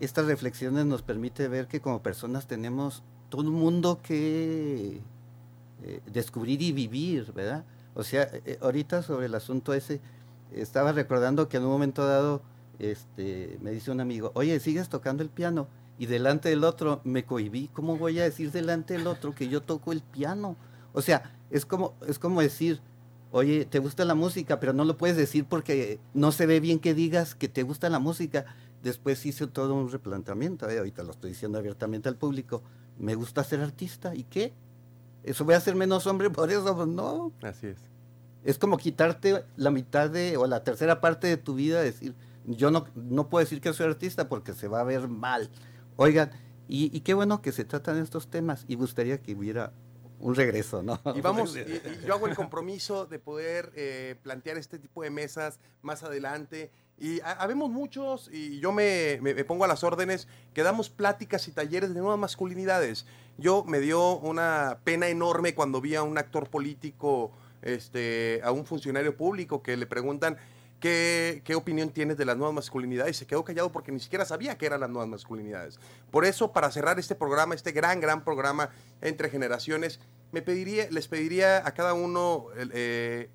estas 0.01 0.27
reflexiones 0.27 0.85
nos 0.85 1.01
permite 1.01 1.49
ver 1.49 1.67
que 1.67 1.81
como 1.81 2.03
personas 2.03 2.47
tenemos 2.47 3.03
todo 3.31 3.41
un 3.41 3.55
mundo 3.55 4.01
que 4.03 5.01
eh, 5.83 6.01
descubrir 6.13 6.61
y 6.61 6.73
vivir, 6.73 7.33
¿verdad? 7.33 7.65
O 7.95 8.05
sea, 8.05 8.29
eh, 8.45 8.59
ahorita 8.61 9.03
sobre 9.03 9.25
el 9.25 9.35
asunto 9.35 9.73
ese, 9.73 10.03
estaba 10.53 10.93
recordando 10.93 11.49
que 11.49 11.57
en 11.57 11.63
un 11.63 11.71
momento 11.71 12.07
dado 12.07 12.43
este, 12.79 13.59
me 13.61 13.71
dice 13.71 13.91
un 13.91 14.01
amigo, 14.01 14.31
oye, 14.35 14.59
¿sigues 14.61 14.89
tocando 14.89 15.23
el 15.23 15.31
piano? 15.31 15.69
Y 15.99 16.07
delante 16.07 16.49
del 16.49 16.65
otro 16.65 17.01
me 17.05 17.25
cohibí, 17.25 17.69
¿cómo 17.73 17.97
voy 17.97 18.21
a 18.21 18.25
decir 18.25 18.53
delante 18.53 18.95
del 18.95 19.07
otro 19.07 19.35
que 19.35 19.49
yo 19.49 19.63
toco 19.63 19.93
el 19.93 20.01
piano? 20.01 20.57
O 20.93 21.03
sea, 21.03 21.35
es 21.51 21.67
como, 21.67 21.95
es 22.07 22.19
como 22.19 22.41
decir, 22.41 22.81
oye, 23.33 23.65
¿te 23.65 23.81
gusta 23.81 24.05
la 24.05 24.15
música? 24.15 24.61
Pero 24.61 24.73
no 24.73 24.85
lo 24.85 24.97
puedes 24.97 25.17
decir 25.17 25.45
porque 25.45 25.99
no 26.15 26.31
se 26.31 26.47
ve 26.47 26.61
bien 26.61 26.79
que 26.79 26.95
digas 26.95 27.35
que 27.35 27.49
te 27.49 27.65
gusta 27.65 27.89
la 27.89 27.99
música. 27.99 28.47
Después 28.83 29.27
hice 29.27 29.49
todo 29.49 29.75
un 29.75 29.91
replanteamiento, 29.91 30.69
¿eh? 30.71 30.79
ahorita 30.79 31.03
lo 31.03 31.11
estoy 31.11 31.31
diciendo 31.31 31.59
abiertamente 31.59 32.09
al 32.09 32.17
público, 32.17 32.63
me 32.97 33.17
gusta 33.17 33.43
ser 33.43 33.61
artista, 33.61 34.15
¿y 34.15 34.23
qué? 34.23 34.53
¿Eso 35.25 35.45
voy 35.45 35.55
a 35.55 35.61
ser 35.61 35.75
menos 35.75 36.07
hombre 36.07 36.31
por 36.31 36.51
eso? 36.51 36.77
Pues 36.77 36.87
no. 36.87 37.33
Así 37.43 37.67
es. 37.67 37.79
Es 38.45 38.57
como 38.57 38.79
quitarte 38.79 39.45
la 39.57 39.71
mitad 39.71 40.09
de, 40.09 40.37
o 40.37 40.47
la 40.47 40.63
tercera 40.63 41.01
parte 41.01 41.27
de 41.27 41.37
tu 41.37 41.55
vida, 41.55 41.83
decir, 41.83 42.15
yo 42.49 42.71
no, 42.71 42.87
no 42.95 43.29
puedo 43.29 43.45
decir 43.45 43.61
que 43.61 43.73
soy 43.73 43.87
artista 43.87 44.29
porque 44.29 44.53
se 44.55 44.69
va 44.69 44.81
a 44.81 44.85
ver 44.85 45.09
mal. 45.09 45.51
Oigan, 45.97 46.31
y, 46.69 46.95
y 46.97 47.01
qué 47.01 47.15
bueno 47.15 47.41
que 47.43 47.53
se 47.53 47.65
tratan 47.65 47.99
estos 47.99 48.29
temas 48.29 48.65
y 48.69 48.75
gustaría 48.75 49.21
que 49.23 49.35
hubiera 49.35 49.73
un 50.21 50.35
regreso, 50.35 50.83
¿no? 50.83 51.01
Y 51.15 51.21
vamos, 51.21 51.57
y- 51.57 51.61
y 51.61 52.07
yo 52.07 52.15
hago 52.15 52.27
el 52.27 52.35
compromiso 52.35 53.07
de 53.07 53.19
poder 53.19 53.73
eh, 53.77 54.17
plantear 54.23 54.59
este 54.59 54.79
tipo 54.79 55.03
de 55.03 55.11
mesas 55.11 55.61
más 55.83 56.03
adelante. 56.03 56.71
Y 56.99 57.21
ha- 57.21 57.33
habemos 57.33 57.71
muchos, 57.71 58.29
y 58.33 58.59
yo 58.59 58.73
me, 58.73 59.19
me- 59.23 59.33
me 59.35 59.45
pongo 59.45 59.65
a 59.65 59.69
las 59.69 59.85
órdenes, 59.85 60.27
que 60.55 60.63
damos 60.65 60.91
pláticas 60.91 61.47
y 61.47 61.53
talleres 61.53 61.95
de 61.95 62.01
nuevas 62.01 62.19
masculinidades. 62.19 63.07
Yo 63.39 63.63
me 63.65 63.79
dio 63.79 64.19
una 64.19 64.79
pena 64.83 65.07
enorme 65.09 65.55
cuando 65.55 65.81
vi 65.81 65.95
a 65.95 66.03
un 66.03 66.19
actor 66.19 66.51
político, 66.51 67.31
este, 67.63 68.41
a 68.43 68.51
un 68.51 68.67
funcionario 68.67 69.17
público 69.17 69.63
que 69.63 69.77
le 69.77 69.87
preguntan 69.87 70.37
qué, 70.81 71.43
qué 71.45 71.55
opinión 71.55 71.91
tienes 71.91 72.17
de 72.17 72.25
las 72.25 72.37
nuevas 72.37 72.55
masculinidades. 72.55 73.17
Se 73.17 73.27
quedó 73.27 73.45
callado 73.45 73.73
porque 73.73 73.93
ni 73.93 74.01
siquiera 74.01 74.25
sabía 74.25 74.57
qué 74.59 74.67
eran 74.67 74.81
las 74.81 74.91
nuevas 74.91 75.09
masculinidades. 75.09 75.79
Por 76.11 76.25
eso, 76.25 76.53
para 76.53 76.71
cerrar 76.71 76.99
este 76.99 77.15
programa, 77.15 77.55
este 77.55 77.73
gran, 77.73 78.01
gran 78.01 78.25
programa 78.25 78.71
entre 79.01 79.31
generaciones, 79.31 80.01
me 80.33 80.43
pediría, 80.43 80.89
les 80.91 81.09
pediría 81.09 81.67
a 81.67 81.73
cada 81.73 81.95
uno 81.95 82.47
eh, 82.57 83.31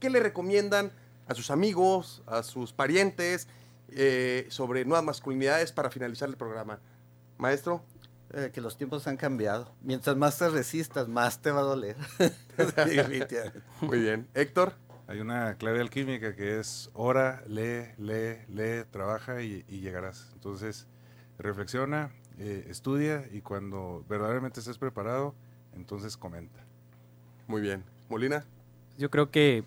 qué 0.00 0.10
le 0.10 0.20
recomiendan 0.20 0.92
a 1.26 1.34
sus 1.34 1.50
amigos, 1.50 2.22
a 2.26 2.42
sus 2.42 2.72
parientes, 2.72 3.48
eh, 3.90 4.46
sobre 4.50 4.84
nuevas 4.84 5.04
masculinidades 5.04 5.72
para 5.72 5.90
finalizar 5.90 6.28
el 6.28 6.36
programa. 6.36 6.80
Maestro. 7.38 7.82
Eh, 8.34 8.50
que 8.52 8.60
los 8.60 8.76
tiempos 8.76 9.06
han 9.06 9.16
cambiado. 9.16 9.72
Mientras 9.80 10.14
más 10.14 10.36
te 10.36 10.50
resistas, 10.50 11.08
más 11.08 11.40
te 11.40 11.50
va 11.50 11.60
a 11.60 11.62
doler. 11.62 11.96
Muy 13.80 14.00
bien. 14.00 14.28
Héctor. 14.34 14.74
Hay 15.08 15.20
una 15.20 15.54
clave 15.54 15.80
alquímica 15.80 16.36
que 16.36 16.60
es 16.60 16.90
ora, 16.92 17.42
lee, 17.48 17.86
lee, 17.96 18.36
lee, 18.48 18.84
trabaja 18.90 19.42
y, 19.42 19.64
y 19.66 19.80
llegarás. 19.80 20.30
Entonces, 20.34 20.86
reflexiona, 21.38 22.10
eh, 22.38 22.66
estudia 22.68 23.24
y 23.32 23.40
cuando 23.40 24.04
verdaderamente 24.08 24.60
estés 24.60 24.76
preparado, 24.78 25.34
entonces 25.74 26.16
comenta. 26.16 26.60
Muy 27.46 27.62
bien. 27.62 27.84
Molina. 28.10 28.44
Yo 28.98 29.10
creo 29.10 29.30
que 29.30 29.64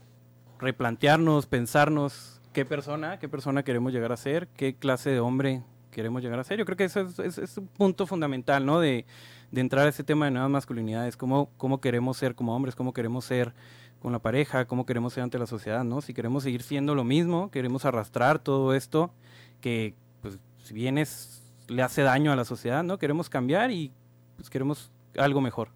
replantearnos, 0.59 1.47
pensarnos 1.47 2.39
qué 2.53 2.63
persona, 2.63 3.17
qué 3.17 3.27
persona 3.27 3.63
queremos 3.63 3.91
llegar 3.93 4.11
a 4.11 4.17
ser, 4.17 4.47
qué 4.49 4.75
clase 4.75 5.09
de 5.09 5.19
hombre 5.21 5.63
queremos 5.89 6.21
llegar 6.21 6.39
a 6.39 6.43
ser. 6.43 6.59
Yo 6.59 6.65
creo 6.65 6.77
que 6.77 6.83
eso 6.83 7.01
es, 7.01 7.17
es- 7.17 7.37
es 7.39 7.57
un 7.57 7.65
punto 7.67 8.05
fundamental, 8.05 8.63
¿no? 8.63 8.79
De, 8.79 9.05
de 9.51 9.61
entrar 9.61 9.87
a 9.87 9.89
ese 9.89 10.03
tema 10.03 10.25
de 10.25 10.31
nuevas 10.31 10.51
masculinidades, 10.51 11.17
cómo, 11.17 11.49
cómo 11.57 11.81
queremos 11.81 12.17
ser 12.17 12.35
como 12.35 12.55
hombres, 12.55 12.75
cómo 12.75 12.93
queremos 12.93 13.25
ser 13.25 13.53
con 14.01 14.11
la 14.11 14.19
pareja, 14.19 14.65
cómo 14.65 14.85
queremos 14.85 15.13
ser 15.13 15.23
ante 15.23 15.37
la 15.37 15.45
sociedad, 15.45 15.83
¿no? 15.83 16.01
Si 16.01 16.13
queremos 16.13 16.43
seguir 16.43 16.63
siendo 16.63 16.95
lo 16.95 17.03
mismo, 17.03 17.51
queremos 17.51 17.85
arrastrar 17.85 18.39
todo 18.39 18.73
esto 18.73 19.13
que, 19.61 19.93
pues, 20.21 20.39
si 20.63 20.73
bien 20.73 20.97
es, 20.97 21.43
le 21.67 21.83
hace 21.83 22.01
daño 22.01 22.31
a 22.31 22.35
la 22.35 22.45
sociedad, 22.45 22.83
¿no? 22.83 22.97
Queremos 22.97 23.29
cambiar 23.29 23.71
y 23.71 23.91
pues, 24.37 24.49
queremos 24.49 24.91
algo 25.17 25.39
mejor. 25.39 25.69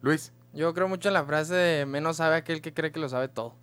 Luis. 0.00 0.32
Yo 0.54 0.72
creo 0.72 0.88
mucho 0.88 1.08
en 1.08 1.14
la 1.14 1.24
frase 1.24 1.54
de 1.54 1.84
menos 1.84 2.16
sabe 2.16 2.36
aquel 2.36 2.62
que 2.62 2.72
cree 2.72 2.90
que 2.90 2.98
lo 2.98 3.10
sabe 3.10 3.28
todo. 3.28 3.54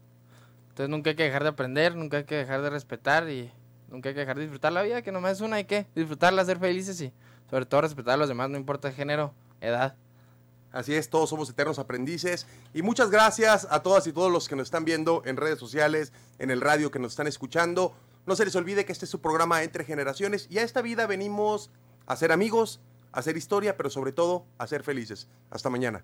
Entonces 0.69 0.89
nunca 0.89 1.09
hay 1.09 1.15
que 1.15 1.23
dejar 1.23 1.41
de 1.41 1.49
aprender, 1.49 1.95
nunca 1.95 2.17
hay 2.17 2.25
que 2.25 2.35
dejar 2.35 2.61
de 2.61 2.69
respetar 2.69 3.27
y 3.31 3.51
nunca 3.89 4.09
hay 4.09 4.15
que 4.15 4.21
dejar 4.21 4.35
de 4.35 4.43
disfrutar 4.43 4.71
la 4.73 4.83
vida, 4.83 5.01
que 5.01 5.11
nomás 5.11 5.33
es 5.33 5.41
una, 5.41 5.55
hay 5.55 5.65
que 5.65 5.87
disfrutarla, 5.95 6.45
ser 6.45 6.59
felices 6.59 7.01
y 7.01 7.11
sobre 7.49 7.65
todo 7.65 7.81
respetar 7.81 8.13
a 8.13 8.17
los 8.17 8.27
demás, 8.27 8.51
no 8.51 8.57
importa 8.57 8.91
género, 8.91 9.33
edad. 9.59 9.95
Así 10.73 10.95
es, 10.95 11.09
todos 11.09 11.29
somos 11.29 11.49
eternos 11.49 11.79
aprendices. 11.79 12.47
Y 12.73 12.81
muchas 12.81 13.09
gracias 13.09 13.67
a 13.69 13.81
todas 13.83 14.05
y 14.07 14.11
todos 14.11 14.31
los 14.31 14.49
que 14.49 14.55
nos 14.55 14.67
están 14.67 14.83
viendo 14.83 15.21
en 15.25 15.37
redes 15.37 15.59
sociales, 15.59 16.11
en 16.39 16.51
el 16.51 16.59
radio, 16.59 16.91
que 16.91 16.99
nos 16.99 17.13
están 17.13 17.27
escuchando. 17.27 17.93
No 18.25 18.35
se 18.35 18.43
les 18.43 18.55
olvide 18.55 18.83
que 18.83 18.91
este 18.91 19.05
es 19.05 19.11
su 19.11 19.21
programa 19.21 19.63
Entre 19.63 19.85
Generaciones 19.85 20.47
y 20.49 20.57
a 20.57 20.63
esta 20.63 20.81
vida 20.81 21.05
venimos 21.05 21.69
a 22.07 22.15
ser 22.15 22.31
amigos, 22.31 22.81
a 23.11 23.19
hacer 23.19 23.37
historia, 23.37 23.77
pero 23.77 23.89
sobre 23.89 24.11
todo 24.11 24.45
a 24.57 24.65
ser 24.65 24.83
felices. 24.83 25.27
Hasta 25.51 25.69
mañana. 25.69 26.03